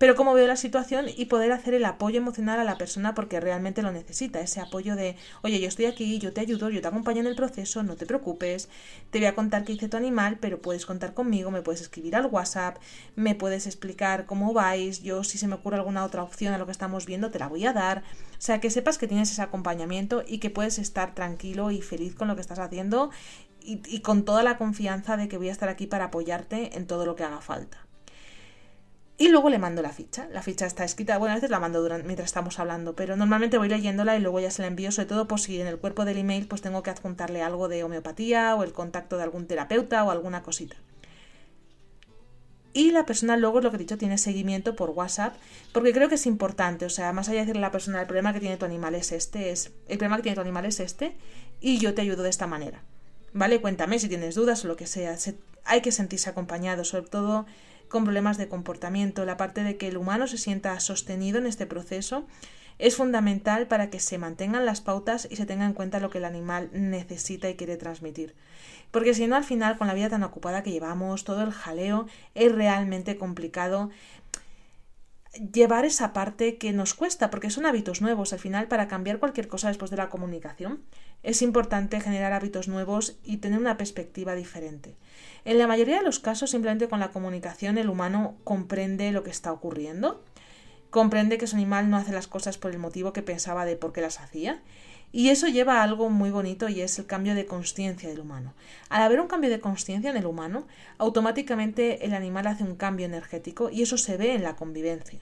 pero 0.00 0.16
cómo 0.16 0.32
veo 0.32 0.46
la 0.46 0.56
situación 0.56 1.08
y 1.14 1.26
poder 1.26 1.52
hacer 1.52 1.74
el 1.74 1.84
apoyo 1.84 2.16
emocional 2.16 2.58
a 2.58 2.64
la 2.64 2.78
persona 2.78 3.14
porque 3.14 3.38
realmente 3.38 3.82
lo 3.82 3.92
necesita, 3.92 4.40
ese 4.40 4.58
apoyo 4.58 4.96
de, 4.96 5.14
oye, 5.42 5.60
yo 5.60 5.68
estoy 5.68 5.84
aquí, 5.84 6.18
yo 6.18 6.32
te 6.32 6.40
ayudo, 6.40 6.70
yo 6.70 6.80
te 6.80 6.88
acompaño 6.88 7.20
en 7.20 7.26
el 7.26 7.36
proceso, 7.36 7.82
no 7.82 7.96
te 7.96 8.06
preocupes, 8.06 8.70
te 9.10 9.18
voy 9.18 9.26
a 9.26 9.34
contar 9.34 9.62
qué 9.62 9.72
hice 9.72 9.90
tu 9.90 9.98
animal, 9.98 10.38
pero 10.40 10.62
puedes 10.62 10.86
contar 10.86 11.12
conmigo, 11.12 11.50
me 11.50 11.60
puedes 11.60 11.82
escribir 11.82 12.16
al 12.16 12.24
WhatsApp, 12.24 12.78
me 13.14 13.34
puedes 13.34 13.66
explicar 13.66 14.24
cómo 14.24 14.54
vais, 14.54 15.02
yo 15.02 15.22
si 15.22 15.36
se 15.36 15.46
me 15.46 15.56
ocurre 15.56 15.76
alguna 15.76 16.02
otra 16.02 16.22
opción 16.22 16.54
a 16.54 16.58
lo 16.58 16.64
que 16.64 16.72
estamos 16.72 17.04
viendo, 17.04 17.30
te 17.30 17.38
la 17.38 17.48
voy 17.48 17.66
a 17.66 17.74
dar, 17.74 17.98
o 17.98 18.40
sea, 18.40 18.58
que 18.58 18.70
sepas 18.70 18.96
que 18.96 19.06
tienes 19.06 19.30
ese 19.30 19.42
acompañamiento 19.42 20.24
y 20.26 20.38
que 20.38 20.48
puedes 20.48 20.78
estar 20.78 21.14
tranquilo 21.14 21.72
y 21.72 21.82
feliz 21.82 22.14
con 22.14 22.26
lo 22.26 22.36
que 22.36 22.40
estás 22.40 22.58
haciendo 22.58 23.10
y, 23.60 23.82
y 23.86 24.00
con 24.00 24.24
toda 24.24 24.42
la 24.44 24.56
confianza 24.56 25.18
de 25.18 25.28
que 25.28 25.36
voy 25.36 25.50
a 25.50 25.52
estar 25.52 25.68
aquí 25.68 25.86
para 25.86 26.06
apoyarte 26.06 26.78
en 26.78 26.86
todo 26.86 27.04
lo 27.04 27.16
que 27.16 27.24
haga 27.24 27.42
falta. 27.42 27.89
Y 29.20 29.28
luego 29.28 29.50
le 29.50 29.58
mando 29.58 29.82
la 29.82 29.92
ficha. 29.92 30.30
La 30.32 30.40
ficha 30.40 30.64
está 30.64 30.82
escrita, 30.82 31.18
bueno, 31.18 31.32
a 31.32 31.34
veces 31.34 31.50
la 31.50 31.60
mando 31.60 31.82
durante, 31.82 32.06
mientras 32.06 32.30
estamos 32.30 32.58
hablando, 32.58 32.96
pero 32.96 33.16
normalmente 33.16 33.58
voy 33.58 33.68
leyéndola 33.68 34.16
y 34.16 34.20
luego 34.20 34.40
ya 34.40 34.50
se 34.50 34.62
la 34.62 34.68
envío, 34.68 34.90
sobre 34.92 35.08
todo 35.08 35.28
por 35.28 35.38
si 35.38 35.60
en 35.60 35.66
el 35.66 35.76
cuerpo 35.76 36.06
del 36.06 36.16
email 36.16 36.48
pues 36.48 36.62
tengo 36.62 36.82
que 36.82 36.88
adjuntarle 36.88 37.42
algo 37.42 37.68
de 37.68 37.84
homeopatía 37.84 38.54
o 38.54 38.62
el 38.62 38.72
contacto 38.72 39.18
de 39.18 39.24
algún 39.24 39.46
terapeuta 39.46 40.02
o 40.04 40.10
alguna 40.10 40.42
cosita. 40.42 40.76
Y 42.72 42.92
la 42.92 43.04
persona 43.04 43.36
luego, 43.36 43.58
es 43.58 43.64
lo 43.64 43.70
que 43.70 43.76
he 43.76 43.80
dicho, 43.80 43.98
tiene 43.98 44.16
seguimiento 44.16 44.74
por 44.74 44.88
WhatsApp, 44.88 45.36
porque 45.74 45.92
creo 45.92 46.08
que 46.08 46.14
es 46.14 46.24
importante, 46.24 46.86
o 46.86 46.90
sea, 46.90 47.12
más 47.12 47.28
allá 47.28 47.40
de 47.40 47.44
decirle 47.44 47.62
a 47.64 47.68
la 47.68 47.72
persona, 47.72 48.00
el 48.00 48.06
problema 48.06 48.32
que 48.32 48.40
tiene 48.40 48.56
tu 48.56 48.64
animal 48.64 48.94
es 48.94 49.12
este, 49.12 49.50
es, 49.50 49.70
el 49.88 49.98
problema 49.98 50.16
que 50.16 50.22
tiene 50.22 50.36
tu 50.36 50.40
animal 50.40 50.64
es 50.64 50.80
este, 50.80 51.14
y 51.60 51.76
yo 51.76 51.92
te 51.92 52.00
ayudo 52.00 52.22
de 52.22 52.30
esta 52.30 52.46
manera. 52.46 52.84
¿Vale? 53.34 53.60
Cuéntame 53.60 53.98
si 53.98 54.08
tienes 54.08 54.34
dudas 54.34 54.64
o 54.64 54.68
lo 54.68 54.76
que 54.76 54.86
sea. 54.86 55.14
hay 55.66 55.82
que 55.82 55.92
sentirse 55.92 56.30
acompañado, 56.30 56.84
sobre 56.84 57.10
todo 57.10 57.44
con 57.90 58.04
problemas 58.04 58.38
de 58.38 58.48
comportamiento. 58.48 59.26
La 59.26 59.36
parte 59.36 59.62
de 59.62 59.76
que 59.76 59.88
el 59.88 59.98
humano 59.98 60.26
se 60.26 60.38
sienta 60.38 60.80
sostenido 60.80 61.38
en 61.38 61.46
este 61.46 61.66
proceso 61.66 62.26
es 62.78 62.96
fundamental 62.96 63.66
para 63.66 63.90
que 63.90 64.00
se 64.00 64.16
mantengan 64.16 64.64
las 64.64 64.80
pautas 64.80 65.28
y 65.30 65.36
se 65.36 65.44
tenga 65.44 65.66
en 65.66 65.74
cuenta 65.74 66.00
lo 66.00 66.08
que 66.08 66.16
el 66.16 66.24
animal 66.24 66.70
necesita 66.72 67.50
y 67.50 67.56
quiere 67.56 67.76
transmitir. 67.76 68.34
Porque 68.90 69.12
si 69.12 69.26
no, 69.26 69.36
al 69.36 69.44
final, 69.44 69.76
con 69.76 69.86
la 69.86 69.94
vida 69.94 70.08
tan 70.08 70.22
ocupada 70.22 70.62
que 70.62 70.72
llevamos, 70.72 71.24
todo 71.24 71.42
el 71.42 71.52
jaleo, 71.52 72.06
es 72.34 72.52
realmente 72.52 73.18
complicado 73.18 73.90
llevar 75.52 75.84
esa 75.84 76.12
parte 76.12 76.56
que 76.56 76.72
nos 76.72 76.94
cuesta, 76.94 77.30
porque 77.30 77.50
son 77.50 77.66
hábitos 77.66 78.00
nuevos. 78.00 78.32
Al 78.32 78.38
final, 78.38 78.66
para 78.66 78.88
cambiar 78.88 79.18
cualquier 79.18 79.46
cosa 79.46 79.68
después 79.68 79.90
de 79.90 79.98
la 79.98 80.08
comunicación, 80.08 80.82
es 81.22 81.42
importante 81.42 82.00
generar 82.00 82.32
hábitos 82.32 82.66
nuevos 82.66 83.18
y 83.22 83.36
tener 83.36 83.60
una 83.60 83.76
perspectiva 83.76 84.34
diferente. 84.34 84.96
En 85.44 85.58
la 85.58 85.66
mayoría 85.66 85.98
de 85.98 86.04
los 86.04 86.18
casos, 86.18 86.50
simplemente 86.50 86.88
con 86.88 87.00
la 87.00 87.10
comunicación, 87.10 87.78
el 87.78 87.88
humano 87.88 88.36
comprende 88.44 89.10
lo 89.12 89.22
que 89.22 89.30
está 89.30 89.52
ocurriendo, 89.52 90.22
comprende 90.90 91.38
que 91.38 91.46
su 91.46 91.56
animal 91.56 91.88
no 91.88 91.96
hace 91.96 92.12
las 92.12 92.26
cosas 92.26 92.58
por 92.58 92.72
el 92.72 92.78
motivo 92.78 93.12
que 93.12 93.22
pensaba 93.22 93.64
de 93.64 93.76
por 93.76 93.92
qué 93.92 94.00
las 94.00 94.20
hacía, 94.20 94.62
y 95.12 95.30
eso 95.30 95.48
lleva 95.48 95.80
a 95.80 95.82
algo 95.82 96.08
muy 96.08 96.30
bonito 96.30 96.68
y 96.68 96.82
es 96.82 96.98
el 96.98 97.06
cambio 97.06 97.34
de 97.34 97.46
conciencia 97.46 98.08
del 98.08 98.20
humano. 98.20 98.54
Al 98.88 99.02
haber 99.02 99.20
un 99.20 99.26
cambio 99.26 99.50
de 99.50 99.60
conciencia 99.60 100.10
en 100.10 100.16
el 100.16 100.26
humano, 100.26 100.66
automáticamente 100.98 102.04
el 102.04 102.14
animal 102.14 102.46
hace 102.46 102.64
un 102.64 102.76
cambio 102.76 103.06
energético 103.06 103.70
y 103.70 103.82
eso 103.82 103.98
se 103.98 104.16
ve 104.16 104.34
en 104.34 104.42
la 104.42 104.56
convivencia. 104.56 105.20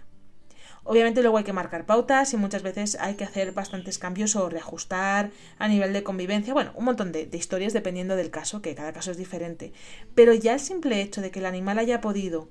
Obviamente 0.91 1.21
luego 1.21 1.37
hay 1.37 1.45
que 1.45 1.53
marcar 1.53 1.85
pautas 1.85 2.33
y 2.33 2.39
muchas 2.39 2.63
veces 2.63 2.97
hay 2.99 3.15
que 3.15 3.25
hacer 3.25 3.53
bastantes 3.53 3.99
cambios 3.99 4.35
o 4.37 4.49
reajustar 4.49 5.31
a 5.59 5.69
nivel 5.69 5.93
de 5.93 6.03
convivencia. 6.03 6.55
Bueno, 6.55 6.73
un 6.77 6.87
montón 6.87 7.13
de, 7.13 7.29
historias 7.31 7.75
dependiendo 7.75 8.17
del 8.17 8.31
caso, 8.31 8.63
que 8.63 8.75
cada 8.75 8.95
caso 8.95 9.11
es 9.11 9.19
diferente. 9.19 9.75
Pero 10.15 10.33
ya 10.33 10.55
el 10.55 10.61
simple 10.61 11.03
hecho 11.03 11.21
de 11.21 11.31
que 11.31 11.41
el 11.41 11.45
animal 11.45 11.79
haya 11.79 12.01
podido 12.01 12.49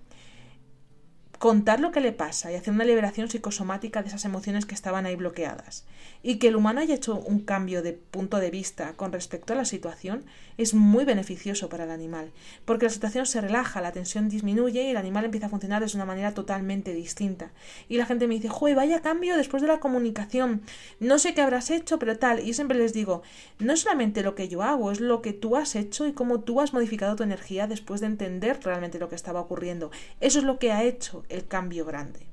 contar 1.40 1.80
lo 1.80 1.92
que 1.92 2.00
le 2.00 2.12
pasa 2.12 2.52
y 2.52 2.56
hacer 2.56 2.76
una 2.76 2.86
liberación 2.86 3.28
psicosomática 3.28 4.04
de 4.04 4.10
esas 4.10 4.24
emociones 4.24 4.68
que 4.68 4.76
estaban 4.76 5.08
ahí 5.08 5.16
bloqueadas. 5.16 5.88
Y 6.28 6.40
que 6.40 6.50
el 6.50 6.58
humano 6.58 6.82
haya 6.82 6.96
hecho 6.96 7.16
un 7.16 7.40
cambio 7.40 7.82
de 7.82 7.94
punto 7.94 8.40
de 8.40 8.52
vista 8.52 8.92
con 8.98 9.14
respecto 9.14 9.54
a 9.54 9.56
la 9.56 9.64
situación 9.64 10.26
es 10.58 10.74
muy 10.74 11.06
beneficioso 11.06 11.70
para 11.70 11.86
el 11.86 11.90
animal, 11.90 12.34
porque 12.66 12.84
la 12.84 12.92
situación 12.92 13.26
se 13.26 13.40
relaja, 13.40 13.80
la 13.80 13.94
tensión 13.94 14.28
disminuye 14.28 14.84
y 14.84 14.90
el 14.90 14.98
animal 14.98 15.24
empieza 15.24 15.46
a 15.46 15.50
funcionar 15.50 15.86
de 15.86 15.96
una 15.96 16.04
manera 16.04 16.34
totalmente 16.34 16.94
distinta. 16.94 17.52
Y 17.88 17.96
la 17.96 18.06
gente 18.06 18.28
me 18.28 18.34
dice, 18.34 18.50
¡Jue, 18.50 18.76
vaya 18.76 19.02
cambio 19.02 19.38
después 19.38 19.62
de 19.62 19.70
la 19.70 19.80
comunicación! 19.80 20.64
No 21.00 21.18
sé 21.18 21.34
qué 21.34 21.44
habrás 21.44 21.72
hecho, 21.72 21.98
pero 21.98 22.18
tal. 22.18 22.46
Y 22.46 22.54
siempre 22.54 22.78
les 22.78 22.92
digo, 22.92 23.24
no 23.60 23.72
es 23.72 23.80
solamente 23.80 24.22
lo 24.22 24.36
que 24.36 24.50
yo 24.50 24.64
hago, 24.64 24.92
es 24.92 25.00
lo 25.00 25.22
que 25.22 25.32
tú 25.32 25.56
has 25.56 25.78
hecho 25.78 26.08
y 26.08 26.12
cómo 26.12 26.42
tú 26.42 26.60
has 26.60 26.74
modificado 26.74 27.16
tu 27.16 27.24
energía 27.24 27.68
después 27.68 28.02
de 28.02 28.08
entender 28.08 28.60
realmente 28.62 29.00
lo 29.00 29.08
que 29.08 29.16
estaba 29.16 29.40
ocurriendo. 29.40 29.92
Eso 30.20 30.40
es 30.40 30.44
lo 30.44 30.60
que 30.60 30.74
ha 30.74 30.84
hecho 30.84 31.24
el 31.30 31.48
cambio 31.48 31.86
grande. 31.86 32.28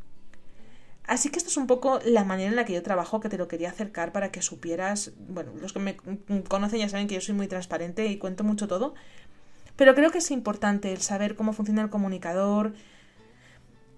Así 1.07 1.29
que 1.29 1.38
esto 1.38 1.51
es 1.51 1.57
un 1.57 1.67
poco 1.67 2.01
la 2.05 2.25
manera 2.25 2.49
en 2.49 2.57
la 2.57 2.64
que 2.64 2.73
yo 2.73 2.83
trabajo, 2.83 3.21
que 3.21 3.29
te 3.29 3.37
lo 3.37 3.47
quería 3.47 3.69
acercar 3.69 4.12
para 4.12 4.33
que 4.33 4.40
supieras, 4.40 5.12
bueno, 5.29 5.53
los 5.61 5.73
que 5.73 5.79
me 5.79 5.97
conocen 6.49 6.79
ya 6.79 6.88
saben 6.88 7.09
que 7.09 7.14
yo 7.14 7.21
soy 7.21 7.35
muy 7.35 7.47
transparente 7.47 8.07
y 8.07 8.17
cuento 8.17 8.43
mucho 8.43 8.69
todo, 8.69 8.95
pero 9.77 9.95
creo 9.95 10.11
que 10.11 10.19
es 10.19 10.31
importante 10.31 10.93
el 10.93 11.03
saber 11.03 11.35
cómo 11.35 11.53
funciona 11.53 11.83
el 11.83 11.90
comunicador, 11.90 12.73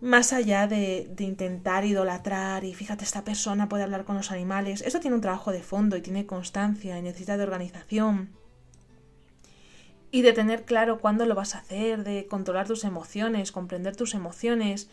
más 0.01 0.33
allá 0.33 0.67
de, 0.67 1.11
intentar 1.19 1.85
idolatrar 1.85 2.65
y 2.65 2.75
fíjate, 2.75 3.05
esta 3.05 3.25
persona 3.25 3.69
puede 3.69 3.85
hablar 3.85 4.05
con 4.05 4.17
los 4.17 4.31
animales, 4.31 4.83
esto 4.83 5.01
tiene 5.01 5.17
un 5.17 5.23
trabajo 5.23 5.53
de 5.53 5.63
fondo 5.63 5.97
y 5.97 6.03
tiene 6.03 6.27
constancia 6.27 6.99
y 6.99 7.03
necesita 7.03 7.37
de 7.37 7.45
organización 7.45 8.31
y 10.11 10.23
de 10.23 10.33
tener 10.33 10.65
claro 10.65 10.99
cuándo 10.99 11.27
lo 11.27 11.35
vas 11.35 11.55
a 11.55 11.59
hacer, 11.59 12.05
de 12.05 12.27
controlar 12.27 12.67
tus 12.67 12.85
emociones, 12.85 13.53
comprender 13.53 13.97
tus 13.97 14.15
emociones 14.15 14.89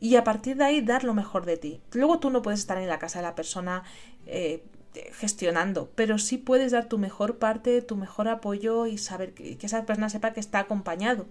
y 0.00 0.16
a 0.16 0.24
partir 0.24 0.56
de 0.56 0.64
ahí 0.64 0.80
dar 0.80 1.04
lo 1.04 1.14
mejor 1.14 1.46
de 1.46 1.56
ti. 1.56 1.80
Luego 1.92 2.18
tú 2.18 2.30
no 2.30 2.42
puedes 2.42 2.60
estar 2.60 2.78
en 2.78 2.88
la 2.88 2.98
casa 2.98 3.20
de 3.20 3.24
la 3.24 3.34
persona 3.34 3.84
eh, 4.26 4.64
gestionando, 5.12 5.90
pero 5.94 6.18
sí 6.18 6.38
puedes 6.38 6.72
dar 6.72 6.88
tu 6.88 6.98
mejor 6.98 7.38
parte, 7.38 7.82
tu 7.82 7.96
mejor 7.96 8.28
apoyo 8.28 8.86
y 8.86 8.98
saber 8.98 9.34
que, 9.34 9.56
que, 9.58 9.66
esa 9.66 9.84
persona 9.86 10.08
sepa 10.08 10.32
que 10.32 10.40
está 10.40 10.60
acompañado 10.60 11.26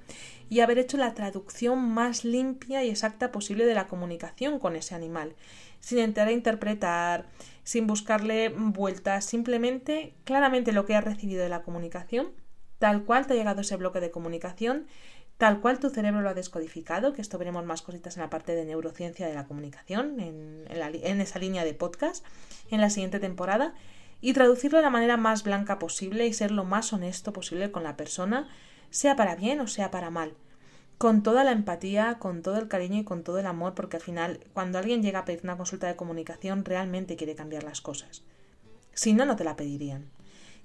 y 0.49 0.59
haber 0.59 0.79
hecho 0.79 0.97
la 0.97 1.13
traducción 1.13 1.79
más 1.79 2.25
limpia 2.25 2.83
y 2.83 2.89
exacta 2.89 3.31
posible 3.31 3.65
de 3.65 3.73
la 3.73 3.87
comunicación 3.87 4.59
con 4.59 4.75
ese 4.75 4.95
animal, 4.95 5.35
sin 5.79 5.99
entrar 5.99 6.27
a 6.27 6.33
interpretar, 6.33 7.27
sin 7.63 7.87
buscarle 7.87 8.49
vueltas, 8.49 9.25
simplemente 9.25 10.13
claramente 10.25 10.73
lo 10.73 10.85
que 10.85 10.95
has 10.95 11.03
recibido 11.03 11.43
de 11.43 11.49
la 11.49 11.63
comunicación 11.63 12.31
tal 12.83 13.05
cual 13.05 13.25
te 13.25 13.31
ha 13.31 13.37
llegado 13.37 13.61
ese 13.61 13.77
bloque 13.77 14.01
de 14.01 14.11
comunicación, 14.11 14.87
tal 15.43 15.59
cual 15.59 15.77
tu 15.77 15.89
cerebro 15.89 16.21
lo 16.21 16.29
ha 16.29 16.33
descodificado, 16.33 17.11
que 17.11 17.21
esto 17.21 17.37
veremos 17.37 17.65
más 17.65 17.81
cositas 17.81 18.15
en 18.15 18.21
la 18.21 18.29
parte 18.29 18.55
de 18.55 18.63
neurociencia 18.63 19.27
de 19.27 19.33
la 19.33 19.45
comunicación, 19.45 20.21
en, 20.21 21.19
esa 21.19 21.37
línea 21.37 21.65
de 21.65 21.73
podcast, 21.73 22.23
en 22.71 22.79
la 22.79 22.89
siguiente 22.89 23.19
temporada, 23.19 23.73
y 24.21 24.31
traducirlo 24.31 24.77
de 24.77 24.85
la 24.85 24.89
manera 24.89 25.17
más 25.17 25.43
blanca 25.43 25.79
posible 25.79 26.25
y 26.27 26.31
ser 26.31 26.51
lo 26.51 26.63
más 26.63 26.93
honesto 26.93 27.33
posible 27.33 27.73
con 27.73 27.83
la 27.83 27.97
persona, 27.97 28.47
sea 28.89 29.17
para 29.17 29.35
bien 29.35 29.59
o 29.59 29.67
sea 29.67 29.91
para 29.91 30.09
mal. 30.09 30.33
Con 30.97 31.23
toda 31.23 31.43
la 31.43 31.51
empatía, 31.51 32.19
con 32.19 32.41
todo 32.41 32.57
el 32.57 32.69
cariño 32.69 33.01
y 33.01 33.03
con 33.03 33.25
todo 33.25 33.39
el 33.39 33.45
amor, 33.45 33.75
porque 33.75 33.97
al 33.97 34.01
final, 34.01 34.39
cuando 34.53 34.79
alguien 34.79 35.03
llega 35.03 35.19
a 35.19 35.25
pedir 35.25 35.41
una 35.43 35.57
consulta 35.57 35.87
de 35.87 35.97
comunicación, 35.97 36.63
realmente 36.63 37.17
quiere 37.17 37.35
cambiar 37.35 37.65
las 37.65 37.81
cosas. 37.81 38.23
Si 38.93 39.11
no, 39.11 39.25
no 39.25 39.35
te 39.35 39.43
la 39.43 39.57
pedirían. 39.57 40.05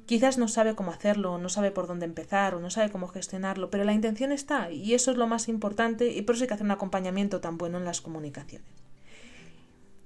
Quizás 0.09 0.39
no 0.39 0.49
sabe 0.49 0.75
cómo 0.75 0.91
hacerlo, 0.91 1.37
no 1.37 1.51
sabe 1.51 1.71
por 1.71 1.87
dónde 1.87 2.07
empezar 2.07 2.55
o 2.55 2.61
no 2.61 2.71
sabe 2.71 2.91
cómo 2.91 3.09
gestionarlo, 3.09 3.69
pero 3.69 3.85
la 3.85 3.93
intención 3.93 4.33
está 4.33 4.71
y 4.71 4.95
eso 4.95 5.11
es 5.11 5.19
lo 5.19 5.27
más 5.27 5.49
importante 5.49 6.11
y 6.11 6.23
por 6.23 6.35
eso 6.35 6.45
hay 6.45 6.49
que 6.49 6.55
hacer 6.55 6.65
un 6.65 6.71
acompañamiento 6.71 7.43
tan 7.43 7.59
bueno 7.59 7.77
en 7.77 7.85
las 7.85 8.01
comunicaciones. 8.01 8.67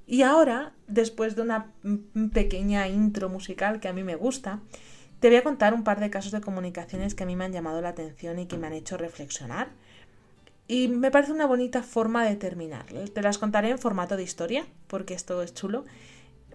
Y 0.09 0.23
ahora, 0.23 0.73
después 0.89 1.37
de 1.37 1.43
una 1.43 1.71
pequeña 2.33 2.89
intro 2.89 3.29
musical 3.29 3.79
que 3.79 3.87
a 3.87 3.93
mí 3.93 4.03
me 4.03 4.17
gusta, 4.17 4.59
te 5.21 5.29
voy 5.29 5.37
a 5.37 5.45
contar 5.45 5.73
un 5.73 5.85
par 5.85 6.01
de 6.01 6.11
casos 6.11 6.33
de 6.33 6.41
comunicaciones 6.41 7.15
que 7.15 7.23
a 7.23 7.27
mí 7.27 7.37
me 7.37 7.45
han 7.45 7.53
llamado 7.53 7.81
la 7.81 7.91
atención 7.91 8.41
y 8.41 8.47
que 8.47 8.59
me 8.59 8.67
han 8.67 8.73
hecho 8.73 8.97
reflexionar. 8.97 9.69
Y 10.67 10.89
me 10.89 11.13
parece 11.13 11.31
una 11.31 11.47
bonita 11.47 11.85
forma 11.85 12.25
de 12.25 12.35
terminar. 12.35 12.87
Te 12.87 13.23
las 13.23 13.39
contaré 13.39 13.71
en 13.71 13.79
formato 13.79 14.17
de 14.17 14.25
historia, 14.25 14.67
porque 14.89 15.15
esto 15.15 15.41
es 15.43 15.55
chulo 15.55 15.85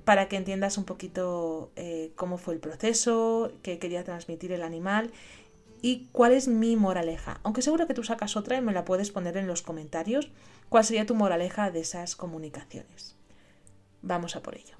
para 0.07 0.29
que 0.29 0.37
entiendas 0.37 0.77
un 0.77 0.85
poquito 0.85 1.69
eh, 1.75 2.13
cómo 2.15 2.37
fue 2.37 2.53
el 2.53 2.61
proceso, 2.61 3.51
qué 3.61 3.77
quería 3.77 4.05
transmitir 4.05 4.53
el 4.53 4.63
animal 4.63 5.11
y 5.81 6.07
cuál 6.13 6.31
es 6.31 6.47
mi 6.47 6.77
moraleja. 6.77 7.41
Aunque 7.43 7.61
seguro 7.61 7.87
que 7.87 7.93
tú 7.93 8.05
sacas 8.05 8.37
otra 8.37 8.55
y 8.55 8.61
me 8.61 8.71
la 8.71 8.85
puedes 8.85 9.11
poner 9.11 9.35
en 9.35 9.47
los 9.47 9.63
comentarios, 9.63 10.31
cuál 10.69 10.85
sería 10.85 11.05
tu 11.05 11.13
moraleja 11.13 11.71
de 11.71 11.81
esas 11.81 12.15
comunicaciones. 12.15 13.17
Vamos 14.01 14.37
a 14.37 14.41
por 14.41 14.55
ello. 14.55 14.77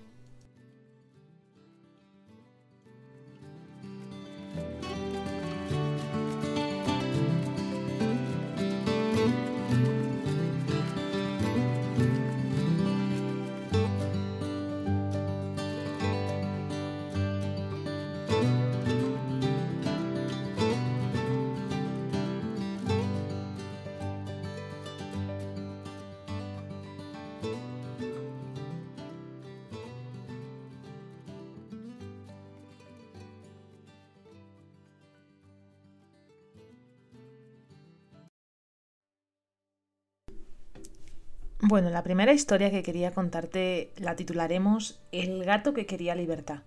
Bueno, 41.70 41.90
la 41.90 42.02
primera 42.02 42.32
historia 42.32 42.72
que 42.72 42.82
quería 42.82 43.12
contarte 43.12 43.92
la 43.98 44.16
titularemos 44.16 45.02
El 45.12 45.44
gato 45.44 45.74
que 45.74 45.86
quería 45.86 46.16
libertad. 46.16 46.60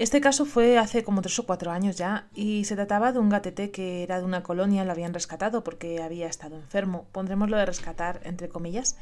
Este 0.00 0.20
caso 0.20 0.46
fue 0.46 0.78
hace 0.78 1.04
como 1.04 1.22
tres 1.22 1.38
o 1.38 1.46
cuatro 1.46 1.70
años 1.70 1.96
ya 1.96 2.26
y 2.34 2.64
se 2.64 2.74
trataba 2.74 3.12
de 3.12 3.20
un 3.20 3.28
gatete 3.28 3.70
que 3.70 4.02
era 4.02 4.18
de 4.18 4.24
una 4.24 4.42
colonia, 4.42 4.84
lo 4.84 4.90
habían 4.90 5.14
rescatado 5.14 5.62
porque 5.62 6.02
había 6.02 6.26
estado 6.26 6.56
enfermo. 6.56 7.06
Pondremos 7.12 7.48
lo 7.50 7.56
de 7.56 7.66
rescatar 7.66 8.18
entre 8.24 8.48
comillas. 8.48 8.96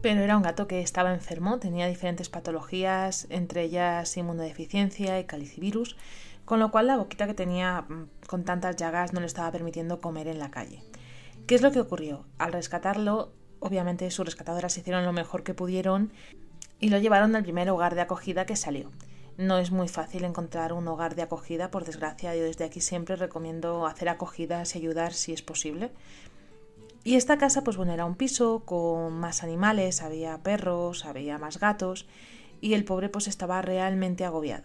Pero 0.00 0.20
era 0.20 0.36
un 0.36 0.44
gato 0.44 0.68
que 0.68 0.80
estaba 0.80 1.12
enfermo, 1.12 1.58
tenía 1.58 1.88
diferentes 1.88 2.28
patologías, 2.28 3.26
entre 3.30 3.64
ellas 3.64 4.16
inmunodeficiencia 4.16 5.18
y 5.18 5.24
calicivirus, 5.24 5.96
con 6.44 6.60
lo 6.60 6.70
cual 6.70 6.86
la 6.86 6.98
boquita 6.98 7.26
que 7.26 7.34
tenía 7.34 7.82
mm, 7.82 8.10
con 8.28 8.44
tantas 8.44 8.76
llagas 8.76 9.12
no 9.12 9.18
le 9.18 9.26
estaba 9.26 9.50
permitiendo 9.50 10.00
comer 10.00 10.28
en 10.28 10.38
la 10.38 10.52
calle. 10.52 10.84
¿Qué 11.48 11.56
es 11.56 11.62
lo 11.62 11.72
que 11.72 11.80
ocurrió? 11.80 12.26
Al 12.38 12.52
rescatarlo, 12.52 13.32
obviamente 13.66 14.10
sus 14.10 14.24
rescatadoras 14.24 14.76
hicieron 14.78 15.04
lo 15.04 15.12
mejor 15.12 15.42
que 15.42 15.54
pudieron 15.54 16.12
y 16.80 16.88
lo 16.88 16.98
llevaron 16.98 17.34
al 17.36 17.42
primer 17.42 17.70
hogar 17.70 17.94
de 17.94 18.02
acogida 18.02 18.46
que 18.46 18.56
salió. 18.56 18.90
No 19.36 19.58
es 19.58 19.70
muy 19.70 19.88
fácil 19.88 20.24
encontrar 20.24 20.72
un 20.72 20.88
hogar 20.88 21.14
de 21.14 21.22
acogida, 21.22 21.70
por 21.70 21.84
desgracia. 21.84 22.34
Yo 22.34 22.44
desde 22.44 22.64
aquí 22.64 22.80
siempre 22.80 23.16
recomiendo 23.16 23.86
hacer 23.86 24.08
acogidas 24.08 24.74
y 24.74 24.78
ayudar 24.78 25.12
si 25.12 25.32
es 25.32 25.42
posible. 25.42 25.90
Y 27.04 27.16
esta 27.16 27.38
casa, 27.38 27.62
pues 27.62 27.76
bueno, 27.76 27.92
era 27.92 28.04
un 28.04 28.16
piso 28.16 28.62
con 28.64 29.12
más 29.12 29.42
animales, 29.42 30.02
había 30.02 30.38
perros, 30.38 31.04
había 31.04 31.38
más 31.38 31.60
gatos, 31.60 32.06
y 32.60 32.74
el 32.74 32.84
pobre 32.84 33.08
pues 33.08 33.28
estaba 33.28 33.60
realmente 33.62 34.24
agobiado. 34.24 34.64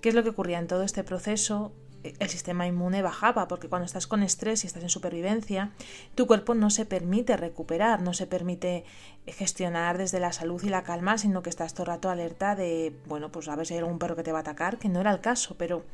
¿Qué 0.00 0.10
es 0.10 0.14
lo 0.14 0.22
que 0.22 0.30
ocurría 0.30 0.58
en 0.58 0.66
todo 0.66 0.82
este 0.82 1.04
proceso? 1.04 1.72
El 2.02 2.28
sistema 2.28 2.66
inmune 2.66 3.02
bajaba, 3.02 3.48
porque 3.48 3.68
cuando 3.68 3.86
estás 3.86 4.06
con 4.06 4.22
estrés 4.22 4.64
y 4.64 4.66
estás 4.66 4.82
en 4.82 4.88
supervivencia, 4.88 5.72
tu 6.14 6.26
cuerpo 6.26 6.54
no 6.54 6.70
se 6.70 6.84
permite 6.84 7.36
recuperar, 7.36 8.02
no 8.02 8.14
se 8.14 8.26
permite 8.26 8.84
gestionar 9.26 9.98
desde 9.98 10.20
la 10.20 10.32
salud 10.32 10.62
y 10.62 10.68
la 10.68 10.82
calma, 10.82 11.18
sino 11.18 11.42
que 11.42 11.50
estás 11.50 11.74
todo 11.74 11.84
el 11.84 11.88
rato 11.88 12.10
alerta 12.10 12.54
de, 12.54 12.94
bueno, 13.06 13.30
pues 13.30 13.48
a 13.48 13.56
ver 13.56 13.66
si 13.66 13.74
hay 13.74 13.80
algún 13.80 13.98
perro 13.98 14.16
que 14.16 14.22
te 14.22 14.32
va 14.32 14.38
a 14.38 14.42
atacar, 14.42 14.78
que 14.78 14.88
no 14.88 15.00
era 15.00 15.12
el 15.12 15.20
caso, 15.20 15.56
pero 15.58 15.84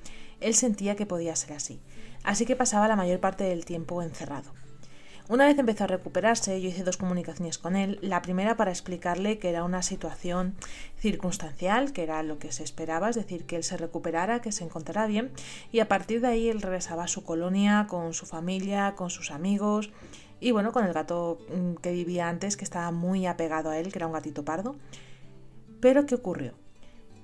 él 0.40 0.54
sentía 0.54 0.96
que 0.96 1.06
podía 1.06 1.34
ser 1.36 1.54
así. 1.54 1.80
Así 2.22 2.46
que 2.46 2.56
pasaba 2.56 2.88
la 2.88 2.96
mayor 2.96 3.20
parte 3.20 3.44
del 3.44 3.64
tiempo 3.64 4.02
encerrado. 4.02 4.52
Una 5.26 5.46
vez 5.46 5.58
empezó 5.58 5.84
a 5.84 5.86
recuperarse, 5.86 6.60
yo 6.60 6.68
hice 6.68 6.84
dos 6.84 6.98
comunicaciones 6.98 7.56
con 7.56 7.76
él. 7.76 7.98
La 8.02 8.20
primera 8.20 8.58
para 8.58 8.70
explicarle 8.70 9.38
que 9.38 9.48
era 9.48 9.64
una 9.64 9.80
situación 9.80 10.54
circunstancial, 10.98 11.94
que 11.94 12.02
era 12.02 12.22
lo 12.22 12.38
que 12.38 12.52
se 12.52 12.62
esperaba, 12.62 13.08
es 13.08 13.16
decir, 13.16 13.46
que 13.46 13.56
él 13.56 13.64
se 13.64 13.78
recuperara, 13.78 14.42
que 14.42 14.52
se 14.52 14.64
encontrara 14.64 15.06
bien, 15.06 15.30
y 15.72 15.80
a 15.80 15.88
partir 15.88 16.20
de 16.20 16.26
ahí 16.26 16.50
él 16.50 16.60
regresaba 16.60 17.04
a 17.04 17.08
su 17.08 17.24
colonia, 17.24 17.86
con 17.88 18.12
su 18.12 18.26
familia, 18.26 18.96
con 18.96 19.08
sus 19.08 19.30
amigos, 19.30 19.90
y 20.40 20.50
bueno, 20.50 20.72
con 20.72 20.84
el 20.84 20.92
gato 20.92 21.38
mm, 21.48 21.76
que 21.76 21.92
vivía 21.92 22.28
antes, 22.28 22.58
que 22.58 22.64
estaba 22.64 22.90
muy 22.90 23.24
apegado 23.24 23.70
a 23.70 23.78
él, 23.78 23.92
que 23.92 23.98
era 23.98 24.06
un 24.06 24.12
gatito 24.12 24.44
pardo. 24.44 24.76
Pero 25.80 26.04
¿qué 26.04 26.16
ocurrió? 26.16 26.52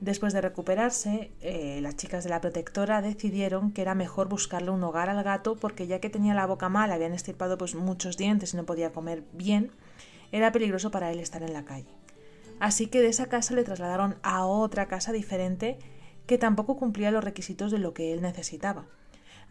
Después 0.00 0.32
de 0.32 0.40
recuperarse, 0.40 1.30
eh, 1.42 1.80
las 1.82 1.94
chicas 1.94 2.24
de 2.24 2.30
la 2.30 2.40
protectora 2.40 3.02
decidieron 3.02 3.70
que 3.72 3.82
era 3.82 3.94
mejor 3.94 4.28
buscarle 4.28 4.70
un 4.70 4.82
hogar 4.82 5.10
al 5.10 5.22
gato 5.22 5.56
porque 5.56 5.86
ya 5.86 6.00
que 6.00 6.08
tenía 6.08 6.32
la 6.32 6.46
boca 6.46 6.70
mal, 6.70 6.90
habían 6.90 7.12
estirpado 7.12 7.58
pues 7.58 7.74
muchos 7.74 8.16
dientes 8.16 8.54
y 8.54 8.56
no 8.56 8.64
podía 8.64 8.92
comer 8.92 9.24
bien, 9.34 9.72
era 10.32 10.52
peligroso 10.52 10.90
para 10.90 11.12
él 11.12 11.20
estar 11.20 11.42
en 11.42 11.52
la 11.52 11.66
calle. 11.66 11.90
Así 12.60 12.86
que 12.86 13.02
de 13.02 13.08
esa 13.08 13.26
casa 13.26 13.54
le 13.54 13.62
trasladaron 13.62 14.16
a 14.22 14.46
otra 14.46 14.88
casa 14.88 15.12
diferente 15.12 15.78
que 16.26 16.38
tampoco 16.38 16.76
cumplía 16.76 17.10
los 17.10 17.24
requisitos 17.24 17.70
de 17.70 17.78
lo 17.78 17.92
que 17.92 18.14
él 18.14 18.22
necesitaba. 18.22 18.86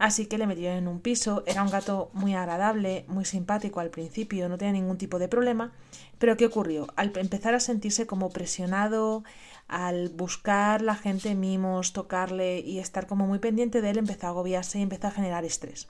Así 0.00 0.24
que 0.24 0.38
le 0.38 0.46
metieron 0.46 0.78
en 0.78 0.88
un 0.88 1.00
piso, 1.00 1.44
era 1.46 1.62
un 1.62 1.70
gato 1.70 2.08
muy 2.14 2.34
agradable, 2.34 3.04
muy 3.06 3.26
simpático 3.26 3.80
al 3.80 3.90
principio, 3.90 4.48
no 4.48 4.56
tenía 4.56 4.72
ningún 4.72 4.96
tipo 4.96 5.18
de 5.18 5.28
problema, 5.28 5.72
pero 6.18 6.38
¿qué 6.38 6.46
ocurrió? 6.46 6.86
Al 6.96 7.12
empezar 7.18 7.52
a 7.52 7.60
sentirse 7.60 8.06
como 8.06 8.30
presionado, 8.30 9.24
al 9.70 10.08
buscar 10.08 10.82
la 10.82 10.96
gente 10.96 11.34
mimos, 11.36 11.92
tocarle 11.92 12.58
y 12.58 12.80
estar 12.80 13.06
como 13.06 13.26
muy 13.26 13.38
pendiente 13.38 13.80
de 13.80 13.90
él, 13.90 13.98
empezó 13.98 14.26
a 14.26 14.30
agobiarse 14.30 14.80
y 14.80 14.82
empezó 14.82 15.06
a 15.06 15.12
generar 15.12 15.44
estrés. 15.44 15.88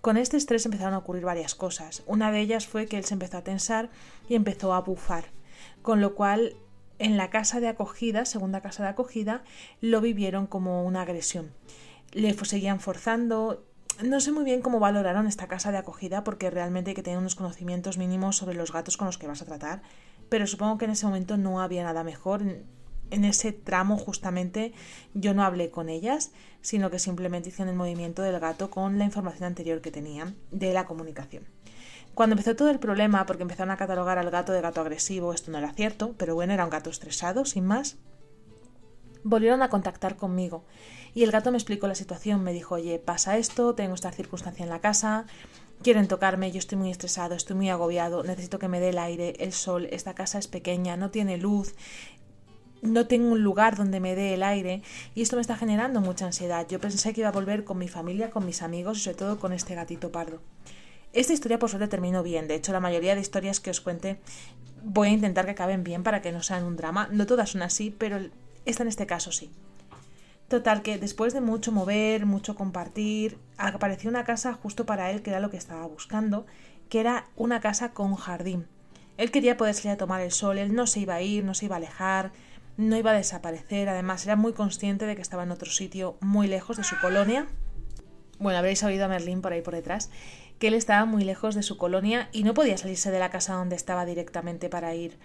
Con 0.00 0.16
este 0.16 0.36
estrés 0.36 0.64
empezaron 0.64 0.94
a 0.94 0.98
ocurrir 0.98 1.24
varias 1.24 1.56
cosas. 1.56 2.04
Una 2.06 2.30
de 2.30 2.40
ellas 2.40 2.68
fue 2.68 2.86
que 2.86 2.96
él 2.96 3.04
se 3.04 3.14
empezó 3.14 3.38
a 3.38 3.44
tensar 3.44 3.90
y 4.28 4.36
empezó 4.36 4.74
a 4.74 4.80
bufar, 4.80 5.24
con 5.82 6.00
lo 6.00 6.14
cual 6.14 6.54
en 7.00 7.16
la 7.16 7.28
casa 7.28 7.58
de 7.58 7.66
acogida, 7.66 8.24
segunda 8.24 8.60
casa 8.60 8.84
de 8.84 8.90
acogida, 8.90 9.42
lo 9.80 10.00
vivieron 10.00 10.46
como 10.46 10.84
una 10.84 11.02
agresión. 11.02 11.50
Le 12.12 12.32
seguían 12.32 12.78
forzando. 12.78 13.64
No 14.04 14.20
sé 14.20 14.30
muy 14.30 14.44
bien 14.44 14.62
cómo 14.62 14.78
valoraron 14.78 15.26
esta 15.26 15.48
casa 15.48 15.72
de 15.72 15.78
acogida 15.78 16.22
porque 16.22 16.50
realmente 16.50 16.90
hay 16.90 16.94
que 16.94 17.02
tener 17.02 17.18
unos 17.18 17.34
conocimientos 17.34 17.98
mínimos 17.98 18.36
sobre 18.36 18.54
los 18.54 18.72
gatos 18.72 18.96
con 18.96 19.06
los 19.06 19.18
que 19.18 19.26
vas 19.26 19.42
a 19.42 19.46
tratar, 19.46 19.82
pero 20.28 20.46
supongo 20.46 20.78
que 20.78 20.84
en 20.84 20.92
ese 20.92 21.06
momento 21.06 21.36
no 21.36 21.60
había 21.60 21.82
nada 21.82 22.04
mejor 22.04 22.42
en 23.10 23.24
ese 23.24 23.52
tramo 23.52 23.96
justamente 23.96 24.72
yo 25.14 25.34
no 25.34 25.44
hablé 25.44 25.70
con 25.70 25.88
ellas, 25.88 26.32
sino 26.60 26.90
que 26.90 26.98
simplemente 26.98 27.50
hice 27.50 27.62
el 27.62 27.74
movimiento 27.74 28.22
del 28.22 28.40
gato 28.40 28.70
con 28.70 28.98
la 28.98 29.04
información 29.04 29.44
anterior 29.44 29.80
que 29.80 29.90
tenía 29.90 30.34
de 30.50 30.72
la 30.72 30.84
comunicación. 30.86 31.44
Cuando 32.14 32.34
empezó 32.34 32.56
todo 32.56 32.70
el 32.70 32.78
problema, 32.78 33.26
porque 33.26 33.42
empezaron 33.42 33.70
a 33.70 33.76
catalogar 33.76 34.18
al 34.18 34.30
gato 34.30 34.52
de 34.52 34.62
gato 34.62 34.80
agresivo, 34.80 35.32
esto 35.32 35.50
no 35.50 35.58
era 35.58 35.74
cierto, 35.74 36.14
pero 36.16 36.34
bueno, 36.34 36.54
era 36.54 36.64
un 36.64 36.70
gato 36.70 36.88
estresado, 36.88 37.44
sin 37.44 37.66
más, 37.66 37.98
volvieron 39.22 39.62
a 39.62 39.68
contactar 39.68 40.16
conmigo 40.16 40.64
y 41.14 41.24
el 41.24 41.30
gato 41.30 41.50
me 41.50 41.56
explicó 41.56 41.86
la 41.88 41.94
situación, 41.94 42.42
me 42.42 42.52
dijo, 42.52 42.76
oye, 42.76 42.98
pasa 42.98 43.38
esto, 43.38 43.74
tengo 43.74 43.94
esta 43.94 44.12
circunstancia 44.12 44.64
en 44.64 44.68
la 44.68 44.80
casa, 44.80 45.26
quieren 45.82 46.08
tocarme, 46.08 46.52
yo 46.52 46.58
estoy 46.58 46.78
muy 46.78 46.90
estresado, 46.90 47.34
estoy 47.34 47.56
muy 47.56 47.70
agobiado, 47.70 48.22
necesito 48.22 48.58
que 48.58 48.68
me 48.68 48.80
dé 48.80 48.90
el 48.90 48.98
aire, 48.98 49.34
el 49.38 49.52
sol, 49.52 49.88
esta 49.90 50.14
casa 50.14 50.38
es 50.38 50.46
pequeña, 50.46 50.96
no 50.96 51.10
tiene 51.10 51.38
luz, 51.38 51.74
no 52.82 53.06
tengo 53.06 53.28
un 53.32 53.42
lugar 53.42 53.76
donde 53.76 54.00
me 54.00 54.14
dé 54.14 54.34
el 54.34 54.42
aire 54.42 54.82
y 55.14 55.22
esto 55.22 55.36
me 55.36 55.42
está 55.42 55.56
generando 55.56 56.00
mucha 56.00 56.26
ansiedad. 56.26 56.66
Yo 56.68 56.80
pensé 56.80 57.12
que 57.12 57.20
iba 57.20 57.28
a 57.28 57.32
volver 57.32 57.64
con 57.64 57.78
mi 57.78 57.88
familia, 57.88 58.30
con 58.30 58.46
mis 58.46 58.62
amigos 58.62 58.98
y 58.98 59.00
sobre 59.02 59.16
todo 59.16 59.38
con 59.38 59.52
este 59.52 59.74
gatito 59.74 60.12
pardo. 60.12 60.40
Esta 61.12 61.32
historia 61.32 61.58
por 61.58 61.70
suerte 61.70 61.88
terminó 61.88 62.22
bien. 62.22 62.48
De 62.48 62.54
hecho, 62.54 62.72
la 62.72 62.80
mayoría 62.80 63.14
de 63.14 63.20
historias 63.20 63.60
que 63.60 63.70
os 63.70 63.80
cuente 63.80 64.18
voy 64.82 65.08
a 65.08 65.12
intentar 65.12 65.44
que 65.46 65.52
acaben 65.52 65.82
bien 65.82 66.02
para 66.02 66.22
que 66.22 66.32
no 66.32 66.42
sean 66.42 66.64
un 66.64 66.76
drama. 66.76 67.08
No 67.10 67.26
todas 67.26 67.50
son 67.50 67.62
así, 67.62 67.94
pero 67.96 68.18
esta 68.64 68.82
en 68.82 68.88
este 68.88 69.06
caso 69.06 69.32
sí. 69.32 69.50
Total, 70.48 70.82
que 70.82 70.98
después 70.98 71.32
de 71.32 71.40
mucho 71.40 71.72
mover, 71.72 72.24
mucho 72.24 72.54
compartir, 72.54 73.38
apareció 73.56 74.10
una 74.10 74.24
casa 74.24 74.52
justo 74.52 74.86
para 74.86 75.10
él, 75.10 75.22
que 75.22 75.30
era 75.30 75.40
lo 75.40 75.50
que 75.50 75.56
estaba 75.56 75.84
buscando, 75.86 76.46
que 76.88 77.00
era 77.00 77.26
una 77.34 77.60
casa 77.60 77.92
con 77.92 78.14
jardín. 78.14 78.66
Él 79.16 79.32
quería 79.32 79.56
poder 79.56 79.74
salir 79.74 79.92
a 79.92 79.96
tomar 79.96 80.20
el 80.20 80.30
sol, 80.30 80.58
él 80.58 80.74
no 80.74 80.86
se 80.86 81.00
iba 81.00 81.14
a 81.14 81.22
ir, 81.22 81.44
no 81.44 81.54
se 81.54 81.64
iba 81.64 81.74
a 81.74 81.78
alejar, 81.78 82.30
no 82.76 82.96
iba 82.96 83.10
a 83.10 83.14
desaparecer, 83.14 83.88
además 83.88 84.24
era 84.26 84.36
muy 84.36 84.52
consciente 84.52 85.06
de 85.06 85.16
que 85.16 85.22
estaba 85.22 85.42
en 85.42 85.50
otro 85.50 85.70
sitio 85.70 86.16
muy 86.20 86.46
lejos 86.46 86.76
de 86.76 86.84
su 86.84 86.98
colonia. 87.00 87.46
Bueno, 88.38 88.58
habréis 88.58 88.82
oído 88.82 89.06
a 89.06 89.08
Merlín 89.08 89.40
por 89.40 89.52
ahí 89.52 89.62
por 89.62 89.74
detrás, 89.74 90.10
que 90.58 90.68
él 90.68 90.74
estaba 90.74 91.04
muy 91.06 91.24
lejos 91.24 91.54
de 91.54 91.62
su 91.62 91.78
colonia 91.78 92.28
y 92.32 92.44
no 92.44 92.54
podía 92.54 92.76
salirse 92.76 93.10
de 93.10 93.18
la 93.18 93.30
casa 93.30 93.54
donde 93.54 93.76
estaba 93.76 94.04
directamente 94.04 94.68
para 94.68 94.94
ir 94.94 95.18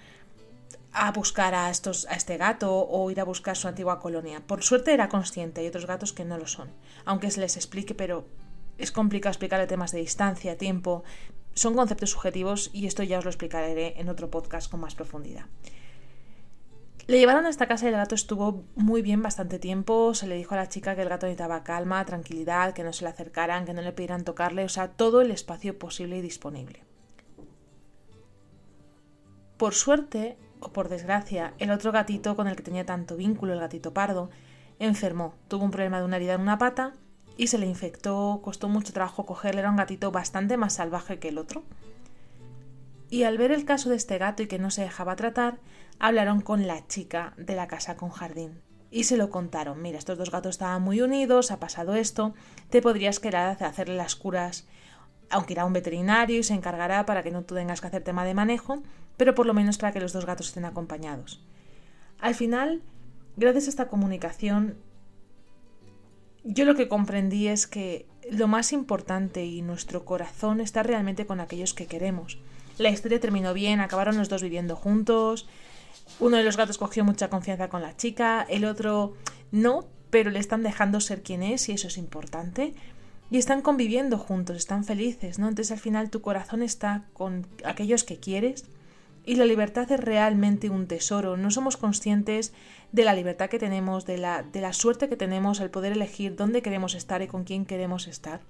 a 0.94 1.12
buscar 1.12 1.56
a, 1.56 1.70
estos, 1.70 2.06
a 2.08 2.16
este 2.16 2.38
gato 2.38 2.88
o 2.88 3.12
ir 3.12 3.20
a 3.20 3.26
buscar 3.26 3.56
su 3.56 3.68
antigua 3.68 4.00
colonia. 4.00 4.42
Por 4.46 4.64
suerte 4.64 4.94
era 4.94 5.10
consciente, 5.10 5.62
hay 5.62 5.68
otros 5.68 5.88
gatos 5.88 6.14
que 6.14 6.26
no 6.26 6.38
lo 6.38 6.48
son, 6.48 6.70
aunque 7.06 7.32
se 7.32 7.40
les 7.40 7.56
explique, 7.56 7.96
pero 7.96 8.26
es 8.78 8.92
complicado 8.92 9.32
explicarle 9.32 9.68
temas 9.68 9.92
de 9.92 10.00
distancia, 10.00 10.58
tiempo, 10.58 11.04
son 11.54 11.76
conceptos 11.76 12.12
subjetivos 12.12 12.70
y 12.74 12.88
esto 12.88 13.04
ya 13.04 13.20
os 13.20 13.26
lo 13.26 13.30
explicaré 13.30 14.00
en 14.00 14.10
otro 14.10 14.30
podcast 14.30 14.72
con 14.72 14.80
más 14.80 14.96
profundidad. 14.96 15.46
Le 17.12 17.20
llevaron 17.20 17.46
a 17.46 17.50
esta 17.50 17.68
casa 17.68 17.84
y 17.84 17.90
el 17.90 17.96
gato 17.96 18.16
estuvo 18.16 18.64
muy 18.74 19.02
bien 19.02 19.22
bastante 19.22 19.60
tiempo. 19.60 20.14
Se 20.14 20.28
le 20.28 20.38
dijo 20.38 20.54
a 20.56 20.58
la 20.58 20.70
chica 20.70 20.96
que 20.96 21.02
el 21.02 21.10
gato 21.10 21.26
necesitaba 21.26 21.62
calma, 21.62 22.06
tranquilidad, 22.06 22.72
que 22.74 22.86
no 22.86 22.94
se 22.94 23.04
le 23.04 23.10
acercaran, 23.10 23.66
que 23.66 23.74
no 23.74 23.82
le 23.82 23.92
pidieran 23.92 24.24
tocarle, 24.24 24.64
o 24.64 24.70
sea, 24.70 24.92
todo 24.92 25.20
el 25.20 25.30
espacio 25.30 25.78
posible 25.78 26.20
y 26.20 26.22
disponible. 26.22 26.86
Por 29.58 29.74
suerte, 29.74 30.38
o 30.62 30.72
por 30.72 30.88
desgracia, 30.88 31.54
el 31.60 31.72
otro 31.72 31.92
gatito 31.92 32.38
con 32.38 32.48
el 32.48 32.56
que 32.56 32.64
tenía 32.64 32.86
tanto 32.86 33.18
vínculo, 33.18 33.52
el 33.52 33.60
gatito 33.60 33.94
pardo, 33.94 34.30
enfermó, 34.80 35.36
tuvo 35.50 35.66
un 35.66 35.72
problema 35.72 36.00
de 36.00 36.06
una 36.06 36.16
herida 36.16 36.36
en 36.36 36.42
una 36.42 36.60
pata 36.60 36.94
y 37.36 37.48
se 37.48 37.58
le 37.58 37.66
infectó, 37.66 38.40
costó 38.42 38.70
mucho 38.70 38.94
trabajo 38.94 39.26
cogerle, 39.26 39.60
era 39.60 39.70
un 39.70 39.76
gatito 39.76 40.14
bastante 40.14 40.56
más 40.56 40.76
salvaje 40.76 41.20
que 41.20 41.28
el 41.28 41.40
otro. 41.40 41.64
Y 43.10 43.24
al 43.24 43.38
ver 43.38 43.52
el 43.52 43.66
caso 43.66 43.90
de 43.90 43.98
este 43.98 44.18
gato 44.18 44.44
y 44.44 44.48
que 44.48 44.60
no 44.60 44.72
se 44.72 44.84
dejaba 44.84 45.18
tratar, 45.18 45.60
hablaron 46.00 46.42
con 46.42 46.68
la 46.68 46.88
chica 46.88 47.34
de 47.38 47.56
la 47.56 47.68
casa 47.68 47.98
con 47.98 48.10
jardín 48.10 48.62
y 48.92 49.06
se 49.06 49.18
lo 49.18 49.30
contaron. 49.30 49.82
Mira, 49.82 49.98
estos 49.98 50.18
dos 50.18 50.32
gatos 50.32 50.56
estaban 50.56 50.82
muy 50.82 51.02
unidos, 51.02 51.52
ha 51.52 51.60
pasado 51.60 51.96
esto, 51.96 52.34
te 52.70 52.82
podrías 52.82 53.20
quedar 53.20 53.64
a 53.64 53.68
hacerle 53.68 53.96
las 53.96 54.16
curas, 54.16 54.68
aunque 55.30 55.54
irá 55.54 55.66
un 55.66 55.74
veterinario 55.74 56.40
y 56.40 56.44
se 56.44 56.54
encargará 56.54 57.06
para 57.06 57.24
que 57.24 57.32
no 57.32 57.44
tú 57.44 57.56
tengas 57.56 57.80
que 57.80 57.88
hacer 57.88 58.04
tema 58.04 58.26
de 58.26 58.34
manejo, 58.34 58.84
pero 59.18 59.34
por 59.34 59.46
lo 59.46 59.54
menos 59.54 59.78
para 59.78 59.94
que 59.94 60.02
los 60.02 60.14
dos 60.14 60.26
gatos 60.26 60.48
estén 60.48 60.66
acompañados. 60.66 61.42
Al 62.20 62.36
final, 62.36 62.82
gracias 63.38 63.68
a 63.68 63.70
esta 63.70 63.88
comunicación, 63.88 64.76
yo 66.44 66.66
lo 66.66 66.76
que 66.76 66.88
comprendí 66.88 67.48
es 67.48 67.68
que 67.68 68.06
lo 68.30 68.48
más 68.48 68.74
importante 68.74 69.46
y 69.46 69.62
nuestro 69.62 70.06
corazón 70.06 70.60
está 70.60 70.84
realmente 70.84 71.26
con 71.26 71.40
aquellos 71.40 71.74
que 71.74 71.88
queremos 71.88 72.40
La 72.78 72.90
historia 72.90 73.20
terminó 73.20 73.54
bien, 73.54 73.80
acabaron 73.80 74.18
los 74.18 74.30
dos 74.30 74.42
viviendo 74.42 74.76
juntos. 74.76 75.48
Uno 76.20 76.38
de 76.38 76.44
los 76.44 76.58
gatos 76.58 76.78
cogió 76.78 77.04
mucha 77.04 77.30
confianza 77.30 77.70
con 77.70 77.82
la 77.82 77.98
chica, 77.98 78.46
el 78.50 78.66
otro 78.66 79.16
no, 79.52 79.88
pero 80.10 80.30
le 80.30 80.40
están 80.40 80.64
dejando 80.64 81.00
ser 81.00 81.24
quien 81.24 81.44
es 81.44 81.68
y 81.70 81.74
eso 81.74 81.88
es 81.88 81.98
importante. 81.98 82.74
Y 83.30 83.38
están 83.38 83.62
conviviendo 83.62 84.18
juntos, 84.18 84.58
están 84.58 84.84
felices, 84.84 85.40
¿no? 85.40 85.48
Entonces 85.48 85.72
al 85.72 85.80
final 85.80 86.10
tu 86.10 86.22
corazón 86.22 86.62
está 86.62 87.06
con 87.14 87.48
aquellos 87.64 88.04
que 88.04 88.20
quieres 88.20 88.66
y 89.26 89.36
la 89.36 89.46
libertad 89.46 89.90
es 89.92 90.00
realmente 90.00 90.70
un 90.70 90.88
tesoro. 90.88 91.38
No 91.38 91.50
somos 91.50 91.78
conscientes 91.78 92.54
de 92.92 93.06
la 93.06 93.14
libertad 93.14 93.50
que 93.50 93.60
tenemos, 93.60 94.06
de 94.06 94.18
la, 94.18 94.44
de 94.44 94.62
la 94.62 94.74
suerte 94.74 95.08
que 95.08 95.16
tenemos 95.16 95.62
al 95.62 95.70
poder 95.70 95.94
elegir 95.94 96.36
dónde 96.36 96.62
queremos 96.62 96.94
estar 96.94 97.22
y 97.22 97.28
con 97.28 97.46
quién 97.46 97.66
queremos 97.66 98.08
estar 98.08 98.42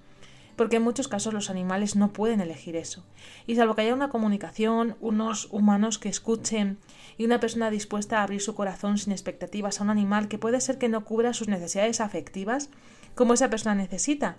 porque 0.56 0.76
en 0.76 0.82
muchos 0.82 1.08
casos 1.08 1.32
los 1.32 1.50
animales 1.50 1.96
no 1.96 2.12
pueden 2.12 2.40
elegir 2.40 2.76
eso. 2.76 3.04
Y 3.46 3.56
salvo 3.56 3.74
que 3.74 3.82
haya 3.82 3.94
una 3.94 4.10
comunicación, 4.10 4.96
unos 5.00 5.48
humanos 5.50 5.98
que 5.98 6.08
escuchen 6.08 6.78
y 7.18 7.24
una 7.24 7.40
persona 7.40 7.70
dispuesta 7.70 8.18
a 8.18 8.22
abrir 8.22 8.40
su 8.40 8.54
corazón 8.54 8.98
sin 8.98 9.12
expectativas 9.12 9.80
a 9.80 9.84
un 9.84 9.90
animal 9.90 10.28
que 10.28 10.38
puede 10.38 10.60
ser 10.60 10.78
que 10.78 10.88
no 10.88 11.04
cubra 11.04 11.34
sus 11.34 11.48
necesidades 11.48 12.00
afectivas 12.00 12.70
como 13.14 13.34
esa 13.34 13.50
persona 13.50 13.74
necesita. 13.74 14.36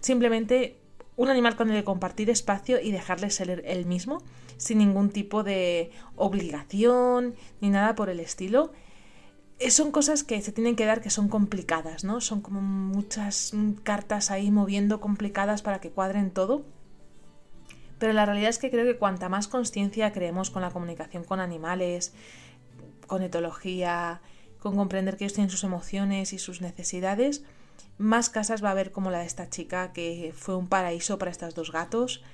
Simplemente 0.00 0.78
un 1.16 1.28
animal 1.28 1.56
con 1.56 1.70
el 1.70 1.76
que 1.76 1.84
compartir 1.84 2.30
espacio 2.30 2.80
y 2.80 2.90
dejarle 2.90 3.30
ser 3.30 3.62
él 3.66 3.86
mismo, 3.86 4.22
sin 4.56 4.78
ningún 4.78 5.10
tipo 5.10 5.42
de 5.42 5.90
obligación 6.16 7.34
ni 7.60 7.70
nada 7.70 7.94
por 7.94 8.08
el 8.08 8.20
estilo, 8.20 8.72
eh, 9.58 9.70
son 9.70 9.92
cosas 9.92 10.24
que 10.24 10.40
se 10.40 10.52
tienen 10.52 10.74
que 10.74 10.86
dar 10.86 11.00
que 11.00 11.10
son 11.10 11.28
complicadas, 11.28 12.02
¿no? 12.02 12.20
Son 12.20 12.40
como 12.40 12.60
muchas 12.60 13.52
cartas 13.84 14.30
ahí 14.30 14.50
moviendo 14.50 15.00
complicadas 15.00 15.62
para 15.62 15.80
que 15.80 15.90
cuadren 15.90 16.30
todo. 16.30 16.64
Pero 18.02 18.14
la 18.14 18.26
realidad 18.26 18.50
es 18.50 18.58
que 18.58 18.68
creo 18.68 18.84
que 18.84 18.98
cuanta 18.98 19.28
más 19.28 19.46
conciencia 19.46 20.12
creemos 20.12 20.50
con 20.50 20.60
la 20.60 20.72
comunicación 20.72 21.22
con 21.22 21.38
animales, 21.38 22.12
con 23.06 23.22
etología, 23.22 24.20
con 24.58 24.74
comprender 24.74 25.16
que 25.16 25.22
ellos 25.22 25.34
tienen 25.34 25.50
sus 25.50 25.62
emociones 25.62 26.32
y 26.32 26.40
sus 26.40 26.62
necesidades, 26.62 27.44
más 27.98 28.28
casas 28.28 28.60
va 28.60 28.70
a 28.70 28.72
haber 28.72 28.90
como 28.90 29.12
la 29.12 29.20
de 29.20 29.26
esta 29.26 29.48
chica 29.48 29.92
que 29.92 30.34
fue 30.36 30.56
un 30.56 30.66
paraíso 30.66 31.16
para 31.16 31.30
estos 31.30 31.54
dos 31.54 31.70
gatos. 31.70 32.24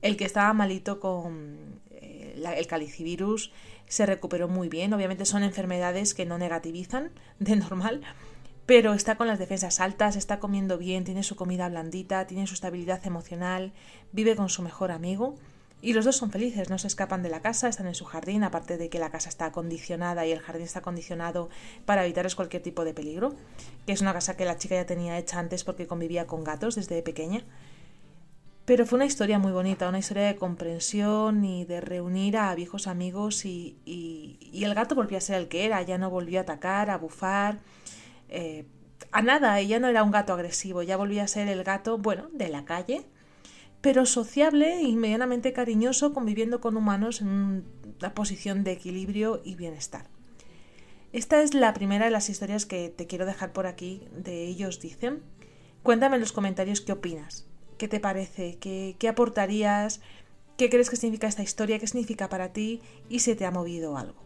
El 0.00 0.16
que 0.16 0.26
estaba 0.26 0.52
malito 0.52 1.00
con 1.00 1.80
eh, 1.90 2.40
el 2.56 2.66
calicivirus 2.68 3.50
se 3.88 4.06
recuperó 4.06 4.46
muy 4.46 4.68
bien. 4.68 4.92
Obviamente 4.94 5.24
son 5.24 5.42
enfermedades 5.42 6.14
que 6.14 6.24
no 6.24 6.38
negativizan 6.38 7.10
de 7.40 7.56
normal, 7.56 8.02
pero 8.66 8.94
está 8.94 9.16
con 9.16 9.26
las 9.26 9.38
defensas 9.38 9.80
altas, 9.80 10.16
está 10.16 10.38
comiendo 10.38 10.78
bien, 10.78 11.04
tiene 11.04 11.22
su 11.22 11.36
comida 11.36 11.68
blandita, 11.68 12.26
tiene 12.26 12.46
su 12.46 12.54
estabilidad 12.54 13.06
emocional, 13.06 13.72
vive 14.12 14.36
con 14.36 14.48
su 14.48 14.62
mejor 14.62 14.90
amigo. 14.90 15.34
Y 15.82 15.92
los 15.92 16.06
dos 16.06 16.16
son 16.16 16.30
felices, 16.30 16.70
no 16.70 16.78
se 16.78 16.86
escapan 16.86 17.22
de 17.22 17.28
la 17.28 17.42
casa, 17.42 17.68
están 17.68 17.86
en 17.86 17.94
su 17.94 18.06
jardín, 18.06 18.42
aparte 18.42 18.78
de 18.78 18.88
que 18.88 18.98
la 18.98 19.10
casa 19.10 19.28
está 19.28 19.46
acondicionada 19.46 20.24
y 20.24 20.32
el 20.32 20.40
jardín 20.40 20.64
está 20.64 20.78
acondicionado 20.78 21.50
para 21.84 22.04
evitarles 22.04 22.34
cualquier 22.34 22.62
tipo 22.62 22.86
de 22.86 22.94
peligro, 22.94 23.34
que 23.86 23.92
es 23.92 24.00
una 24.00 24.14
casa 24.14 24.34
que 24.34 24.46
la 24.46 24.56
chica 24.56 24.76
ya 24.76 24.86
tenía 24.86 25.18
hecha 25.18 25.38
antes 25.38 25.62
porque 25.62 25.86
convivía 25.86 26.26
con 26.26 26.42
gatos 26.42 26.76
desde 26.76 27.02
pequeña. 27.02 27.44
Pero 28.64 28.86
fue 28.86 28.96
una 28.96 29.04
historia 29.04 29.38
muy 29.38 29.52
bonita, 29.52 29.86
una 29.86 29.98
historia 29.98 30.22
de 30.22 30.36
comprensión 30.36 31.44
y 31.44 31.66
de 31.66 31.82
reunir 31.82 32.38
a 32.38 32.54
viejos 32.54 32.86
amigos 32.86 33.44
y, 33.44 33.76
y, 33.84 34.64
el 34.64 34.74
gato 34.74 34.94
volvió 34.94 35.18
a 35.18 35.20
ser 35.20 35.36
el 35.36 35.48
que 35.48 35.66
era, 35.66 35.82
ya 35.82 35.98
no 35.98 36.08
volvió 36.08 36.38
a 36.38 36.42
atacar, 36.42 36.88
a 36.88 36.96
bufar, 36.96 37.58
eh, 38.34 38.66
a 39.12 39.22
nada, 39.22 39.58
ella 39.60 39.78
no 39.78 39.88
era 39.88 40.02
un 40.02 40.10
gato 40.10 40.32
agresivo, 40.32 40.82
ya 40.82 40.96
volvía 40.96 41.22
a 41.24 41.28
ser 41.28 41.48
el 41.48 41.62
gato, 41.62 41.98
bueno, 41.98 42.28
de 42.32 42.48
la 42.48 42.64
calle, 42.64 43.06
pero 43.80 44.06
sociable 44.06 44.82
y 44.82 44.96
medianamente 44.96 45.52
cariñoso, 45.52 46.12
conviviendo 46.12 46.60
con 46.60 46.76
humanos 46.76 47.20
en 47.20 47.28
una 47.28 48.14
posición 48.14 48.64
de 48.64 48.72
equilibrio 48.72 49.40
y 49.44 49.54
bienestar. 49.54 50.08
Esta 51.12 51.42
es 51.42 51.54
la 51.54 51.74
primera 51.74 52.06
de 52.06 52.10
las 52.10 52.28
historias 52.28 52.66
que 52.66 52.88
te 52.88 53.06
quiero 53.06 53.24
dejar 53.24 53.52
por 53.52 53.66
aquí 53.68 54.02
de 54.16 54.46
ellos 54.46 54.80
dicen. 54.80 55.22
Cuéntame 55.84 56.16
en 56.16 56.20
los 56.20 56.32
comentarios 56.32 56.80
qué 56.80 56.90
opinas. 56.90 57.46
¿Qué 57.78 57.86
te 57.86 58.00
parece? 58.00 58.58
¿Qué, 58.58 58.96
¿Qué 58.98 59.08
aportarías? 59.08 60.00
¿Qué 60.56 60.70
crees 60.70 60.90
que 60.90 60.96
significa 60.96 61.28
esta 61.28 61.42
historia? 61.42 61.78
¿Qué 61.78 61.86
significa 61.86 62.28
para 62.28 62.52
ti? 62.52 62.80
¿Y 63.08 63.20
se 63.20 63.36
te 63.36 63.44
ha 63.44 63.52
movido 63.52 63.96
algo? 63.96 64.23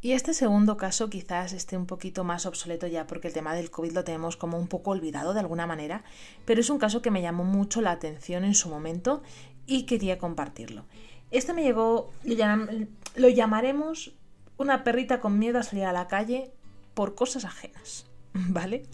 Y 0.00 0.12
este 0.12 0.32
segundo 0.32 0.76
caso 0.76 1.10
quizás 1.10 1.52
esté 1.52 1.76
un 1.76 1.86
poquito 1.86 2.22
más 2.22 2.46
obsoleto 2.46 2.86
ya 2.86 3.06
porque 3.06 3.28
el 3.28 3.34
tema 3.34 3.54
del 3.54 3.70
COVID 3.70 3.92
lo 3.92 4.04
tenemos 4.04 4.36
como 4.36 4.56
un 4.56 4.68
poco 4.68 4.92
olvidado 4.92 5.34
de 5.34 5.40
alguna 5.40 5.66
manera, 5.66 6.04
pero 6.44 6.60
es 6.60 6.70
un 6.70 6.78
caso 6.78 7.02
que 7.02 7.10
me 7.10 7.20
llamó 7.20 7.42
mucho 7.42 7.80
la 7.80 7.90
atención 7.90 8.44
en 8.44 8.54
su 8.54 8.68
momento 8.68 9.22
y 9.66 9.86
quería 9.86 10.18
compartirlo. 10.18 10.84
Este 11.32 11.52
me 11.52 11.64
llegó, 11.64 12.12
lo 13.16 13.28
llamaremos 13.28 14.14
una 14.56 14.84
perrita 14.84 15.20
con 15.20 15.38
miedo 15.38 15.58
a 15.58 15.64
salir 15.64 15.84
a 15.84 15.92
la 15.92 16.06
calle 16.06 16.52
por 16.94 17.16
cosas 17.16 17.44
ajenas, 17.44 18.06
¿vale? 18.32 18.84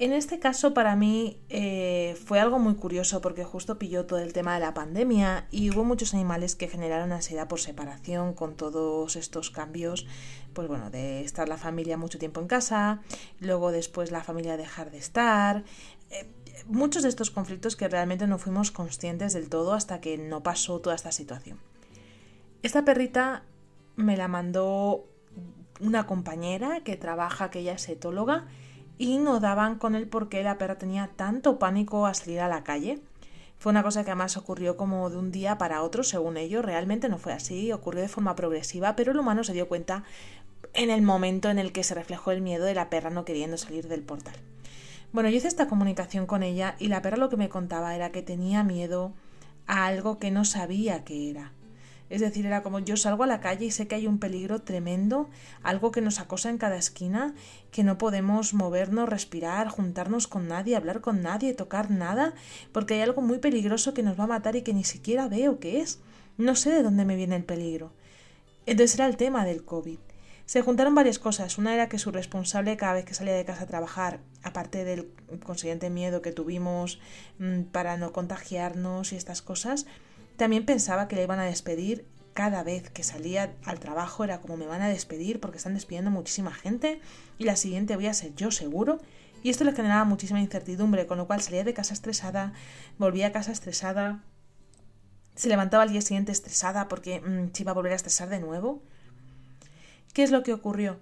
En 0.00 0.14
este 0.14 0.38
caso 0.38 0.72
para 0.72 0.96
mí 0.96 1.36
eh, 1.50 2.16
fue 2.24 2.40
algo 2.40 2.58
muy 2.58 2.74
curioso 2.74 3.20
porque 3.20 3.44
justo 3.44 3.78
pilló 3.78 4.06
todo 4.06 4.18
el 4.18 4.32
tema 4.32 4.54
de 4.54 4.60
la 4.60 4.72
pandemia 4.72 5.46
y 5.50 5.68
hubo 5.68 5.84
muchos 5.84 6.14
animales 6.14 6.56
que 6.56 6.68
generaron 6.68 7.12
ansiedad 7.12 7.48
por 7.48 7.60
separación 7.60 8.32
con 8.32 8.56
todos 8.56 9.14
estos 9.16 9.50
cambios, 9.50 10.06
pues 10.54 10.68
bueno, 10.68 10.88
de 10.88 11.20
estar 11.20 11.50
la 11.50 11.58
familia 11.58 11.98
mucho 11.98 12.18
tiempo 12.18 12.40
en 12.40 12.46
casa, 12.46 13.02
luego 13.40 13.72
después 13.72 14.10
la 14.10 14.24
familia 14.24 14.56
dejar 14.56 14.90
de 14.90 14.96
estar, 14.96 15.64
eh, 16.08 16.26
muchos 16.64 17.02
de 17.02 17.10
estos 17.10 17.30
conflictos 17.30 17.76
que 17.76 17.86
realmente 17.86 18.26
no 18.26 18.38
fuimos 18.38 18.70
conscientes 18.70 19.34
del 19.34 19.50
todo 19.50 19.74
hasta 19.74 20.00
que 20.00 20.16
no 20.16 20.42
pasó 20.42 20.80
toda 20.80 20.96
esta 20.96 21.12
situación. 21.12 21.60
Esta 22.62 22.86
perrita 22.86 23.42
me 23.96 24.16
la 24.16 24.28
mandó 24.28 25.04
una 25.78 26.06
compañera 26.06 26.80
que 26.84 26.96
trabaja, 26.96 27.50
que 27.50 27.58
ella 27.58 27.74
es 27.74 27.86
etóloga, 27.90 28.46
y 29.00 29.16
no 29.16 29.40
daban 29.40 29.78
con 29.78 29.94
el 29.94 30.06
por 30.06 30.28
qué 30.28 30.42
la 30.42 30.58
perra 30.58 30.76
tenía 30.76 31.08
tanto 31.16 31.58
pánico 31.58 32.04
a 32.04 32.12
salir 32.12 32.40
a 32.40 32.48
la 32.48 32.64
calle. 32.64 33.00
Fue 33.56 33.70
una 33.70 33.82
cosa 33.82 34.04
que 34.04 34.10
además 34.10 34.36
ocurrió 34.36 34.76
como 34.76 35.08
de 35.08 35.16
un 35.16 35.32
día 35.32 35.56
para 35.56 35.82
otro, 35.82 36.02
según 36.02 36.36
ellos. 36.36 36.62
Realmente 36.62 37.08
no 37.08 37.16
fue 37.16 37.32
así, 37.32 37.72
ocurrió 37.72 38.02
de 38.02 38.08
forma 38.08 38.36
progresiva, 38.36 38.96
pero 38.96 39.12
el 39.12 39.18
humano 39.18 39.42
se 39.42 39.54
dio 39.54 39.68
cuenta 39.68 40.04
en 40.74 40.90
el 40.90 41.00
momento 41.00 41.48
en 41.48 41.58
el 41.58 41.72
que 41.72 41.82
se 41.82 41.94
reflejó 41.94 42.30
el 42.30 42.42
miedo 42.42 42.66
de 42.66 42.74
la 42.74 42.90
perra 42.90 43.08
no 43.08 43.24
queriendo 43.24 43.56
salir 43.56 43.88
del 43.88 44.02
portal. 44.02 44.34
Bueno, 45.12 45.30
yo 45.30 45.36
hice 45.38 45.48
esta 45.48 45.66
comunicación 45.66 46.26
con 46.26 46.42
ella 46.42 46.76
y 46.78 46.88
la 46.88 47.00
perra 47.00 47.16
lo 47.16 47.30
que 47.30 47.38
me 47.38 47.48
contaba 47.48 47.96
era 47.96 48.12
que 48.12 48.20
tenía 48.20 48.64
miedo 48.64 49.14
a 49.66 49.86
algo 49.86 50.18
que 50.18 50.30
no 50.30 50.44
sabía 50.44 51.04
que 51.04 51.30
era. 51.30 51.52
Es 52.10 52.20
decir, 52.20 52.44
era 52.44 52.62
como 52.62 52.80
yo 52.80 52.96
salgo 52.96 53.22
a 53.22 53.28
la 53.28 53.40
calle 53.40 53.66
y 53.66 53.70
sé 53.70 53.86
que 53.86 53.94
hay 53.94 54.08
un 54.08 54.18
peligro 54.18 54.60
tremendo, 54.60 55.30
algo 55.62 55.92
que 55.92 56.00
nos 56.00 56.18
acosa 56.18 56.50
en 56.50 56.58
cada 56.58 56.76
esquina, 56.76 57.34
que 57.70 57.84
no 57.84 57.98
podemos 57.98 58.52
movernos, 58.52 59.08
respirar, 59.08 59.68
juntarnos 59.68 60.26
con 60.26 60.48
nadie, 60.48 60.74
hablar 60.74 61.00
con 61.00 61.22
nadie, 61.22 61.54
tocar 61.54 61.90
nada, 61.90 62.34
porque 62.72 62.94
hay 62.94 63.02
algo 63.02 63.22
muy 63.22 63.38
peligroso 63.38 63.94
que 63.94 64.02
nos 64.02 64.18
va 64.18 64.24
a 64.24 64.26
matar 64.26 64.56
y 64.56 64.62
que 64.62 64.74
ni 64.74 64.82
siquiera 64.82 65.28
veo 65.28 65.60
qué 65.60 65.80
es. 65.80 66.00
No 66.36 66.56
sé 66.56 66.70
de 66.70 66.82
dónde 66.82 67.04
me 67.04 67.14
viene 67.14 67.36
el 67.36 67.44
peligro. 67.44 67.92
Entonces 68.66 68.96
era 68.96 69.06
el 69.06 69.16
tema 69.16 69.44
del 69.44 69.64
COVID. 69.64 69.98
Se 70.46 70.62
juntaron 70.62 70.96
varias 70.96 71.20
cosas. 71.20 71.58
Una 71.58 71.74
era 71.74 71.88
que 71.88 72.00
su 72.00 72.10
responsable 72.10 72.76
cada 72.76 72.94
vez 72.94 73.04
que 73.04 73.14
salía 73.14 73.34
de 73.34 73.44
casa 73.44 73.62
a 73.62 73.68
trabajar, 73.68 74.18
aparte 74.42 74.84
del 74.84 75.12
consiguiente 75.44 75.90
miedo 75.90 76.22
que 76.22 76.32
tuvimos 76.32 76.98
mm, 77.38 77.62
para 77.70 77.96
no 77.96 78.12
contagiarnos 78.12 79.12
y 79.12 79.16
estas 79.16 79.42
cosas, 79.42 79.86
también 80.40 80.64
pensaba 80.64 81.06
que 81.06 81.16
le 81.16 81.24
iban 81.24 81.38
a 81.38 81.44
despedir 81.44 82.06
cada 82.32 82.62
vez 82.62 82.88
que 82.88 83.02
salía 83.02 83.54
al 83.62 83.78
trabajo 83.78 84.24
era 84.24 84.40
como 84.40 84.56
me 84.56 84.64
van 84.64 84.80
a 84.80 84.88
despedir 84.88 85.38
porque 85.38 85.58
están 85.58 85.74
despidiendo 85.74 86.10
muchísima 86.10 86.50
gente 86.50 86.98
y 87.36 87.44
la 87.44 87.56
siguiente 87.56 87.94
voy 87.94 88.06
a 88.06 88.14
ser 88.14 88.34
yo 88.36 88.50
seguro. 88.50 89.02
Y 89.42 89.50
esto 89.50 89.64
le 89.64 89.74
generaba 89.74 90.04
muchísima 90.04 90.40
incertidumbre, 90.40 91.06
con 91.06 91.18
lo 91.18 91.26
cual 91.26 91.42
salía 91.42 91.62
de 91.62 91.74
casa 91.74 91.92
estresada, 91.92 92.54
volvía 92.96 93.26
a 93.26 93.32
casa 93.32 93.52
estresada, 93.52 94.24
se 95.34 95.50
levantaba 95.50 95.82
al 95.82 95.90
día 95.90 96.00
siguiente 96.00 96.32
estresada 96.32 96.88
porque 96.88 97.20
mm, 97.20 97.52
se 97.52 97.62
iba 97.62 97.72
a 97.72 97.74
volver 97.74 97.92
a 97.92 97.96
estresar 97.96 98.30
de 98.30 98.40
nuevo. 98.40 98.82
¿Qué 100.14 100.22
es 100.22 100.30
lo 100.30 100.42
que 100.42 100.54
ocurrió? 100.54 100.98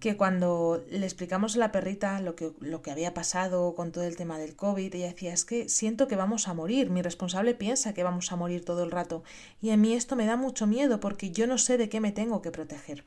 Que 0.00 0.16
cuando 0.16 0.84
le 0.90 1.04
explicamos 1.04 1.56
a 1.56 1.58
la 1.58 1.72
perrita 1.72 2.20
lo 2.20 2.36
que, 2.36 2.52
lo 2.60 2.82
que 2.82 2.90
había 2.90 3.14
pasado 3.14 3.74
con 3.74 3.90
todo 3.90 4.04
el 4.04 4.16
tema 4.16 4.38
del 4.38 4.54
COVID, 4.54 4.94
ella 4.94 5.08
decía, 5.08 5.32
es 5.32 5.44
que 5.44 5.68
siento 5.68 6.06
que 6.06 6.16
vamos 6.16 6.46
a 6.46 6.54
morir, 6.54 6.90
mi 6.90 7.02
responsable 7.02 7.54
piensa 7.54 7.94
que 7.94 8.04
vamos 8.04 8.30
a 8.30 8.36
morir 8.36 8.64
todo 8.64 8.84
el 8.84 8.90
rato, 8.90 9.24
y 9.60 9.70
a 9.70 9.76
mí 9.76 9.94
esto 9.94 10.14
me 10.14 10.26
da 10.26 10.36
mucho 10.36 10.66
miedo 10.66 11.00
porque 11.00 11.30
yo 11.30 11.46
no 11.46 11.58
sé 11.58 11.78
de 11.78 11.88
qué 11.88 12.00
me 12.00 12.12
tengo 12.12 12.42
que 12.42 12.50
proteger. 12.52 13.04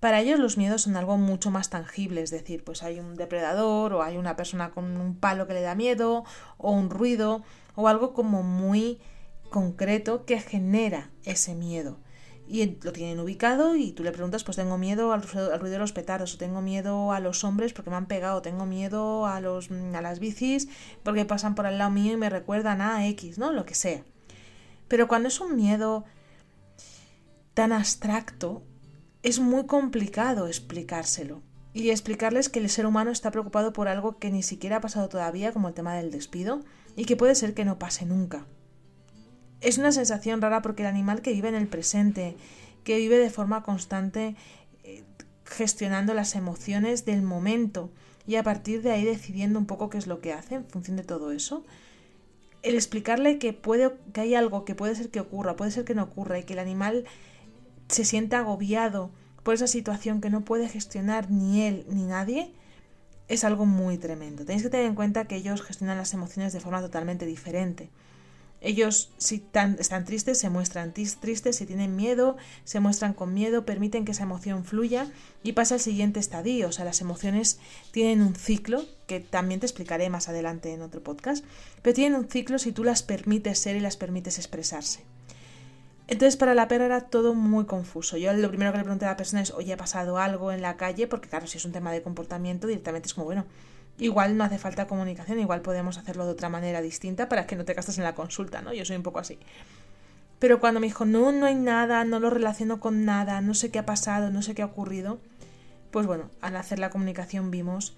Para 0.00 0.20
ellos 0.20 0.38
los 0.38 0.58
miedos 0.58 0.82
son 0.82 0.96
algo 0.96 1.16
mucho 1.16 1.50
más 1.50 1.70
tangible, 1.70 2.22
es 2.22 2.30
decir, 2.30 2.64
pues 2.64 2.82
hay 2.82 2.98
un 2.98 3.14
depredador 3.14 3.94
o 3.94 4.02
hay 4.02 4.16
una 4.16 4.36
persona 4.36 4.70
con 4.70 4.96
un 4.96 5.16
palo 5.16 5.46
que 5.46 5.54
le 5.54 5.62
da 5.62 5.74
miedo 5.74 6.24
o 6.58 6.70
un 6.72 6.90
ruido 6.90 7.42
o 7.76 7.88
algo 7.88 8.12
como 8.12 8.42
muy 8.42 8.98
concreto 9.48 10.26
que 10.26 10.40
genera 10.40 11.10
ese 11.24 11.54
miedo. 11.54 11.98
Y 12.48 12.78
lo 12.82 12.92
tienen 12.92 13.18
ubicado 13.18 13.74
y 13.74 13.92
tú 13.92 14.04
le 14.04 14.12
preguntas, 14.12 14.44
pues 14.44 14.56
tengo 14.56 14.78
miedo 14.78 15.12
al, 15.12 15.22
ruido 15.22 15.58
de 15.58 15.78
los 15.78 15.92
petardos, 15.92 16.34
o 16.34 16.38
tengo 16.38 16.62
miedo 16.62 17.12
a 17.12 17.20
los 17.20 17.42
hombres 17.42 17.72
porque 17.72 17.90
me 17.90 17.96
han 17.96 18.06
pegado, 18.06 18.40
tengo 18.42 18.66
miedo 18.66 19.26
a, 19.26 19.40
los, 19.40 19.70
a 19.70 20.00
las 20.00 20.20
bicis 20.20 20.68
porque 21.02 21.24
pasan 21.24 21.54
por 21.54 21.66
al 21.66 21.78
lado 21.78 21.90
mío 21.90 22.12
y 22.12 22.16
me 22.16 22.30
recuerdan 22.30 22.80
a 22.80 23.06
X, 23.08 23.38
¿no? 23.38 23.52
Lo 23.52 23.66
que 23.66 23.74
sea. 23.74 24.04
Pero 24.88 25.08
cuando 25.08 25.28
es 25.28 25.40
un 25.40 25.56
miedo 25.56 26.04
tan 27.54 27.72
abstracto, 27.72 28.62
es 29.22 29.40
muy 29.40 29.66
complicado 29.66 30.46
explicárselo. 30.46 31.42
Y 31.72 31.90
explicarles 31.90 32.48
que 32.48 32.58
el 32.58 32.70
ser 32.70 32.86
humano 32.86 33.10
está 33.10 33.30
preocupado 33.30 33.72
por 33.72 33.88
algo 33.88 34.18
que 34.18 34.30
ni 34.30 34.42
siquiera 34.42 34.76
ha 34.76 34.80
pasado 34.80 35.08
todavía, 35.08 35.52
como 35.52 35.68
el 35.68 35.74
tema 35.74 35.94
del 35.94 36.10
despido, 36.10 36.60
y 36.96 37.04
que 37.04 37.16
puede 37.16 37.34
ser 37.34 37.52
que 37.52 37.64
no 37.64 37.78
pase 37.78 38.06
nunca. 38.06 38.46
Es 39.60 39.78
una 39.78 39.92
sensación 39.92 40.40
rara 40.42 40.62
porque 40.62 40.82
el 40.82 40.88
animal 40.88 41.22
que 41.22 41.32
vive 41.32 41.48
en 41.48 41.54
el 41.54 41.68
presente, 41.68 42.36
que 42.84 42.98
vive 42.98 43.18
de 43.18 43.30
forma 43.30 43.62
constante 43.62 44.36
eh, 44.84 45.02
gestionando 45.44 46.14
las 46.14 46.34
emociones 46.34 47.04
del 47.04 47.22
momento 47.22 47.90
y 48.26 48.36
a 48.36 48.42
partir 48.42 48.82
de 48.82 48.90
ahí 48.90 49.04
decidiendo 49.04 49.58
un 49.58 49.66
poco 49.66 49.88
qué 49.88 49.98
es 49.98 50.06
lo 50.06 50.20
que 50.20 50.32
hace 50.32 50.56
en 50.56 50.66
función 50.66 50.96
de 50.96 51.04
todo 51.04 51.32
eso, 51.32 51.64
el 52.62 52.74
explicarle 52.74 53.38
que 53.38 53.52
puede 53.52 53.92
que 54.12 54.20
hay 54.20 54.34
algo 54.34 54.64
que 54.64 54.74
puede 54.74 54.94
ser 54.94 55.10
que 55.10 55.20
ocurra, 55.20 55.56
puede 55.56 55.70
ser 55.70 55.84
que 55.84 55.94
no 55.94 56.02
ocurra 56.02 56.38
y 56.38 56.44
que 56.44 56.54
el 56.54 56.58
animal 56.58 57.04
se 57.88 58.04
sienta 58.04 58.38
agobiado 58.38 59.10
por 59.42 59.54
esa 59.54 59.68
situación 59.68 60.20
que 60.20 60.30
no 60.30 60.44
puede 60.44 60.68
gestionar 60.68 61.30
ni 61.30 61.62
él 61.62 61.86
ni 61.88 62.02
nadie, 62.02 62.52
es 63.28 63.44
algo 63.44 63.66
muy 63.66 63.98
tremendo. 63.98 64.44
Tenéis 64.44 64.64
que 64.64 64.70
tener 64.70 64.86
en 64.86 64.96
cuenta 64.96 65.26
que 65.26 65.36
ellos 65.36 65.62
gestionan 65.62 65.98
las 65.98 66.12
emociones 66.14 66.52
de 66.52 66.60
forma 66.60 66.80
totalmente 66.80 67.26
diferente. 67.26 67.90
Ellos, 68.66 69.12
si 69.16 69.44
están 69.54 70.04
tristes, 70.04 70.38
se 70.38 70.50
muestran 70.50 70.92
tristes, 70.92 71.54
si 71.54 71.66
tienen 71.66 71.94
miedo, 71.94 72.36
se 72.64 72.80
muestran 72.80 73.14
con 73.14 73.32
miedo, 73.32 73.64
permiten 73.64 74.04
que 74.04 74.10
esa 74.10 74.24
emoción 74.24 74.64
fluya 74.64 75.06
y 75.44 75.52
pasa 75.52 75.74
al 75.74 75.80
siguiente 75.80 76.18
estadio. 76.18 76.66
O 76.66 76.72
sea, 76.72 76.84
las 76.84 77.00
emociones 77.00 77.60
tienen 77.92 78.22
un 78.22 78.34
ciclo, 78.34 78.84
que 79.06 79.20
también 79.20 79.60
te 79.60 79.66
explicaré 79.66 80.10
más 80.10 80.28
adelante 80.28 80.72
en 80.72 80.82
otro 80.82 81.00
podcast, 81.00 81.44
pero 81.80 81.94
tienen 81.94 82.18
un 82.18 82.28
ciclo 82.28 82.58
si 82.58 82.72
tú 82.72 82.82
las 82.82 83.04
permites 83.04 83.60
ser 83.60 83.76
y 83.76 83.80
las 83.80 83.96
permites 83.96 84.36
expresarse. 84.38 85.04
Entonces 86.08 86.36
para 86.36 86.54
la 86.54 86.66
perra 86.66 86.86
era 86.86 87.02
todo 87.02 87.34
muy 87.34 87.66
confuso. 87.66 88.16
Yo 88.16 88.32
lo 88.32 88.48
primero 88.48 88.72
que 88.72 88.78
le 88.78 88.84
pregunté 88.84 89.04
a 89.04 89.10
la 89.10 89.16
persona 89.16 89.42
es, 89.42 89.52
oye, 89.52 89.74
¿ha 89.74 89.76
pasado 89.76 90.18
algo 90.18 90.50
en 90.50 90.60
la 90.60 90.76
calle? 90.76 91.06
Porque 91.06 91.28
claro, 91.28 91.46
si 91.46 91.58
es 91.58 91.64
un 91.64 91.70
tema 91.72 91.92
de 91.92 92.02
comportamiento, 92.02 92.66
directamente 92.66 93.06
es 93.06 93.14
como, 93.14 93.26
bueno, 93.26 93.44
igual 93.98 94.36
no 94.36 94.44
hace 94.44 94.58
falta 94.58 94.86
comunicación, 94.86 95.38
igual 95.38 95.62
podemos 95.62 95.98
hacerlo 95.98 96.26
de 96.26 96.32
otra 96.32 96.48
manera 96.48 96.82
distinta 96.82 97.28
para 97.28 97.46
que 97.46 97.56
no 97.56 97.64
te 97.64 97.74
gastes 97.74 97.98
en 97.98 98.04
la 98.04 98.14
consulta, 98.14 98.62
¿no? 98.62 98.72
Yo 98.72 98.84
soy 98.84 98.96
un 98.96 99.02
poco 99.02 99.18
así. 99.18 99.38
Pero 100.38 100.60
cuando 100.60 100.80
me 100.80 100.86
dijo, 100.86 101.06
no, 101.06 101.32
no 101.32 101.46
hay 101.46 101.54
nada, 101.54 102.04
no 102.04 102.20
lo 102.20 102.28
relaciono 102.28 102.78
con 102.78 103.04
nada, 103.04 103.40
no 103.40 103.54
sé 103.54 103.70
qué 103.70 103.78
ha 103.78 103.86
pasado, 103.86 104.30
no 104.30 104.42
sé 104.42 104.54
qué 104.54 104.62
ha 104.62 104.66
ocurrido, 104.66 105.18
pues 105.90 106.06
bueno, 106.06 106.30
al 106.42 106.56
hacer 106.56 106.78
la 106.78 106.90
comunicación 106.90 107.50
vimos 107.50 107.96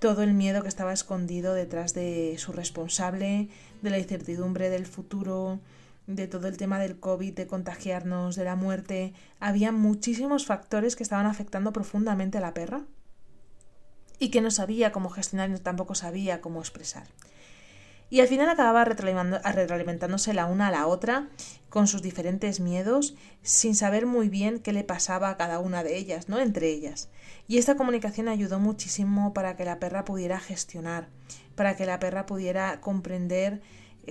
todo 0.00 0.22
el 0.22 0.34
miedo 0.34 0.62
que 0.62 0.68
estaba 0.68 0.92
escondido 0.92 1.54
detrás 1.54 1.94
de 1.94 2.34
su 2.38 2.52
responsable, 2.52 3.48
de 3.82 3.90
la 3.90 3.98
incertidumbre 3.98 4.70
del 4.70 4.86
futuro, 4.86 5.60
de 6.08 6.26
todo 6.26 6.48
el 6.48 6.56
tema 6.56 6.78
del 6.80 6.98
COVID, 6.98 7.34
de 7.34 7.46
contagiarnos, 7.46 8.34
de 8.34 8.44
la 8.44 8.56
muerte, 8.56 9.12
había 9.38 9.72
muchísimos 9.72 10.46
factores 10.46 10.96
que 10.96 11.02
estaban 11.02 11.26
afectando 11.26 11.72
profundamente 11.72 12.38
a 12.38 12.40
la 12.40 12.54
perra 12.54 12.82
y 14.18 14.30
que 14.30 14.40
no 14.40 14.50
sabía 14.50 14.92
cómo 14.92 15.10
gestionar 15.10 15.50
y 15.50 15.58
tampoco 15.58 15.94
sabía 15.94 16.40
cómo 16.40 16.60
expresar. 16.60 17.06
Y 18.10 18.20
al 18.20 18.28
final 18.28 18.48
acababa 18.48 18.84
retroalimentándose 18.86 20.32
la 20.32 20.46
una 20.46 20.68
a 20.68 20.70
la 20.70 20.86
otra 20.86 21.28
con 21.68 21.86
sus 21.86 22.00
diferentes 22.00 22.58
miedos, 22.58 23.14
sin 23.42 23.74
saber 23.74 24.06
muy 24.06 24.30
bien 24.30 24.60
qué 24.60 24.72
le 24.72 24.82
pasaba 24.82 25.28
a 25.28 25.36
cada 25.36 25.58
una 25.58 25.82
de 25.82 25.96
ellas, 25.98 26.28
¿no? 26.28 26.40
Entre 26.40 26.70
ellas. 26.70 27.10
Y 27.46 27.58
esta 27.58 27.76
comunicación 27.76 28.28
ayudó 28.28 28.58
muchísimo 28.60 29.34
para 29.34 29.56
que 29.56 29.66
la 29.66 29.78
perra 29.78 30.06
pudiera 30.06 30.40
gestionar, 30.40 31.08
para 31.54 31.76
que 31.76 31.84
la 31.84 31.98
perra 31.98 32.24
pudiera 32.24 32.80
comprender 32.80 33.60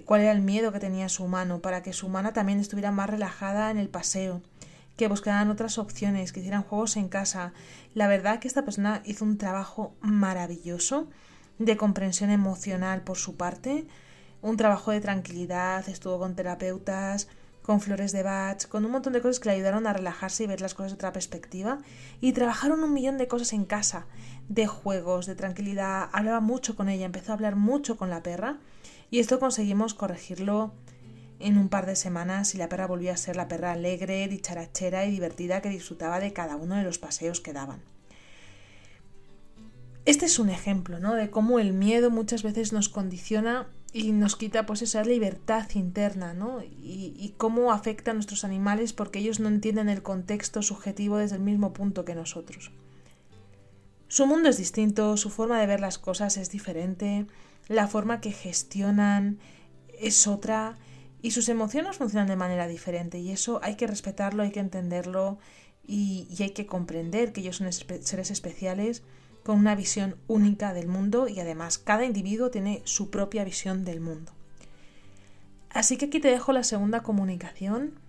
cuál 0.05 0.21
era 0.21 0.31
el 0.31 0.41
miedo 0.41 0.71
que 0.71 0.79
tenía 0.79 1.09
su 1.09 1.23
humano, 1.23 1.59
para 1.59 1.81
que 1.81 1.93
su 1.93 2.05
humana 2.05 2.33
también 2.33 2.59
estuviera 2.59 2.91
más 2.91 3.09
relajada 3.09 3.71
en 3.71 3.79
el 3.79 3.89
paseo, 3.89 4.43
que 4.95 5.07
buscaran 5.07 5.49
otras 5.49 5.79
opciones, 5.79 6.31
que 6.31 6.39
hicieran 6.39 6.63
juegos 6.63 6.97
en 6.97 7.07
casa. 7.09 7.53
La 7.97 8.05
verdad 8.05 8.37
que 8.37 8.47
esta 8.47 8.63
persona 8.63 9.01
hizo 9.05 9.25
un 9.25 9.39
trabajo 9.39 9.95
maravilloso 10.01 11.07
de 11.57 11.77
comprensión 11.77 12.29
emocional 12.29 13.01
por 13.01 13.17
su 13.17 13.37
parte, 13.37 13.87
un 14.43 14.55
trabajo 14.55 14.91
de 14.91 15.01
tranquilidad, 15.01 15.89
estuvo 15.89 16.19
con 16.19 16.35
terapeutas, 16.35 17.27
con 17.63 17.81
flores 17.81 18.11
de 18.11 18.21
bach, 18.21 18.67
con 18.67 18.85
un 18.85 18.91
montón 18.91 19.13
de 19.13 19.21
cosas 19.21 19.39
que 19.39 19.49
le 19.49 19.55
ayudaron 19.55 19.87
a 19.87 19.93
relajarse 19.93 20.43
y 20.43 20.45
ver 20.45 20.61
las 20.61 20.75
cosas 20.75 20.91
de 20.91 20.97
otra 20.97 21.11
perspectiva. 21.11 21.79
Y 22.21 22.33
trabajaron 22.33 22.83
un 22.83 22.93
millón 22.93 23.17
de 23.17 23.27
cosas 23.27 23.51
en 23.51 23.65
casa, 23.65 24.05
de 24.47 24.67
juegos, 24.67 25.25
de 25.25 25.33
tranquilidad. 25.33 26.11
Hablaba 26.13 26.39
mucho 26.39 26.75
con 26.75 26.89
ella, 26.89 27.07
empezó 27.07 27.31
a 27.31 27.33
hablar 27.33 27.55
mucho 27.55 27.97
con 27.97 28.11
la 28.11 28.21
perra 28.21 28.59
y 29.09 29.17
esto 29.17 29.39
conseguimos 29.39 29.95
corregirlo 29.95 30.71
en 31.39 31.57
un 31.57 31.69
par 31.69 31.85
de 31.85 31.95
semanas 31.95 32.55
y 32.55 32.57
la 32.57 32.69
perra 32.69 32.87
volvió 32.87 33.11
a 33.11 33.17
ser 33.17 33.35
la 33.35 33.47
perra 33.47 33.71
alegre, 33.71 34.27
dicharachera 34.27 35.05
y 35.05 35.11
divertida 35.11 35.61
que 35.61 35.69
disfrutaba 35.69 36.19
de 36.19 36.33
cada 36.33 36.55
uno 36.55 36.75
de 36.75 36.83
los 36.83 36.97
paseos 36.97 37.41
que 37.41 37.53
daban. 37.53 37.81
Este 40.05 40.25
es 40.25 40.39
un 40.39 40.49
ejemplo, 40.49 40.99
¿no? 40.99 41.15
De 41.15 41.29
cómo 41.29 41.59
el 41.59 41.73
miedo 41.73 42.09
muchas 42.09 42.41
veces 42.41 42.71
nos 42.71 42.87
condiciona 42.87 43.67
y 43.91 44.13
nos 44.13 44.35
quita 44.35 44.65
pues 44.65 44.81
esa 44.81 45.03
libertad 45.03 45.69
interna, 45.73 46.33
¿no? 46.33 46.61
Y, 46.63 47.13
y, 47.17 47.33
cómo 47.37 47.71
afecta 47.71 48.11
a 48.11 48.13
nuestros 48.13 48.43
animales 48.43 48.93
porque 48.93 49.19
ellos 49.19 49.39
no 49.39 49.49
entienden 49.49 49.89
el 49.89 50.03
contexto 50.03 50.61
subjetivo 50.61 51.17
desde 51.17 51.35
el 51.35 51.41
mismo 51.41 51.73
punto 51.73 52.05
que 52.05 52.15
nosotros. 52.15 52.71
Su 54.07 54.25
mundo 54.25 54.47
es 54.47 54.57
distinto, 54.57 55.17
su 55.17 55.29
forma 55.29 55.59
de 55.59 55.67
ver 55.67 55.81
las 55.81 55.97
cosas 55.97 56.37
es 56.37 56.49
diferente, 56.49 57.25
la 57.67 57.87
forma 57.87 58.21
que 58.21 58.31
gestionan 58.31 59.39
es 59.99 60.27
otra 60.27 60.77
y 61.27 61.31
sus 61.31 61.49
emociones 61.49 61.97
funcionan 61.97 62.29
de 62.29 62.37
manera 62.37 62.69
diferente 62.69 63.19
y 63.19 63.31
eso 63.31 63.59
hay 63.61 63.75
que 63.75 63.85
respetarlo, 63.85 64.43
hay 64.43 64.51
que 64.51 64.61
entenderlo 64.61 65.39
y, 65.85 66.25
hay 66.39 66.51
que 66.51 66.65
comprender 66.65 67.33
que 67.33 67.41
ellos 67.41 67.57
son 67.57 67.69
seres 67.73 68.31
especiales 68.31 69.03
con 69.43 69.59
una 69.59 69.75
visión 69.75 70.15
única 70.27 70.71
del 70.71 70.87
mundo 70.87 71.27
y 71.27 71.41
además 71.41 71.79
cada 71.79 72.05
individuo 72.05 72.49
tiene 72.49 72.81
su 72.85 73.09
propia 73.09 73.43
visión 73.43 73.83
del 73.83 73.99
mundo. 73.99 74.31
Así 75.69 75.97
que 75.97 76.05
aquí 76.05 76.21
te 76.21 76.29
dejo 76.29 76.53
la 76.53 76.63
segunda 76.63 77.01
comunicación 77.01 77.99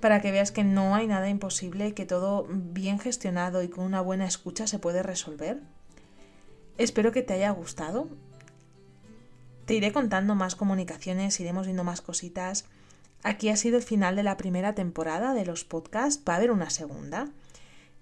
para 0.00 0.22
que 0.22 0.32
veas 0.32 0.50
que 0.50 0.64
no 0.64 0.94
hay 0.94 1.06
nada 1.06 1.28
imposible, 1.28 1.92
que 1.92 2.06
todo 2.06 2.46
bien 2.48 2.98
gestionado 2.98 3.62
y 3.62 3.68
con 3.68 3.84
una 3.84 4.00
buena 4.00 4.24
escucha 4.24 4.66
se 4.66 4.78
puede 4.78 5.02
resolver. 5.02 5.60
Espero 6.78 7.12
que 7.12 7.20
te 7.20 7.34
haya 7.34 7.50
gustado 7.50 8.08
te 9.72 9.76
iré 9.76 9.90
contando 9.90 10.34
más 10.34 10.54
comunicaciones, 10.54 11.40
iremos 11.40 11.64
viendo 11.64 11.82
más 11.82 12.02
cositas. 12.02 12.66
Aquí 13.22 13.48
ha 13.48 13.56
sido 13.56 13.78
el 13.78 13.82
final 13.82 14.16
de 14.16 14.22
la 14.22 14.36
primera 14.36 14.74
temporada 14.74 15.32
de 15.32 15.46
los 15.46 15.64
podcasts, 15.64 16.22
va 16.28 16.34
a 16.34 16.36
haber 16.36 16.50
una 16.50 16.68
segunda. 16.68 17.30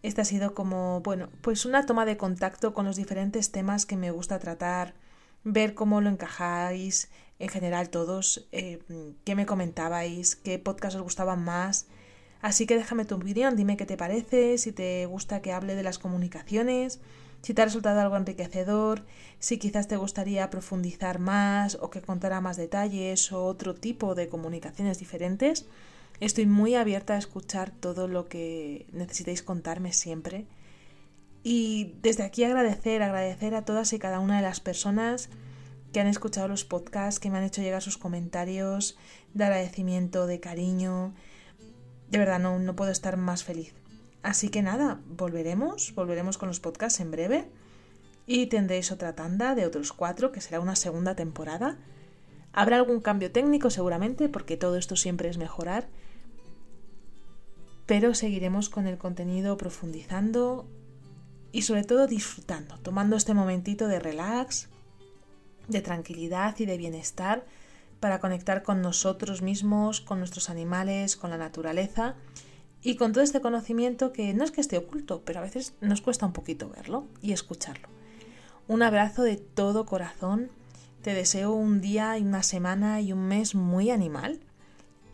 Esta 0.02 0.22
ha 0.22 0.24
sido 0.24 0.52
como, 0.52 1.00
bueno, 1.02 1.28
pues 1.42 1.64
una 1.66 1.86
toma 1.86 2.06
de 2.06 2.16
contacto 2.16 2.74
con 2.74 2.86
los 2.86 2.96
diferentes 2.96 3.52
temas 3.52 3.86
que 3.86 3.96
me 3.96 4.10
gusta 4.10 4.40
tratar, 4.40 4.94
ver 5.44 5.74
cómo 5.74 6.00
lo 6.00 6.10
encajáis 6.10 7.08
en 7.38 7.48
general 7.48 7.88
todos, 7.88 8.48
eh, 8.50 8.80
qué 9.22 9.36
me 9.36 9.46
comentabais, 9.46 10.34
qué 10.34 10.58
podcast 10.58 10.96
os 10.96 11.02
gustaban 11.02 11.44
más. 11.44 11.86
Así 12.42 12.66
que 12.66 12.74
déjame 12.74 13.04
tu 13.04 13.14
opinión, 13.14 13.54
dime 13.54 13.76
qué 13.76 13.86
te 13.86 13.96
parece, 13.96 14.58
si 14.58 14.72
te 14.72 15.06
gusta 15.06 15.40
que 15.40 15.52
hable 15.52 15.76
de 15.76 15.84
las 15.84 16.00
comunicaciones 16.00 16.98
si 17.42 17.54
te 17.54 17.62
ha 17.62 17.64
resultado 17.64 18.00
algo 18.00 18.16
enriquecedor, 18.16 19.04
si 19.38 19.58
quizás 19.58 19.88
te 19.88 19.96
gustaría 19.96 20.50
profundizar 20.50 21.18
más 21.18 21.78
o 21.80 21.90
que 21.90 22.02
contara 22.02 22.40
más 22.40 22.56
detalles 22.56 23.32
o 23.32 23.44
otro 23.44 23.74
tipo 23.74 24.14
de 24.14 24.28
comunicaciones 24.28 24.98
diferentes. 24.98 25.66
Estoy 26.20 26.44
muy 26.44 26.74
abierta 26.74 27.14
a 27.14 27.18
escuchar 27.18 27.70
todo 27.70 28.06
lo 28.06 28.28
que 28.28 28.86
necesitéis 28.92 29.42
contarme 29.42 29.92
siempre. 29.92 30.46
Y 31.42 31.94
desde 32.02 32.24
aquí 32.24 32.44
agradecer, 32.44 33.02
agradecer 33.02 33.54
a 33.54 33.64
todas 33.64 33.92
y 33.94 33.98
cada 33.98 34.20
una 34.20 34.36
de 34.36 34.42
las 34.42 34.60
personas 34.60 35.30
que 35.94 36.00
han 36.00 36.06
escuchado 36.06 36.46
los 36.46 36.64
podcasts, 36.64 37.18
que 37.18 37.30
me 37.30 37.38
han 37.38 37.44
hecho 37.44 37.62
llegar 37.62 37.80
sus 37.80 37.96
comentarios 37.96 38.98
de 39.32 39.44
agradecimiento, 39.44 40.26
de 40.26 40.40
cariño. 40.40 41.14
De 42.10 42.18
verdad, 42.18 42.38
no, 42.38 42.58
no 42.58 42.76
puedo 42.76 42.90
estar 42.90 43.16
más 43.16 43.42
feliz. 43.42 43.72
Así 44.22 44.50
que 44.50 44.62
nada, 44.62 45.00
volveremos, 45.06 45.94
volveremos 45.94 46.36
con 46.36 46.48
los 46.48 46.60
podcasts 46.60 47.00
en 47.00 47.10
breve. 47.10 47.48
Y 48.26 48.46
tendréis 48.46 48.92
otra 48.92 49.14
tanda 49.14 49.54
de 49.54 49.66
otros 49.66 49.92
cuatro 49.92 50.30
que 50.30 50.40
será 50.40 50.60
una 50.60 50.76
segunda 50.76 51.16
temporada. 51.16 51.78
Habrá 52.52 52.76
algún 52.76 53.00
cambio 53.00 53.32
técnico 53.32 53.70
seguramente 53.70 54.28
porque 54.28 54.56
todo 54.56 54.76
esto 54.76 54.94
siempre 54.96 55.28
es 55.28 55.38
mejorar, 55.38 55.88
pero 57.86 58.14
seguiremos 58.14 58.68
con 58.68 58.86
el 58.86 58.98
contenido 58.98 59.56
profundizando 59.56 60.68
y 61.50 61.62
sobre 61.62 61.82
todo 61.82 62.06
disfrutando, 62.06 62.78
tomando 62.78 63.16
este 63.16 63.34
momentito 63.34 63.88
de 63.88 63.98
relax, 63.98 64.68
de 65.66 65.80
tranquilidad 65.80 66.56
y 66.58 66.66
de 66.66 66.76
bienestar 66.76 67.44
para 67.98 68.20
conectar 68.20 68.62
con 68.62 68.80
nosotros 68.82 69.42
mismos, 69.42 70.00
con 70.00 70.18
nuestros 70.18 70.50
animales, 70.50 71.16
con 71.16 71.30
la 71.30 71.36
naturaleza 71.36 72.16
y 72.82 72.96
con 72.96 73.12
todo 73.12 73.22
este 73.22 73.40
conocimiento 73.40 74.12
que 74.12 74.32
no 74.34 74.44
es 74.44 74.50
que 74.50 74.60
esté 74.60 74.78
oculto, 74.78 75.22
pero 75.24 75.40
a 75.40 75.42
veces 75.42 75.74
nos 75.80 76.00
cuesta 76.00 76.26
un 76.26 76.32
poquito 76.32 76.68
verlo 76.68 77.06
y 77.20 77.32
escucharlo. 77.32 77.88
Un 78.68 78.82
abrazo 78.82 79.22
de 79.22 79.36
todo 79.36 79.84
corazón. 79.84 80.50
Te 81.02 81.14
deseo 81.14 81.52
un 81.52 81.80
día 81.80 82.16
y 82.18 82.22
una 82.22 82.42
semana 82.42 83.00
y 83.00 83.12
un 83.12 83.26
mes 83.26 83.54
muy 83.54 83.90
animal 83.90 84.40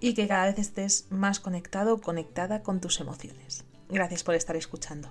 y 0.01 0.15
que 0.15 0.29
cada 0.29 0.47
vez 0.47 0.59
estés 0.59 1.07
más 1.11 1.41
conectado 1.41 1.95
o 1.95 2.01
conectada 2.01 2.63
con 2.63 2.81
tus 2.81 3.01
emociones. 3.01 3.65
Gracias 3.89 4.25
por 4.25 4.35
estar 4.35 4.57
escuchando. 4.57 5.09